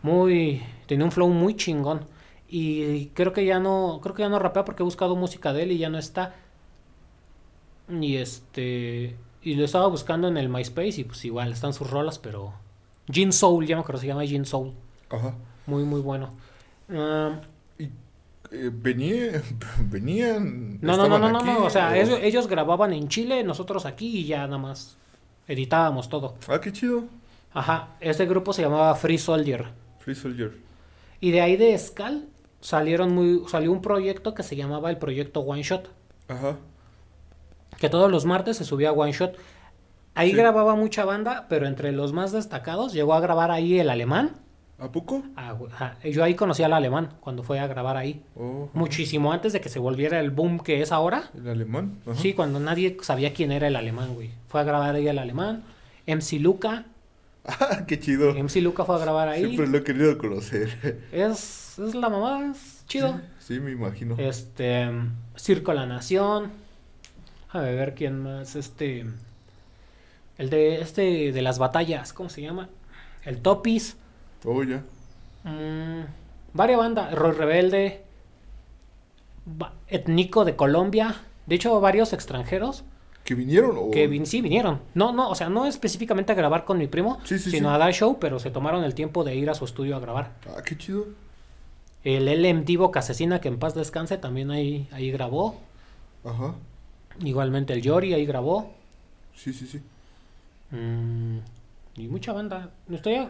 Muy... 0.00 0.62
Tenía 0.86 1.04
un 1.04 1.12
flow 1.12 1.28
muy 1.28 1.54
chingón. 1.54 2.06
Y 2.48 3.06
creo 3.08 3.32
que 3.32 3.44
ya 3.44 3.58
no, 3.60 4.00
creo 4.02 4.14
que 4.14 4.22
ya 4.22 4.28
no 4.28 4.38
rapea 4.38 4.64
porque 4.64 4.82
he 4.82 4.84
buscado 4.84 5.16
música 5.16 5.52
de 5.52 5.64
él 5.64 5.72
y 5.72 5.78
ya 5.78 5.90
no 5.90 5.98
está. 5.98 6.34
Y 7.90 8.16
este... 8.16 9.16
Y 9.42 9.54
lo 9.54 9.64
estaba 9.64 9.86
buscando 9.86 10.28
en 10.28 10.36
el 10.36 10.48
MySpace 10.48 11.00
y 11.00 11.04
pues 11.04 11.24
igual 11.24 11.52
están 11.52 11.72
sus 11.72 11.88
rolas, 11.90 12.18
pero... 12.18 12.52
Gin 13.10 13.32
Soul, 13.32 13.66
ya 13.66 13.76
me 13.76 13.80
acuerdo, 13.82 14.00
se 14.00 14.06
llama 14.06 14.24
Gin 14.24 14.44
Soul. 14.44 14.72
Ajá. 15.10 15.34
Muy, 15.66 15.84
muy 15.84 16.00
bueno. 16.00 16.30
Eh, 18.50 18.70
venía, 18.72 19.42
venían. 19.90 20.78
no, 20.80 20.96
no, 20.96 21.06
no, 21.08 21.18
no, 21.18 21.30
no, 21.30 21.38
aquí, 21.38 21.46
no, 21.48 21.64
O 21.64 21.70
sea, 21.70 21.90
o- 21.90 21.94
ellos, 21.94 22.18
ellos 22.22 22.46
grababan 22.48 22.92
en 22.94 23.08
Chile, 23.08 23.44
nosotros 23.44 23.84
aquí 23.84 24.18
y 24.20 24.24
ya 24.26 24.46
nada 24.46 24.58
más 24.58 24.96
editábamos 25.46 26.08
todo. 26.08 26.36
Ah, 26.48 26.60
qué 26.60 26.72
chido. 26.72 27.04
Ajá, 27.52 27.96
este 28.00 28.26
grupo 28.26 28.52
se 28.52 28.62
llamaba 28.62 28.94
Free 28.94 29.18
Soldier. 29.18 29.66
Free 29.98 30.14
Soldier. 30.14 30.52
Y 31.20 31.30
de 31.30 31.40
ahí 31.42 31.56
de 31.56 31.76
Skal 31.78 32.26
salieron 32.60 33.14
muy, 33.14 33.42
salió 33.48 33.72
un 33.72 33.80
proyecto 33.82 34.34
que 34.34 34.42
se 34.42 34.56
llamaba 34.56 34.90
el 34.90 34.96
proyecto 34.98 35.40
One 35.40 35.62
Shot. 35.62 35.88
Ajá. 36.28 36.56
Que 37.78 37.88
todos 37.88 38.10
los 38.10 38.24
martes 38.24 38.56
se 38.56 38.64
subía 38.64 38.92
One 38.92 39.12
Shot. 39.12 39.36
Ahí 40.14 40.30
Sí. 40.30 40.36
grababa 40.36 40.74
mucha 40.74 41.04
banda, 41.04 41.46
pero 41.48 41.66
entre 41.66 41.92
los 41.92 42.12
más 42.12 42.32
destacados 42.32 42.92
llegó 42.92 43.14
a 43.14 43.20
grabar 43.20 43.50
ahí 43.50 43.78
el 43.78 43.88
alemán. 43.90 44.32
¿A 44.80 44.90
poco? 44.92 45.22
Ah, 45.36 45.56
ajá. 45.72 45.96
Yo 46.04 46.22
ahí 46.22 46.34
conocí 46.34 46.62
al 46.62 46.72
alemán 46.72 47.10
cuando 47.20 47.42
fue 47.42 47.58
a 47.58 47.66
grabar 47.66 47.96
ahí. 47.96 48.22
Oh, 48.36 48.68
Muchísimo 48.74 49.32
antes 49.32 49.52
de 49.52 49.60
que 49.60 49.68
se 49.68 49.78
volviera 49.80 50.20
el 50.20 50.30
boom 50.30 50.60
que 50.60 50.82
es 50.82 50.92
ahora. 50.92 51.30
el 51.36 51.48
alemán. 51.48 51.98
Ajá. 52.06 52.14
Sí, 52.16 52.32
cuando 52.32 52.60
nadie 52.60 52.96
sabía 53.02 53.32
quién 53.32 53.50
era 53.52 53.66
el 53.68 53.74
alemán, 53.76 54.14
güey. 54.14 54.30
Fue 54.48 54.60
a 54.60 54.64
grabar 54.64 54.94
ahí 54.94 55.06
el 55.08 55.18
alemán. 55.18 55.64
MC 56.06 56.38
Luca. 56.40 56.84
Ah, 57.48 57.86
qué 57.86 57.98
chido. 57.98 58.34
MC 58.34 58.60
Luca 58.60 58.84
fue 58.84 58.96
a 58.96 58.98
grabar 58.98 59.28
ahí. 59.28 59.44
Siempre 59.44 59.68
lo 59.68 59.78
he 59.78 59.82
querido 59.82 60.18
conocer. 60.18 61.00
Es, 61.12 61.78
es 61.78 61.94
la 61.94 62.10
mamá, 62.10 62.52
es 62.52 62.84
chido. 62.86 63.20
Sí, 63.38 63.58
me 63.58 63.70
imagino. 63.70 64.16
Este. 64.18 64.88
Circo 65.34 65.72
La 65.72 65.86
Nación. 65.86 66.50
A 67.50 67.60
ver 67.60 67.94
quién 67.94 68.22
más. 68.22 68.54
Este. 68.54 69.06
El 70.36 70.50
de 70.50 70.82
este 70.82 71.32
de 71.32 71.42
las 71.42 71.58
batallas, 71.58 72.12
¿cómo 72.12 72.28
se 72.28 72.42
llama? 72.42 72.68
El 73.24 73.40
Topis. 73.40 73.96
Oh, 74.44 74.62
ya. 74.62 74.82
Mm, 75.44 76.04
varias 76.52 76.78
bandas. 76.78 77.14
Roy 77.14 77.32
Rebelde. 77.32 78.02
Etnico 79.88 80.44
de 80.44 80.54
Colombia. 80.54 81.16
De 81.46 81.54
hecho, 81.54 81.80
varios 81.80 82.12
extranjeros 82.12 82.84
¿Que 83.28 83.34
vinieron 83.34 83.76
o...? 83.76 83.90
que 83.90 84.08
vin- 84.08 84.24
sí 84.24 84.40
vinieron. 84.40 84.80
No, 84.94 85.12
no, 85.12 85.28
o 85.28 85.34
sea, 85.34 85.50
no 85.50 85.66
específicamente 85.66 86.32
a 86.32 86.34
grabar 86.34 86.64
con 86.64 86.78
mi 86.78 86.86
primo, 86.86 87.18
Sí, 87.24 87.38
sí, 87.38 87.50
sino 87.50 87.68
sí. 87.68 87.74
a 87.74 87.76
dar 87.76 87.92
show, 87.92 88.16
pero 88.18 88.38
se 88.38 88.50
tomaron 88.50 88.84
el 88.84 88.94
tiempo 88.94 89.22
de 89.22 89.36
ir 89.36 89.50
a 89.50 89.54
su 89.54 89.66
estudio 89.66 89.96
a 89.96 90.00
grabar. 90.00 90.32
Ah, 90.46 90.62
qué 90.64 90.78
chido. 90.78 91.04
El 92.04 92.26
LM 92.26 92.64
Divo 92.64 92.90
Casesina, 92.90 93.38
que 93.42 93.48
en 93.48 93.58
paz 93.58 93.74
descanse, 93.74 94.16
también 94.16 94.50
ahí, 94.50 94.88
ahí 94.92 95.10
grabó. 95.10 95.60
Ajá. 96.24 96.54
Igualmente 97.20 97.74
el 97.74 97.82
Yori 97.82 98.14
ahí 98.14 98.24
grabó. 98.24 98.72
Sí, 99.36 99.52
sí, 99.52 99.66
sí. 99.66 99.82
Mm, 100.70 101.38
y 101.96 102.08
mucha 102.08 102.32
banda. 102.32 102.70
Me 102.86 102.96
estoy, 102.96 103.28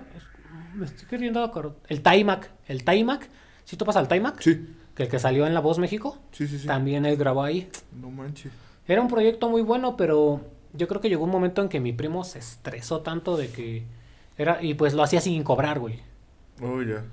me 0.75 0.87
estoy 0.87 1.09
queriendo 1.09 1.43
acordar. 1.43 1.73
El 1.89 2.03
Taimac. 2.03 2.51
El 2.69 2.85
Taimac. 2.85 3.29
¿Sí 3.65 3.77
topas 3.77 3.97
al 3.97 4.07
Taimac? 4.07 4.41
Sí, 4.43 4.75
Que 4.95 5.03
el 5.05 5.09
que 5.09 5.19
salió 5.19 5.45
en 5.47 5.55
La 5.55 5.61
Voz 5.61 5.81
México. 5.81 6.19
sí, 6.31 6.47
sí, 6.47 6.59
sí. 6.61 6.69
También 6.69 7.05
él 7.05 7.17
grabó 7.17 7.43
ahí. 7.43 7.69
No 8.01 8.11
manches. 8.11 8.53
Era 8.89 9.01
un 9.03 9.09
proyecto 9.09 9.49
muy 9.49 9.63
bueno, 9.63 9.97
pero 9.97 10.41
yo 10.73 10.89
creo 10.89 11.01
que 11.01 11.09
llegó 11.09 11.25
un 11.25 11.31
momento 11.31 11.63
en 11.63 11.69
que 11.69 11.79
mi 11.81 11.93
primo 11.93 12.25
se 12.25 12.39
estresó 12.39 13.01
tanto 13.03 13.37
de 13.37 13.51
que 13.51 13.85
era 14.37 14.63
y 14.63 14.75
pues 14.75 14.95
lo 14.95 15.03
hacía 15.03 15.21
sin 15.21 15.43
cobrar, 15.45 15.79
güey. 15.79 16.01
Oh, 16.63 16.83
ya. 16.83 17.05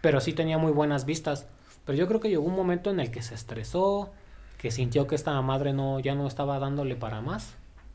Pero 0.00 0.20
sí 0.20 0.32
tenía 0.32 0.58
muy 0.58 0.72
buenas 0.72 1.04
vistas. 1.04 1.46
Pero 1.84 1.96
yo 1.98 2.06
creo 2.08 2.20
que 2.20 2.28
llegó 2.28 2.44
un 2.44 2.54
momento 2.56 2.90
en 2.90 3.00
el 3.00 3.10
que 3.10 3.22
se 3.22 3.34
estresó, 3.34 4.10
que 4.58 4.70
sintió 4.70 5.06
que 5.06 5.14
esta 5.14 5.40
madre 5.42 5.72
no 5.72 6.00
ya 6.00 6.14
no 6.14 6.26
estaba 6.26 6.58
dándole 6.58 6.96
para 6.96 7.20
más 7.20 7.54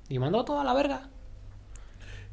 y 0.09 0.19
mandó 0.19 0.45
toda 0.45 0.63
la 0.63 0.73
verga. 0.73 1.09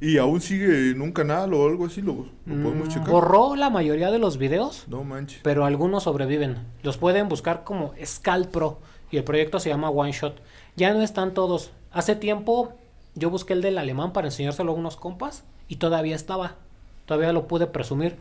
¿Y 0.00 0.16
aún 0.16 0.40
sigue 0.40 0.90
en 0.92 1.02
un 1.02 1.12
canal 1.12 1.52
o 1.52 1.66
algo 1.68 1.84
así? 1.86 2.00
¿Lo, 2.00 2.26
lo 2.46 2.62
podemos 2.62 2.88
Mm, 2.88 2.90
checar? 2.90 3.10
Borró 3.10 3.54
la 3.54 3.68
mayoría 3.68 4.10
de 4.10 4.18
los 4.18 4.38
videos, 4.38 4.84
No 4.88 5.04
manches. 5.04 5.40
pero 5.42 5.66
algunos 5.66 6.04
sobreviven. 6.04 6.56
Los 6.82 6.96
pueden 6.96 7.28
buscar 7.28 7.64
como 7.64 7.92
Scal 8.02 8.48
Pro 8.48 8.80
y 9.10 9.16
el 9.16 9.24
proyecto 9.24 9.58
se 9.60 9.68
llama 9.68 9.90
One 9.90 10.12
Shot. 10.12 10.40
Ya 10.76 10.92
no 10.94 11.02
están 11.02 11.34
todos. 11.34 11.72
Hace 11.92 12.16
tiempo 12.16 12.72
yo 13.14 13.30
busqué 13.30 13.52
el 13.54 13.62
del 13.62 13.78
alemán 13.78 14.12
para 14.12 14.28
enseñárselo 14.28 14.72
a 14.72 14.74
unos 14.74 14.96
compas 14.96 15.44
y 15.68 15.76
todavía 15.76 16.14
estaba. 16.16 16.56
Todavía 17.06 17.32
lo 17.32 17.46
pude 17.48 17.66
presumir. 17.66 18.16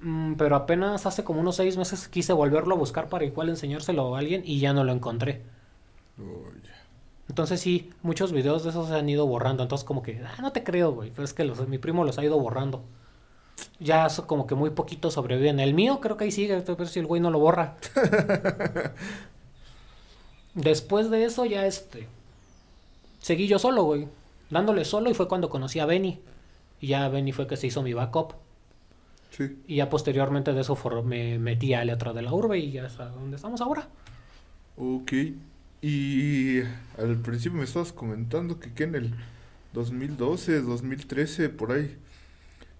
Mm, 0.00 0.34
pero 0.34 0.56
apenas 0.56 1.06
hace 1.06 1.24
como 1.24 1.40
unos 1.40 1.56
seis 1.56 1.76
meses 1.76 2.08
quise 2.08 2.32
volverlo 2.32 2.74
a 2.74 2.78
buscar 2.78 3.08
para 3.08 3.24
igual 3.24 3.48
enseñárselo 3.48 4.14
a 4.14 4.18
alguien 4.18 4.42
y 4.44 4.60
ya 4.60 4.72
no 4.72 4.84
lo 4.84 4.92
encontré. 4.92 5.42
Oh. 6.20 6.44
Entonces 7.28 7.60
sí, 7.60 7.90
muchos 8.02 8.32
videos 8.32 8.64
de 8.64 8.70
esos 8.70 8.88
se 8.88 8.94
han 8.94 9.08
ido 9.08 9.26
borrando. 9.26 9.62
Entonces 9.62 9.84
como 9.84 10.02
que, 10.02 10.22
ah, 10.24 10.40
no 10.42 10.52
te 10.52 10.62
creo, 10.62 10.92
güey. 10.92 11.10
Pero 11.10 11.24
es 11.24 11.32
que 11.34 11.44
los, 11.44 11.66
mi 11.68 11.78
primo 11.78 12.04
los 12.04 12.18
ha 12.18 12.24
ido 12.24 12.38
borrando. 12.38 12.84
Ya 13.78 14.08
so- 14.08 14.26
como 14.26 14.46
que 14.46 14.54
muy 14.54 14.70
poquitos 14.70 15.14
sobreviven. 15.14 15.60
El 15.60 15.74
mío 15.74 16.00
creo 16.00 16.16
que 16.16 16.24
ahí 16.24 16.30
sigue, 16.32 16.60
pero 16.60 16.86
si 16.86 17.00
el 17.00 17.06
güey 17.06 17.20
no 17.20 17.30
lo 17.30 17.38
borra. 17.38 17.76
Después 20.54 21.10
de 21.10 21.24
eso 21.24 21.44
ya 21.44 21.66
este... 21.66 22.06
Seguí 23.20 23.46
yo 23.46 23.58
solo, 23.58 23.84
güey. 23.84 24.08
Dándole 24.50 24.84
solo 24.84 25.10
y 25.10 25.14
fue 25.14 25.28
cuando 25.28 25.50
conocí 25.50 25.80
a 25.80 25.86
Benny. 25.86 26.20
Y 26.80 26.88
ya 26.88 27.08
Benny 27.08 27.32
fue 27.32 27.46
que 27.46 27.56
se 27.56 27.66
hizo 27.66 27.82
mi 27.82 27.94
backup. 27.94 28.34
Sí. 29.30 29.58
Y 29.66 29.76
ya 29.76 29.88
posteriormente 29.88 30.52
de 30.52 30.60
eso 30.60 30.76
me 31.04 31.38
metí 31.38 31.74
a 31.74 31.84
letra 31.84 32.12
de 32.12 32.22
la 32.22 32.32
urbe 32.32 32.58
y 32.58 32.70
ya 32.70 32.86
es 32.86 33.00
a 33.00 33.06
donde 33.06 33.36
estamos 33.36 33.60
ahora. 33.60 33.88
Ok. 34.76 35.12
Y 35.82 36.60
al 36.98 37.18
principio 37.22 37.58
me 37.58 37.64
estabas 37.64 37.92
comentando 37.92 38.60
que, 38.60 38.72
que 38.72 38.84
en 38.84 38.94
el 38.94 39.14
2012, 39.72 40.62
2013, 40.62 41.48
por 41.48 41.72
ahí, 41.72 41.96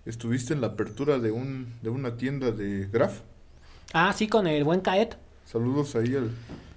estuviste 0.07 0.55
en 0.55 0.61
la 0.61 0.69
apertura 0.69 1.19
de, 1.19 1.31
un, 1.31 1.73
de 1.83 1.91
una 1.91 2.17
tienda 2.17 2.51
de 2.51 2.87
Graf. 2.87 3.21
Ah, 3.93 4.13
sí, 4.13 4.29
con 4.29 4.47
el 4.47 4.65
buen 4.65 4.81
Caet. 4.81 5.17
Saludos 5.45 5.97
ahí 5.97 6.15
al. 6.15 6.31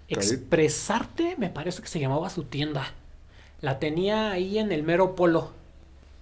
Expresarte, 0.09 1.35
me 1.37 1.49
parece 1.49 1.81
que 1.81 1.87
se 1.87 1.99
llamaba 1.99 2.29
su 2.29 2.43
tienda. 2.43 2.85
La 3.61 3.79
tenía 3.79 4.31
ahí 4.31 4.57
en 4.59 4.71
el 4.71 4.83
mero 4.83 5.15
polo. 5.15 5.51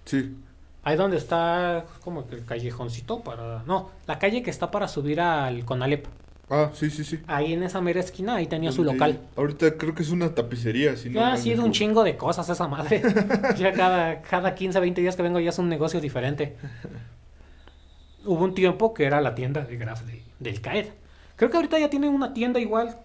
Sí. 0.04 0.34
Ahí 0.82 0.96
donde 0.96 1.16
está 1.16 1.84
como 2.02 2.26
que 2.28 2.36
el 2.36 2.44
callejoncito 2.44 3.20
para... 3.20 3.62
No, 3.64 3.90
la 4.06 4.18
calle 4.18 4.42
que 4.42 4.50
está 4.50 4.70
para 4.70 4.88
subir 4.88 5.20
al 5.20 5.64
Conalep. 5.64 6.06
Ah, 6.48 6.70
sí, 6.74 6.90
sí, 6.90 7.02
sí. 7.04 7.18
Ahí 7.26 7.52
en 7.54 7.64
esa 7.64 7.80
mera 7.80 7.98
esquina, 7.98 8.36
ahí 8.36 8.46
tenía 8.46 8.70
su 8.70 8.84
local. 8.84 9.18
Ahorita 9.34 9.76
creo 9.76 9.94
que 9.96 10.02
es 10.04 10.10
una 10.10 10.32
tapicería. 10.32 10.96
Si 10.96 11.10
no 11.10 11.24
ha 11.24 11.30
mal 11.30 11.38
sido 11.38 11.64
un 11.64 11.72
chingo 11.72 12.04
de 12.04 12.16
cosas 12.16 12.48
esa 12.48 12.68
madre. 12.68 13.02
ya 13.58 13.72
cada, 13.72 14.22
cada 14.22 14.54
15, 14.54 14.78
20 14.78 15.00
días 15.00 15.16
que 15.16 15.22
vengo 15.22 15.40
ya 15.40 15.50
es 15.50 15.58
un 15.58 15.68
negocio 15.68 16.00
diferente. 16.00 16.56
Hubo 18.24 18.44
un 18.44 18.54
tiempo 18.54 18.94
que 18.94 19.04
era 19.04 19.20
la 19.20 19.34
tienda 19.34 19.62
de 19.64 19.76
Graf 19.76 20.02
de- 20.02 20.22
del 20.38 20.60
CAED. 20.60 20.86
Creo 21.34 21.50
que 21.50 21.56
ahorita 21.56 21.78
ya 21.80 21.90
tienen 21.90 22.14
una 22.14 22.32
tienda 22.32 22.60
igual. 22.60 22.96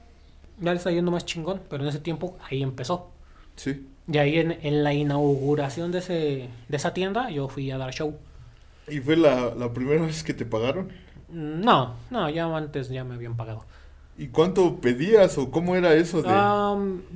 Ya 0.62 0.72
le 0.72 0.78
está 0.78 0.92
yendo 0.92 1.12
más 1.12 1.26
chingón, 1.26 1.62
pero 1.70 1.84
en 1.84 1.90
ese 1.90 2.00
tiempo 2.00 2.38
ahí 2.50 2.64
empezó. 2.64 3.10
Sí. 3.56 3.86
Y 4.12 4.18
ahí 4.18 4.38
en, 4.38 4.58
en 4.62 4.84
la 4.84 4.94
inauguración 4.94 5.92
de, 5.92 6.00
ese, 6.00 6.50
de 6.68 6.78
esa 6.78 6.94
tienda 6.94 7.30
yo 7.30 7.50
fui 7.50 7.70
a 7.72 7.78
dar 7.78 7.94
show. 7.94 8.16
¿Y 8.88 9.00
fue 9.00 9.16
la, 9.16 9.54
la 9.56 9.74
primera 9.74 10.02
vez 10.06 10.24
que 10.24 10.34
te 10.34 10.46
pagaron? 10.46 10.92
No, 11.30 11.96
no, 12.10 12.30
ya 12.30 12.46
antes 12.56 12.90
ya 12.90 13.04
me 13.04 13.16
habían 13.16 13.36
pagado. 13.38 13.66
¿Y 14.18 14.28
cuánto 14.28 14.76
pedías 14.82 15.38
o 15.38 15.50
cómo 15.50 15.76
era 15.76 15.94
eso 15.94 16.22
de...? 16.22 16.30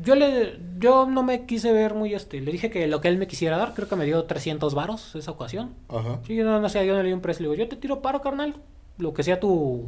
Yo 0.01 0.15
le 0.15 0.57
yo 0.79 1.05
no 1.05 1.23
me 1.23 1.45
quise 1.45 1.71
ver 1.71 1.93
muy 1.93 2.13
este, 2.13 2.41
le 2.41 2.51
dije 2.51 2.69
que 2.71 2.87
lo 2.87 3.01
que 3.01 3.09
él 3.09 3.17
me 3.17 3.27
quisiera 3.27 3.57
dar, 3.57 3.73
creo 3.73 3.87
que 3.87 3.95
me 3.95 4.05
dio 4.05 4.23
300 4.23 4.73
varos 4.73 5.13
esa 5.15 5.31
ocasión. 5.31 5.73
Ajá. 5.89 6.19
Sí, 6.25 6.35
yo 6.35 6.45
no, 6.45 6.59
no 6.59 6.69
sé, 6.69 6.85
yo 6.85 6.95
no 6.95 7.01
le 7.03 7.07
di 7.09 7.13
un 7.13 7.21
precio, 7.21 7.43
le 7.43 7.49
digo, 7.49 7.63
yo 7.63 7.69
te 7.69 7.75
tiro 7.75 8.01
paro, 8.01 8.21
carnal, 8.21 8.55
lo 8.97 9.13
que 9.13 9.23
sea 9.23 9.39
tu, 9.39 9.87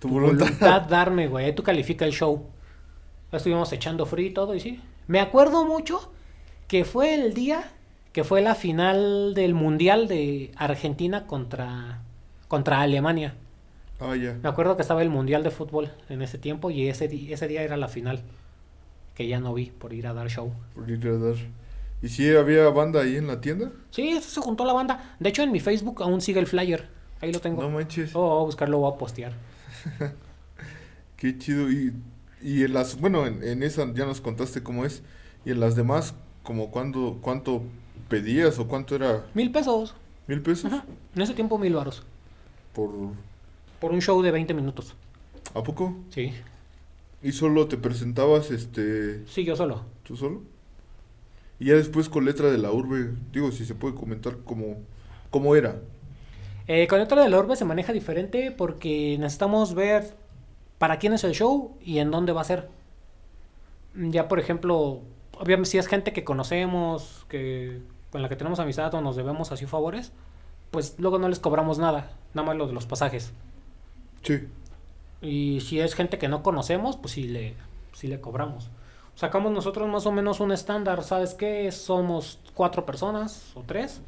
Tu 0.00 0.08
tu 0.08 0.14
voluntad. 0.14 0.46
voluntad 0.46 0.82
darme, 0.82 1.26
güey, 1.28 1.46
ahí 1.46 1.52
tú 1.54 1.62
califica 1.62 2.04
el 2.04 2.12
show. 2.12 2.46
Estuvimos 3.32 3.72
echando 3.72 4.06
free 4.06 4.26
y 4.26 4.30
todo 4.30 4.54
y 4.54 4.60
sí. 4.60 4.80
Me 5.06 5.20
acuerdo 5.20 5.64
mucho 5.64 6.12
que 6.68 6.84
fue 6.84 7.14
el 7.14 7.34
día 7.34 7.64
que 8.12 8.24
fue 8.24 8.42
la 8.42 8.54
final 8.54 9.32
del 9.34 9.54
Mundial 9.54 10.06
de 10.06 10.52
Argentina 10.56 11.26
contra 11.26 12.02
contra 12.48 12.82
Alemania. 12.82 13.34
Ah, 13.98 14.14
ya. 14.14 14.38
Me 14.42 14.48
acuerdo 14.48 14.76
que 14.76 14.82
estaba 14.82 15.00
el 15.00 15.08
Mundial 15.08 15.42
de 15.42 15.50
Fútbol 15.50 15.90
en 16.10 16.20
ese 16.20 16.36
tiempo 16.36 16.70
y 16.70 16.88
ese, 16.88 17.06
ese 17.32 17.48
día 17.48 17.62
era 17.62 17.76
la 17.78 17.88
final. 17.88 18.22
Que 19.14 19.26
ya 19.26 19.40
no 19.40 19.54
vi 19.54 19.66
por 19.66 19.92
ir 19.94 20.06
a 20.06 20.12
dar 20.12 20.28
show. 20.28 20.52
Por 20.74 20.90
ir 20.90 21.06
a 21.08 21.16
dar. 21.16 21.36
¿Y 22.02 22.08
si 22.08 22.34
había 22.34 22.68
banda 22.68 23.00
ahí 23.00 23.16
en 23.16 23.26
la 23.26 23.40
tienda? 23.40 23.70
Sí, 23.90 24.20
se 24.20 24.40
juntó 24.40 24.64
la 24.66 24.72
banda. 24.72 25.16
De 25.20 25.28
hecho, 25.28 25.42
en 25.42 25.52
mi 25.52 25.60
Facebook 25.60 26.02
aún 26.02 26.20
sigue 26.20 26.40
el 26.40 26.46
flyer. 26.46 26.88
Ahí 27.20 27.32
lo 27.32 27.40
tengo. 27.40 27.62
No 27.62 27.70
manches. 27.70 28.10
Oh, 28.14 28.20
voy 28.20 28.42
a 28.42 28.44
buscarlo, 28.44 28.78
voy 28.78 28.92
a 28.92 28.98
postear. 28.98 29.32
Qué 31.16 31.38
chido. 31.38 31.70
Y, 31.70 31.94
y 32.42 32.64
en 32.64 32.74
las... 32.74 33.00
Bueno, 33.00 33.26
en, 33.26 33.42
en 33.42 33.62
esa 33.62 33.92
ya 33.94 34.04
nos 34.04 34.20
contaste 34.20 34.62
cómo 34.62 34.84
es. 34.84 35.02
Y 35.44 35.50
en 35.50 35.60
las 35.60 35.76
demás, 35.76 36.14
como 36.42 36.70
cuándo, 36.70 37.18
cuánto 37.20 37.62
pedías 38.08 38.58
o 38.58 38.68
cuánto 38.68 38.94
era... 38.94 39.24
Mil 39.34 39.50
pesos. 39.50 39.94
¿Mil 40.26 40.42
pesos? 40.42 40.72
Ajá. 40.72 40.84
En 41.14 41.22
ese 41.22 41.34
tiempo, 41.34 41.58
mil 41.58 41.74
varos. 41.74 42.02
Por... 42.74 42.90
Por 43.80 43.92
un 43.92 44.00
show 44.00 44.22
de 44.22 44.30
20 44.30 44.54
minutos. 44.54 44.94
¿A 45.54 45.62
poco? 45.62 45.96
Sí. 46.10 46.32
¿Y 47.22 47.32
solo 47.32 47.68
te 47.68 47.76
presentabas 47.76 48.50
este... 48.50 49.26
Sí, 49.26 49.44
yo 49.44 49.56
solo. 49.56 49.84
tú 50.02 50.16
solo? 50.16 50.42
Y 51.58 51.66
ya 51.66 51.74
después 51.74 52.08
con 52.08 52.24
letra 52.24 52.50
de 52.50 52.58
la 52.58 52.72
urbe, 52.72 53.10
digo, 53.32 53.52
si 53.52 53.64
se 53.64 53.74
puede 53.74 53.94
comentar 53.94 54.38
cómo, 54.44 54.78
cómo 55.30 55.54
era. 55.54 55.80
Eh, 56.66 56.86
con 56.88 57.00
esto 57.00 57.14
de 57.16 57.28
la 57.28 57.38
urbe 57.38 57.56
se 57.56 57.64
maneja 57.64 57.92
diferente 57.92 58.50
porque 58.50 59.16
necesitamos 59.18 59.74
ver 59.74 60.14
para 60.82 60.98
quién 60.98 61.12
es 61.12 61.22
el 61.22 61.30
show 61.30 61.76
y 61.80 62.00
en 62.00 62.10
dónde 62.10 62.32
va 62.32 62.40
a 62.40 62.44
ser. 62.44 62.68
Ya, 63.94 64.26
por 64.26 64.40
ejemplo, 64.40 64.98
obviamente 65.38 65.70
si 65.70 65.78
es 65.78 65.86
gente 65.86 66.12
que 66.12 66.24
conocemos, 66.24 67.24
que 67.28 67.80
con 68.10 68.20
la 68.20 68.28
que 68.28 68.34
tenemos 68.34 68.58
amistad 68.58 68.92
o 68.92 69.00
nos 69.00 69.14
debemos 69.14 69.52
así 69.52 69.64
favores, 69.64 70.10
pues 70.72 70.96
luego 70.98 71.20
no 71.20 71.28
les 71.28 71.38
cobramos 71.38 71.78
nada, 71.78 72.10
nada 72.34 72.48
más 72.48 72.56
lo 72.56 72.66
de 72.66 72.72
los 72.72 72.86
pasajes. 72.86 73.32
Sí. 74.24 74.48
Y 75.20 75.60
si 75.60 75.78
es 75.78 75.94
gente 75.94 76.18
que 76.18 76.26
no 76.26 76.42
conocemos, 76.42 76.96
pues 76.96 77.12
sí 77.12 77.28
le, 77.28 77.54
sí 77.92 78.08
le 78.08 78.20
cobramos. 78.20 78.68
Sacamos 79.14 79.52
nosotros 79.52 79.88
más 79.88 80.04
o 80.06 80.10
menos 80.10 80.40
un 80.40 80.50
estándar, 80.50 81.04
¿sabes 81.04 81.34
qué? 81.34 81.70
Somos 81.70 82.40
cuatro 82.54 82.84
personas 82.84 83.52
o 83.54 83.62
tres. 83.64 84.00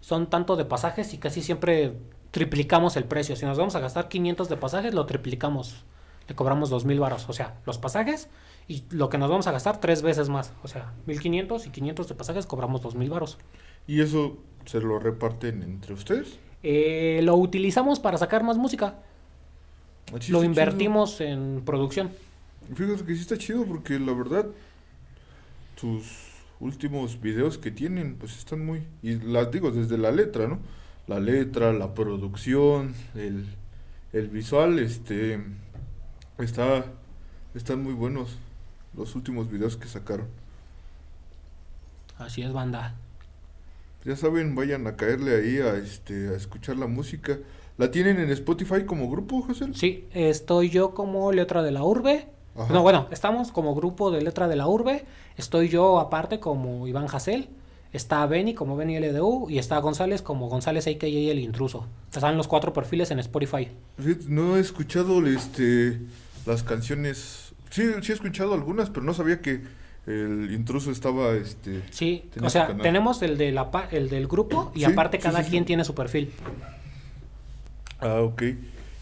Son 0.00 0.30
tanto 0.30 0.56
de 0.56 0.64
pasajes 0.64 1.12
y 1.12 1.18
casi 1.18 1.42
siempre 1.42 1.98
triplicamos 2.30 2.96
el 2.96 3.04
precio. 3.04 3.36
Si 3.36 3.44
nos 3.44 3.58
vamos 3.58 3.74
a 3.76 3.80
gastar 3.80 4.08
500 4.08 4.48
de 4.48 4.56
pasajes, 4.56 4.94
lo 4.94 5.04
triplicamos. 5.04 5.84
Le 6.28 6.34
cobramos 6.34 6.70
2000 6.70 7.00
varos. 7.00 7.28
O 7.28 7.32
sea, 7.32 7.56
los 7.66 7.78
pasajes 7.78 8.28
y 8.66 8.84
lo 8.90 9.08
que 9.08 9.18
nos 9.18 9.30
vamos 9.30 9.46
a 9.46 9.52
gastar 9.52 9.80
tres 9.80 10.02
veces 10.02 10.28
más. 10.28 10.52
O 10.62 10.68
sea, 10.68 10.92
1500 11.06 11.66
y 11.66 11.70
500 11.70 12.08
de 12.08 12.14
pasajes 12.14 12.46
cobramos 12.46 12.82
2000 12.82 13.10
varos. 13.10 13.38
¿Y 13.86 14.00
eso 14.00 14.38
se 14.64 14.80
lo 14.80 14.98
reparten 14.98 15.62
entre 15.62 15.94
ustedes? 15.94 16.38
Eh, 16.62 17.20
lo 17.22 17.36
utilizamos 17.36 18.00
para 18.00 18.16
sacar 18.16 18.42
más 18.42 18.56
música. 18.56 18.94
Ah, 20.12 20.16
sí 20.20 20.32
lo 20.32 20.42
invertimos 20.44 21.20
en 21.20 21.62
producción. 21.64 22.10
Fíjate 22.74 23.04
que 23.04 23.14
sí 23.14 23.20
está 23.20 23.36
chido 23.36 23.66
porque 23.66 23.98
la 23.98 24.14
verdad, 24.14 24.46
tus 25.78 26.04
últimos 26.60 27.20
videos 27.20 27.58
que 27.58 27.70
tienen, 27.70 28.16
pues 28.16 28.38
están 28.38 28.64
muy... 28.64 28.82
Y 29.02 29.16
las 29.16 29.50
digo 29.50 29.70
desde 29.70 29.98
la 29.98 30.10
letra, 30.10 30.48
¿no? 30.48 30.60
La 31.06 31.20
letra, 31.20 31.74
la 31.74 31.92
producción, 31.92 32.94
el, 33.14 33.46
el 34.14 34.28
visual, 34.28 34.78
este... 34.78 35.40
Está... 36.38 36.84
Están 37.54 37.82
muy 37.82 37.92
buenos 37.92 38.36
los 38.96 39.14
últimos 39.14 39.48
videos 39.50 39.76
que 39.76 39.86
sacaron. 39.86 40.26
Así 42.18 42.42
es, 42.42 42.52
banda. 42.52 42.94
Ya 44.04 44.16
saben, 44.16 44.54
vayan 44.54 44.86
a 44.86 44.96
caerle 44.96 45.36
ahí 45.36 45.58
a 45.58 45.76
este 45.76 46.28
a 46.28 46.32
escuchar 46.36 46.76
la 46.76 46.86
música. 46.86 47.38
¿La 47.78 47.90
tienen 47.90 48.18
en 48.18 48.30
Spotify 48.30 48.84
como 48.84 49.10
grupo, 49.10 49.42
José? 49.42 49.66
Sí, 49.74 50.06
estoy 50.12 50.68
yo 50.68 50.94
como 50.94 51.32
letra 51.32 51.62
de 51.62 51.70
la 51.70 51.82
urbe. 51.82 52.26
Ajá. 52.56 52.72
No, 52.72 52.82
bueno, 52.82 53.08
estamos 53.10 53.50
como 53.50 53.74
grupo 53.74 54.10
de 54.10 54.22
letra 54.22 54.46
de 54.46 54.56
la 54.56 54.68
urbe. 54.68 55.04
Estoy 55.36 55.68
yo 55.68 55.98
aparte 55.98 56.38
como 56.38 56.86
Iván 56.86 57.06
Hassel. 57.10 57.48
Está 57.92 58.26
Benny 58.26 58.54
como 58.54 58.76
Benny 58.76 58.98
LDU. 58.98 59.48
Y 59.48 59.58
está 59.58 59.78
González 59.78 60.22
como 60.22 60.48
González 60.48 60.86
AKA 60.86 61.06
el 61.06 61.38
intruso. 61.38 61.86
Están 62.12 62.36
los 62.36 62.46
cuatro 62.46 62.72
perfiles 62.72 63.10
en 63.10 63.20
Spotify. 63.20 63.68
No 64.28 64.56
he 64.56 64.60
escuchado 64.60 65.24
este 65.26 66.00
las 66.46 66.62
canciones. 66.62 67.54
Sí, 67.70 67.84
sí 68.02 68.12
he 68.12 68.14
escuchado 68.14 68.54
algunas, 68.54 68.90
pero 68.90 69.04
no 69.04 69.14
sabía 69.14 69.40
que 69.42 69.62
el 70.06 70.52
intruso 70.52 70.90
estaba 70.90 71.32
este 71.34 71.82
Sí, 71.90 72.30
o 72.42 72.50
sea, 72.50 72.66
canal. 72.66 72.82
tenemos 72.82 73.22
el, 73.22 73.38
de 73.38 73.52
la, 73.52 73.70
el 73.90 74.08
del 74.10 74.26
grupo 74.26 74.72
y 74.74 74.84
Sí, 74.84 74.84
aparte 74.84 75.20
cada 75.20 75.42
sí, 75.42 75.44
sí. 75.44 75.50
quien 75.50 75.64
tiene 75.64 75.84
su 75.84 75.94
perfil. 75.94 76.34
Ah, 78.00 78.20
ok. 78.22 78.42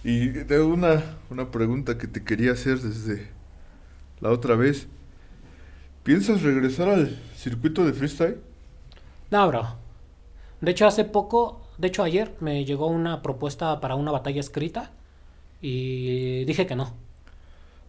Y 0.04 0.44
tengo 0.44 0.66
una, 0.68 1.02
una 1.30 1.50
pregunta 1.50 1.98
que 1.98 2.06
te 2.08 2.24
quería 2.24 2.52
hacer 2.52 2.80
desde 2.80 3.30
la 4.20 4.30
otra 4.30 4.56
vez. 4.56 4.88
¿Piensas 6.02 6.42
regresar 6.42 6.88
al 6.88 7.18
circuito 7.36 7.84
de 7.84 7.92
freestyle? 7.92 8.38
No, 9.30 9.48
bro. 9.48 9.76
De 10.60 10.72
hecho, 10.72 10.86
hace 10.86 11.04
poco, 11.04 11.62
de 11.78 11.88
hecho 11.88 12.02
ayer 12.04 12.36
me 12.40 12.64
llegó 12.64 12.88
una 12.88 13.22
propuesta 13.22 13.80
para 13.80 13.96
una 13.96 14.12
batalla 14.12 14.40
escrita 14.40 14.92
y 15.62 16.44
dije 16.46 16.66
que 16.66 16.76
no. 16.76 16.94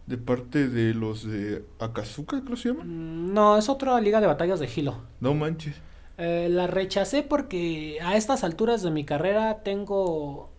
De 0.06 0.18
parte 0.18 0.68
de 0.68 0.92
los 0.92 1.24
de 1.26 1.64
Akazuka, 1.80 2.40
creo 2.42 2.56
que 2.56 2.60
se 2.62 2.68
llaman. 2.68 2.88
Mm, 3.30 3.32
No, 3.34 3.56
es 3.56 3.68
otra 3.68 3.98
liga 4.00 4.20
de 4.20 4.26
batallas 4.26 4.60
de 4.60 4.68
Hilo. 4.74 4.96
No 5.20 5.32
manches. 5.34 5.76
Eh, 6.18 6.48
la 6.50 6.66
rechacé 6.66 7.22
porque 7.22 7.98
a 8.02 8.16
estas 8.16 8.44
alturas 8.44 8.82
de 8.82 8.90
mi 8.90 9.04
carrera 9.04 9.62
tengo 9.64 10.50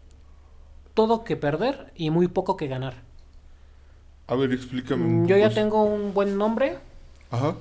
todo 0.93 1.23
que 1.23 1.35
perder 1.37 1.91
y 1.95 2.09
muy 2.09 2.27
poco 2.27 2.57
que 2.57 2.67
ganar. 2.67 2.95
A 4.27 4.35
ver, 4.35 4.51
explícame. 4.51 5.03
Mm, 5.05 5.27
Yo 5.27 5.37
ya 5.37 5.49
tengo 5.51 5.83
un 5.83 6.13
buen 6.13 6.37
nombre. 6.37 6.79
Ajá. 7.29 7.55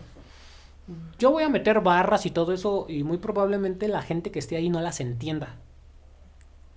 Yo 1.18 1.30
voy 1.30 1.42
a 1.44 1.48
meter 1.48 1.80
barras 1.80 2.26
y 2.26 2.30
todo 2.30 2.52
eso 2.52 2.86
y 2.88 3.04
muy 3.04 3.18
probablemente 3.18 3.88
la 3.88 4.02
gente 4.02 4.30
que 4.30 4.38
esté 4.38 4.56
ahí 4.56 4.70
no 4.70 4.80
las 4.80 5.00
entienda. 5.00 5.56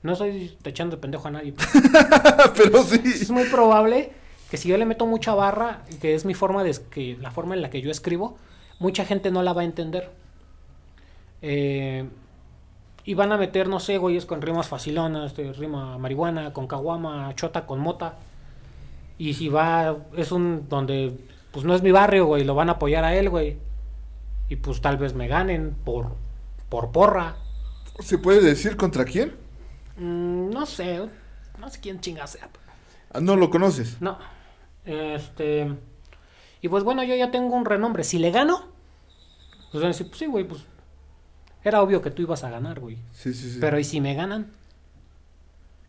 No 0.04 0.14
estoy 0.14 0.58
echando 0.64 0.96
de 0.98 1.02
pendejo 1.02 1.28
a 1.28 1.32
nadie. 1.32 1.54
Pero 2.56 2.84
sí. 2.84 3.02
es 3.04 3.32
muy 3.32 3.46
probable 3.46 4.12
que 4.50 4.58
si 4.58 4.70
yo 4.70 4.78
le 4.78 4.86
meto 4.86 5.06
mucha 5.06 5.36
barra, 5.36 5.84
que 6.02 6.16
es 6.16 6.26
mi 6.26 6.34
forma 6.34 6.64
de 6.64 6.76
que 6.90 7.18
la 7.20 7.32
forma 7.32 7.56
en 7.56 7.62
la 7.62 7.70
que 7.70 7.82
yo 7.82 7.92
escribo, 7.92 8.38
mucha 8.80 9.06
gente 9.06 9.32
no 9.32 9.44
la 9.44 9.54
va 9.54 9.62
a 9.62 9.66
entender. 9.66 10.10
Eh, 11.42 12.08
y 13.04 13.14
van 13.14 13.32
a 13.32 13.38
meter, 13.38 13.68
no 13.68 13.80
sé, 13.80 13.98
güeyes 13.98 14.26
con 14.26 14.42
rimas 14.42 14.68
facilonas, 14.68 15.36
rima 15.58 15.98
marihuana, 15.98 16.54
con 16.54 16.68
caguama, 16.68 17.34
chota 17.36 17.66
con 17.66 17.80
mota. 17.80 18.16
Y 19.18 19.34
si 19.34 19.50
va, 19.50 19.98
es 20.16 20.32
un 20.32 20.68
donde, 20.70 21.18
pues 21.52 21.66
no 21.66 21.74
es 21.74 21.82
mi 21.82 21.92
barrio, 21.92 22.26
güey, 22.26 22.44
lo 22.44 22.56
van 22.56 22.70
a 22.70 22.74
apoyar 22.74 23.04
a 23.04 23.16
él, 23.16 23.30
güey. 23.30 23.58
Y 24.50 24.58
pues 24.58 24.82
tal 24.82 24.98
vez 24.98 25.14
me 25.14 25.28
ganen 25.28 25.76
por, 25.84 26.16
por 26.70 26.92
porra. 26.92 27.36
¿Se 28.00 28.18
puede 28.18 28.42
decir 28.42 28.78
contra 28.78 29.06
quién? 29.06 29.36
Mm, 29.98 30.50
no 30.52 30.66
sé, 30.66 31.02
no 31.60 31.70
sé 31.70 31.80
quién 31.80 32.00
chinga 32.00 32.28
sea. 32.28 32.50
Ah, 33.14 33.20
no 33.20 33.36
lo 33.36 33.50
conoces. 33.50 34.02
No. 34.02 34.18
Este. 34.88 35.72
Y 36.62 36.70
pues 36.70 36.84
bueno, 36.84 37.04
yo 37.04 37.16
ya 37.16 37.30
tengo 37.30 37.56
un 37.56 37.66
renombre. 37.66 38.04
Si 38.04 38.18
le 38.18 38.32
gano, 38.32 38.66
pues 39.72 39.82
van 39.82 39.86
a 39.86 39.88
decir, 39.90 40.08
pues 40.08 40.20
sí, 40.20 40.26
güey, 40.26 40.48
pues. 40.48 40.62
Era 41.64 41.82
obvio 41.82 42.02
que 42.02 42.12
tú 42.12 42.22
ibas 42.22 42.44
a 42.44 42.50
ganar, 42.50 42.80
güey. 42.80 42.98
Sí, 43.12 43.34
sí, 43.34 43.52
sí. 43.52 43.58
Pero 43.60 43.78
¿y 43.78 43.84
si 43.84 44.00
me 44.00 44.16
ganan? 44.16 44.48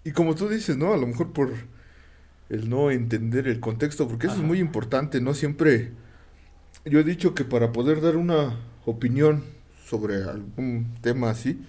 Y 0.03 0.11
como 0.11 0.35
tú 0.35 0.49
dices, 0.49 0.77
¿no? 0.77 0.93
A 0.93 0.97
lo 0.97 1.07
mejor 1.07 1.33
por 1.33 1.53
el 2.49 2.69
no 2.69 2.91
entender 2.91 3.47
el 3.47 3.61
contexto, 3.61 4.09
porque 4.09 4.27
eso 4.27 4.37
es 4.37 4.43
muy 4.43 4.59
importante, 4.59 5.21
no 5.21 5.35
siempre... 5.35 5.93
Yo 6.85 7.01
he 7.01 7.05
dicho 7.05 7.35
que 7.35 7.45
para 7.45 7.73
poder 7.73 8.01
dar 8.01 8.17
una 8.17 8.59
opinión 8.87 9.45
sobre 9.85 10.23
algún 10.23 10.95
tema 11.03 11.31
así, 11.31 11.61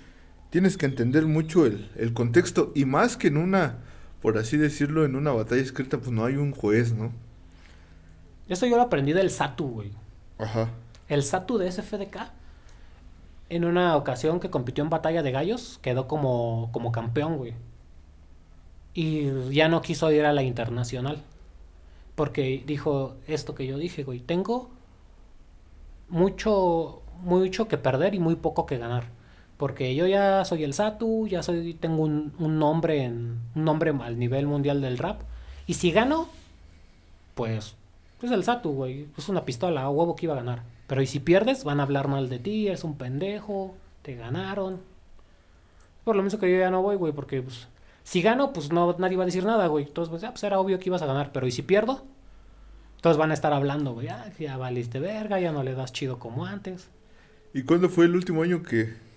tienes 0.50 0.78
que 0.78 0.86
entender 0.86 1.26
mucho 1.26 1.66
el, 1.66 1.92
el 1.98 2.14
contexto 2.14 2.72
y 2.76 2.86
más 2.86 3.18
que 3.18 3.28
en 3.28 3.38
una, 3.38 3.80
por 4.22 4.38
así 4.38 4.58
decirlo, 4.58 5.06
en 5.06 5.16
una 5.16 5.32
batalla 5.32 5.62
escrita, 5.62 5.98
pues 5.98 6.12
no 6.12 6.26
hay 6.26 6.36
un 6.36 6.52
juez, 6.52 6.94
¿no? 6.94 7.12
Esto 8.48 8.66
yo 8.66 8.76
lo 8.78 8.84
aprendí 8.84 9.14
del 9.14 9.30
Satu, 9.30 9.68
güey. 9.68 9.92
Ajá. 10.38 10.70
El 11.08 11.24
Satu 11.24 11.58
de 11.58 11.72
SFDK, 11.72 12.32
en 13.50 13.66
una 13.66 13.96
ocasión 13.96 14.40
que 14.40 14.50
compitió 14.50 14.84
en 14.84 14.90
Batalla 14.90 15.24
de 15.24 15.32
Gallos, 15.32 15.80
quedó 15.82 16.08
como, 16.08 16.70
como 16.72 16.92
campeón, 16.92 17.38
güey. 17.38 17.54
Y 18.94 19.52
ya 19.52 19.70
no 19.70 19.82
quiso 19.82 20.12
ir 20.12 20.26
a 20.26 20.34
la 20.34 20.44
internacional. 20.44 21.24
Porque 22.16 22.64
dijo 22.66 23.16
esto 23.28 23.56
que 23.56 23.66
yo 23.66 23.78
dije, 23.78 24.04
güey. 24.04 24.20
Tengo 24.20 24.70
mucho, 26.10 27.02
mucho 27.22 27.68
que 27.68 27.78
perder 27.78 28.14
y 28.16 28.20
muy 28.20 28.36
poco 28.36 28.66
que 28.66 28.78
ganar. 28.78 29.06
Porque 29.60 29.93
yo 29.93 30.07
ya 30.07 30.45
soy 30.45 30.64
el 30.64 30.74
Satu, 30.74 31.28
ya 31.28 31.43
soy, 31.43 31.74
tengo 31.74 32.03
un, 32.03 32.32
un 32.39 32.60
nombre 32.60 33.03
en, 33.03 33.41
un 33.55 33.66
nombre 33.66 33.93
al 34.01 34.18
nivel 34.18 34.47
mundial 34.47 34.80
del 34.80 34.97
rap. 34.97 35.20
Y 35.68 35.74
si 35.74 35.91
gano, 35.91 36.30
pues, 37.36 37.76
pues 38.22 38.32
el 38.32 38.45
Satu, 38.45 38.72
güey. 38.72 39.07
Es 39.18 39.28
una 39.28 39.43
pistola, 39.43 39.82
a 39.82 39.89
huevo 39.89 40.16
que 40.16 40.28
iba 40.28 40.34
a 40.34 40.38
ganar. 40.38 40.64
Pero 40.88 41.01
y 41.01 41.07
si 41.07 41.20
pierdes, 41.20 41.66
van 41.66 41.82
a 41.82 41.84
hablar 41.84 42.07
mal 42.07 42.30
de 42.30 42.39
ti, 42.39 42.68
eres 42.68 42.86
un 42.86 42.97
pendejo, 42.97 43.76
te 44.01 44.16
ganaron. 44.16 44.80
Por 46.05 46.16
lo 46.16 46.24
mismo 46.24 46.39
que 46.39 46.49
yo 46.49 46.57
ya 46.57 46.72
no 46.72 46.82
voy, 46.82 46.95
güey, 46.95 47.12
porque 47.12 47.41
pues, 47.41 47.68
si 48.05 48.22
gano, 48.22 48.53
pues 48.53 48.72
no, 48.72 48.95
nadie 48.97 49.18
va 49.18 49.24
a 49.24 49.26
decir 49.26 49.43
nada, 49.43 49.68
güey. 49.68 49.88
Entonces, 49.88 50.10
pues, 50.10 50.22
ya, 50.22 50.32
pues 50.32 50.41
era 50.45 50.57
obvio 50.57 50.80
que 50.80 50.88
ibas 50.88 51.01
a 51.01 51.05
ganar. 51.05 51.34
Pero 51.34 51.47
y 51.47 51.51
si 51.51 51.64
pierdo, 51.64 52.05
todos 53.01 53.18
van 53.18 53.32
a 53.32 53.34
estar 53.34 53.51
hablando, 53.51 53.91
güey. 53.91 54.07
Ah, 54.07 54.32
ya 54.39 54.55
valiste 54.55 55.01
verga, 55.01 55.38
ya 55.38 55.51
no 55.51 55.64
le 55.64 55.74
das 55.74 55.91
chido 55.91 56.18
como 56.18 56.45
antes. 56.45 56.88
¿Y 57.53 57.64
cuándo 57.64 57.89
fue 57.89 58.05
el 58.05 58.16
último 58.16 58.41
año 58.41 58.64
que 58.64 59.09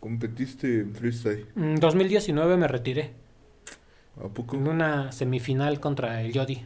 competiste 0.00 0.80
en 0.80 0.94
freestyle? 0.94 1.46
En 1.54 1.76
2019 1.76 2.56
me 2.56 2.66
retiré. 2.66 3.12
¿A 4.24 4.28
poco? 4.28 4.56
En 4.56 4.68
una 4.68 5.10
semifinal 5.12 5.80
contra 5.80 6.20
el 6.22 6.32
Yodi. 6.32 6.64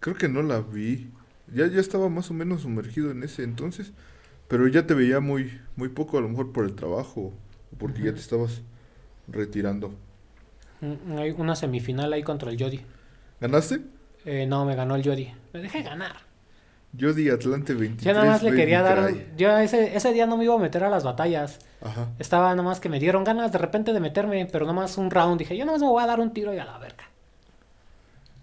Creo 0.00 0.16
que 0.16 0.28
no 0.28 0.42
la 0.42 0.60
vi. 0.60 1.10
Ya, 1.52 1.66
ya 1.66 1.80
estaba 1.80 2.08
más 2.08 2.30
o 2.30 2.34
menos 2.34 2.62
sumergido 2.62 3.10
en 3.10 3.22
ese 3.22 3.42
entonces, 3.42 3.92
pero 4.48 4.68
ya 4.68 4.86
te 4.86 4.94
veía 4.94 5.20
muy, 5.20 5.60
muy 5.76 5.88
poco, 5.88 6.18
a 6.18 6.20
lo 6.20 6.28
mejor 6.28 6.52
por 6.52 6.64
el 6.64 6.74
trabajo, 6.74 7.32
o 7.72 7.76
porque 7.78 8.02
ya 8.02 8.10
Ujú. 8.10 8.14
te 8.14 8.20
estabas 8.20 8.62
retirando. 9.28 9.94
Mm, 10.80 11.18
Hay 11.18 11.30
una 11.32 11.54
semifinal 11.56 12.12
ahí 12.12 12.22
contra 12.24 12.50
el 12.50 12.56
Yodi. 12.56 12.80
¿Ganaste? 13.40 13.80
Eh, 14.24 14.46
no, 14.46 14.64
me 14.64 14.76
ganó 14.76 14.94
el 14.96 15.02
Yodi. 15.02 15.32
Me 15.52 15.60
dejé 15.60 15.82
ganar. 15.82 16.27
Yo 16.98 17.14
di 17.14 17.30
Atlante 17.30 17.74
23. 17.74 18.04
Ya 18.04 18.12
nada 18.12 18.26
más 18.26 18.42
le 18.42 18.52
quería 18.52 18.82
dar. 18.82 19.14
Yo 19.36 19.56
ese, 19.56 19.96
ese 19.96 20.12
día 20.12 20.26
no 20.26 20.36
me 20.36 20.42
iba 20.44 20.54
a 20.56 20.58
meter 20.58 20.82
a 20.82 20.90
las 20.90 21.04
batallas. 21.04 21.60
Ajá. 21.80 22.08
Estaba 22.18 22.50
nada 22.50 22.64
más 22.64 22.80
que 22.80 22.88
me 22.88 22.98
dieron 22.98 23.22
ganas 23.22 23.52
de 23.52 23.58
repente 23.58 23.92
de 23.92 24.00
meterme, 24.00 24.44
pero 24.46 24.64
nada 24.64 24.74
más 24.74 24.98
un 24.98 25.08
round. 25.08 25.38
Dije, 25.38 25.56
yo 25.56 25.64
nada 25.64 25.76
más 25.76 25.82
me 25.82 25.88
voy 25.88 26.02
a 26.02 26.06
dar 26.06 26.18
un 26.18 26.32
tiro 26.32 26.52
y 26.52 26.58
a 26.58 26.64
la 26.64 26.76
verga. 26.78 27.04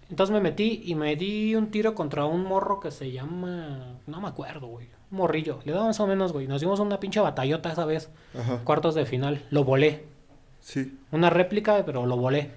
Entonces 0.08 0.32
me 0.32 0.40
metí 0.40 0.84
y 0.86 0.94
me 0.94 1.16
di 1.16 1.54
un 1.54 1.70
tiro 1.70 1.94
contra 1.94 2.24
un 2.24 2.44
morro 2.44 2.80
que 2.80 2.90
se 2.90 3.12
llama. 3.12 3.98
No 4.06 4.22
me 4.22 4.28
acuerdo, 4.28 4.68
güey. 4.68 4.88
Un 5.10 5.18
morrillo. 5.18 5.60
Le 5.64 5.72
daba 5.72 5.84
más 5.84 6.00
o 6.00 6.06
menos, 6.06 6.32
güey. 6.32 6.46
Nos 6.46 6.62
dimos 6.62 6.80
una 6.80 6.98
pinche 6.98 7.20
batallota 7.20 7.70
esa 7.70 7.84
vez. 7.84 8.08
Ajá. 8.38 8.60
Cuartos 8.64 8.94
de 8.94 9.04
final. 9.04 9.42
Lo 9.50 9.64
volé. 9.64 10.04
Sí. 10.60 10.98
Una 11.12 11.28
réplica, 11.28 11.84
pero 11.84 12.06
lo 12.06 12.16
volé. 12.16 12.52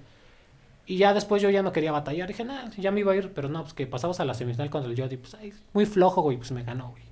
Y 0.90 0.98
ya 0.98 1.14
después 1.14 1.40
yo 1.40 1.52
ya 1.52 1.62
no 1.62 1.72
quería 1.72 1.92
batallar. 1.92 2.28
Dije, 2.28 2.44
nada, 2.44 2.72
ya 2.76 2.90
me 2.90 3.02
iba 3.02 3.12
a 3.12 3.16
ir. 3.16 3.32
Pero 3.32 3.48
no, 3.48 3.62
pues 3.62 3.76
que 3.76 3.86
pasamos 3.86 4.20
a 4.20 4.26
la 4.26 4.34
semifinal 4.34 4.72
contra 4.72 4.90
el 4.90 4.98
Yodi. 4.98 5.18
Pues 5.18 5.36
ay, 5.36 5.54
muy 5.72 5.86
flojo, 5.86 6.24
güey. 6.24 6.38
Pues 6.38 6.52
me 6.52 6.64
ganó, 6.64 6.90
güey. 6.90 7.04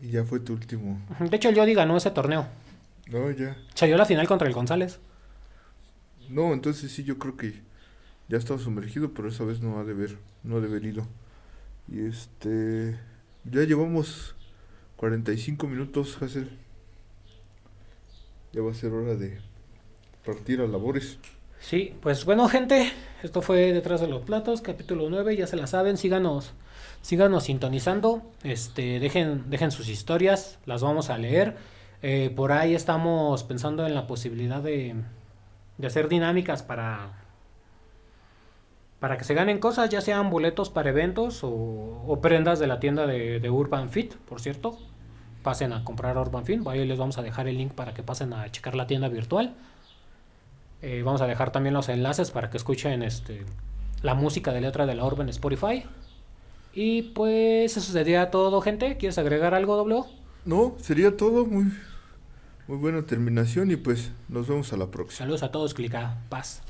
Y 0.00 0.12
ya 0.12 0.22
fue 0.22 0.38
tu 0.38 0.52
último. 0.52 1.00
De 1.18 1.34
hecho, 1.34 1.48
el 1.48 1.56
Yodi 1.56 1.74
ganó 1.74 1.96
ese 1.96 2.12
torneo. 2.12 2.46
No, 3.10 3.28
ya. 3.32 3.56
Salió 3.74 3.96
la 3.96 4.04
final 4.04 4.28
contra 4.28 4.46
el 4.46 4.54
González. 4.54 5.00
No, 6.28 6.52
entonces 6.52 6.92
sí, 6.92 7.02
yo 7.02 7.18
creo 7.18 7.36
que 7.36 7.60
ya 8.28 8.38
estaba 8.38 8.60
sumergido, 8.60 9.12
pero 9.14 9.30
esa 9.30 9.42
vez 9.42 9.60
no 9.60 9.80
ha 9.80 9.84
de 9.84 9.90
haber, 9.90 10.16
no 10.44 10.58
ha 10.58 10.60
de 10.60 10.68
haber 10.68 10.84
ido. 10.84 11.08
Y 11.88 12.06
este. 12.06 12.96
Ya 13.50 13.64
llevamos 13.64 14.36
45 14.94 15.66
minutos, 15.66 16.22
Hazel. 16.22 16.56
Ya 18.52 18.62
va 18.62 18.70
a 18.70 18.74
ser 18.74 18.92
hora 18.92 19.16
de 19.16 19.40
partir 20.24 20.60
a 20.60 20.68
labores. 20.68 21.18
Sí, 21.64 21.96
pues 22.02 22.26
bueno, 22.26 22.46
gente, 22.50 22.92
esto 23.22 23.40
fue 23.40 23.72
Detrás 23.72 24.02
de 24.02 24.06
los 24.06 24.20
Platos, 24.20 24.60
capítulo 24.60 25.08
9, 25.08 25.34
ya 25.34 25.46
se 25.46 25.56
la 25.56 25.66
saben, 25.66 25.96
síganos, 25.96 26.52
síganos 27.00 27.44
sintonizando, 27.44 28.20
este, 28.42 29.00
dejen, 29.00 29.48
dejen 29.48 29.70
sus 29.70 29.88
historias, 29.88 30.58
las 30.66 30.82
vamos 30.82 31.08
a 31.08 31.16
leer. 31.16 31.56
Eh, 32.02 32.30
por 32.36 32.52
ahí 32.52 32.74
estamos 32.74 33.44
pensando 33.44 33.86
en 33.86 33.94
la 33.94 34.06
posibilidad 34.06 34.60
de, 34.60 34.94
de 35.78 35.86
hacer 35.86 36.10
dinámicas 36.10 36.62
para, 36.62 37.12
para 39.00 39.16
que 39.16 39.24
se 39.24 39.32
ganen 39.32 39.58
cosas, 39.58 39.88
ya 39.88 40.02
sean 40.02 40.28
boletos 40.28 40.68
para 40.68 40.90
eventos 40.90 41.40
o, 41.44 42.18
prendas 42.20 42.58
de 42.58 42.66
la 42.66 42.78
tienda 42.78 43.06
de, 43.06 43.40
de 43.40 43.50
Urban 43.50 43.88
Fit, 43.88 44.16
por 44.16 44.38
cierto. 44.38 44.76
Pasen 45.42 45.72
a 45.72 45.82
comprar 45.82 46.18
Urban 46.18 46.44
Fit, 46.44 46.66
ahí 46.66 46.84
les 46.84 46.98
vamos 46.98 47.16
a 47.16 47.22
dejar 47.22 47.48
el 47.48 47.56
link 47.56 47.72
para 47.72 47.94
que 47.94 48.02
pasen 48.02 48.34
a 48.34 48.50
checar 48.50 48.74
la 48.74 48.86
tienda 48.86 49.08
virtual. 49.08 49.54
Eh, 50.82 51.02
vamos 51.04 51.20
a 51.20 51.26
dejar 51.26 51.50
también 51.50 51.74
los 51.74 51.88
enlaces 51.88 52.30
para 52.30 52.50
que 52.50 52.56
escuchen 52.56 53.02
este, 53.02 53.44
la 54.02 54.14
música 54.14 54.52
de 54.52 54.60
letra 54.60 54.86
de 54.86 54.94
la 54.94 55.04
Urban 55.04 55.26
en 55.26 55.30
Spotify. 55.30 55.84
Y 56.74 57.02
pues 57.02 57.76
eso 57.76 57.92
sería 57.92 58.30
todo, 58.30 58.60
gente. 58.60 58.96
¿Quieres 58.96 59.16
agregar 59.18 59.54
algo, 59.54 59.76
doble? 59.76 59.94
O? 59.94 60.06
No, 60.44 60.74
sería 60.80 61.16
todo. 61.16 61.46
Muy, 61.46 61.72
muy 62.66 62.78
buena 62.78 63.02
terminación 63.02 63.70
y 63.70 63.76
pues 63.76 64.10
nos 64.28 64.48
vemos 64.48 64.72
a 64.72 64.76
la 64.76 64.90
próxima. 64.90 65.18
Saludos 65.18 65.42
a 65.44 65.52
todos, 65.52 65.72
clica. 65.72 66.18
Paz. 66.28 66.64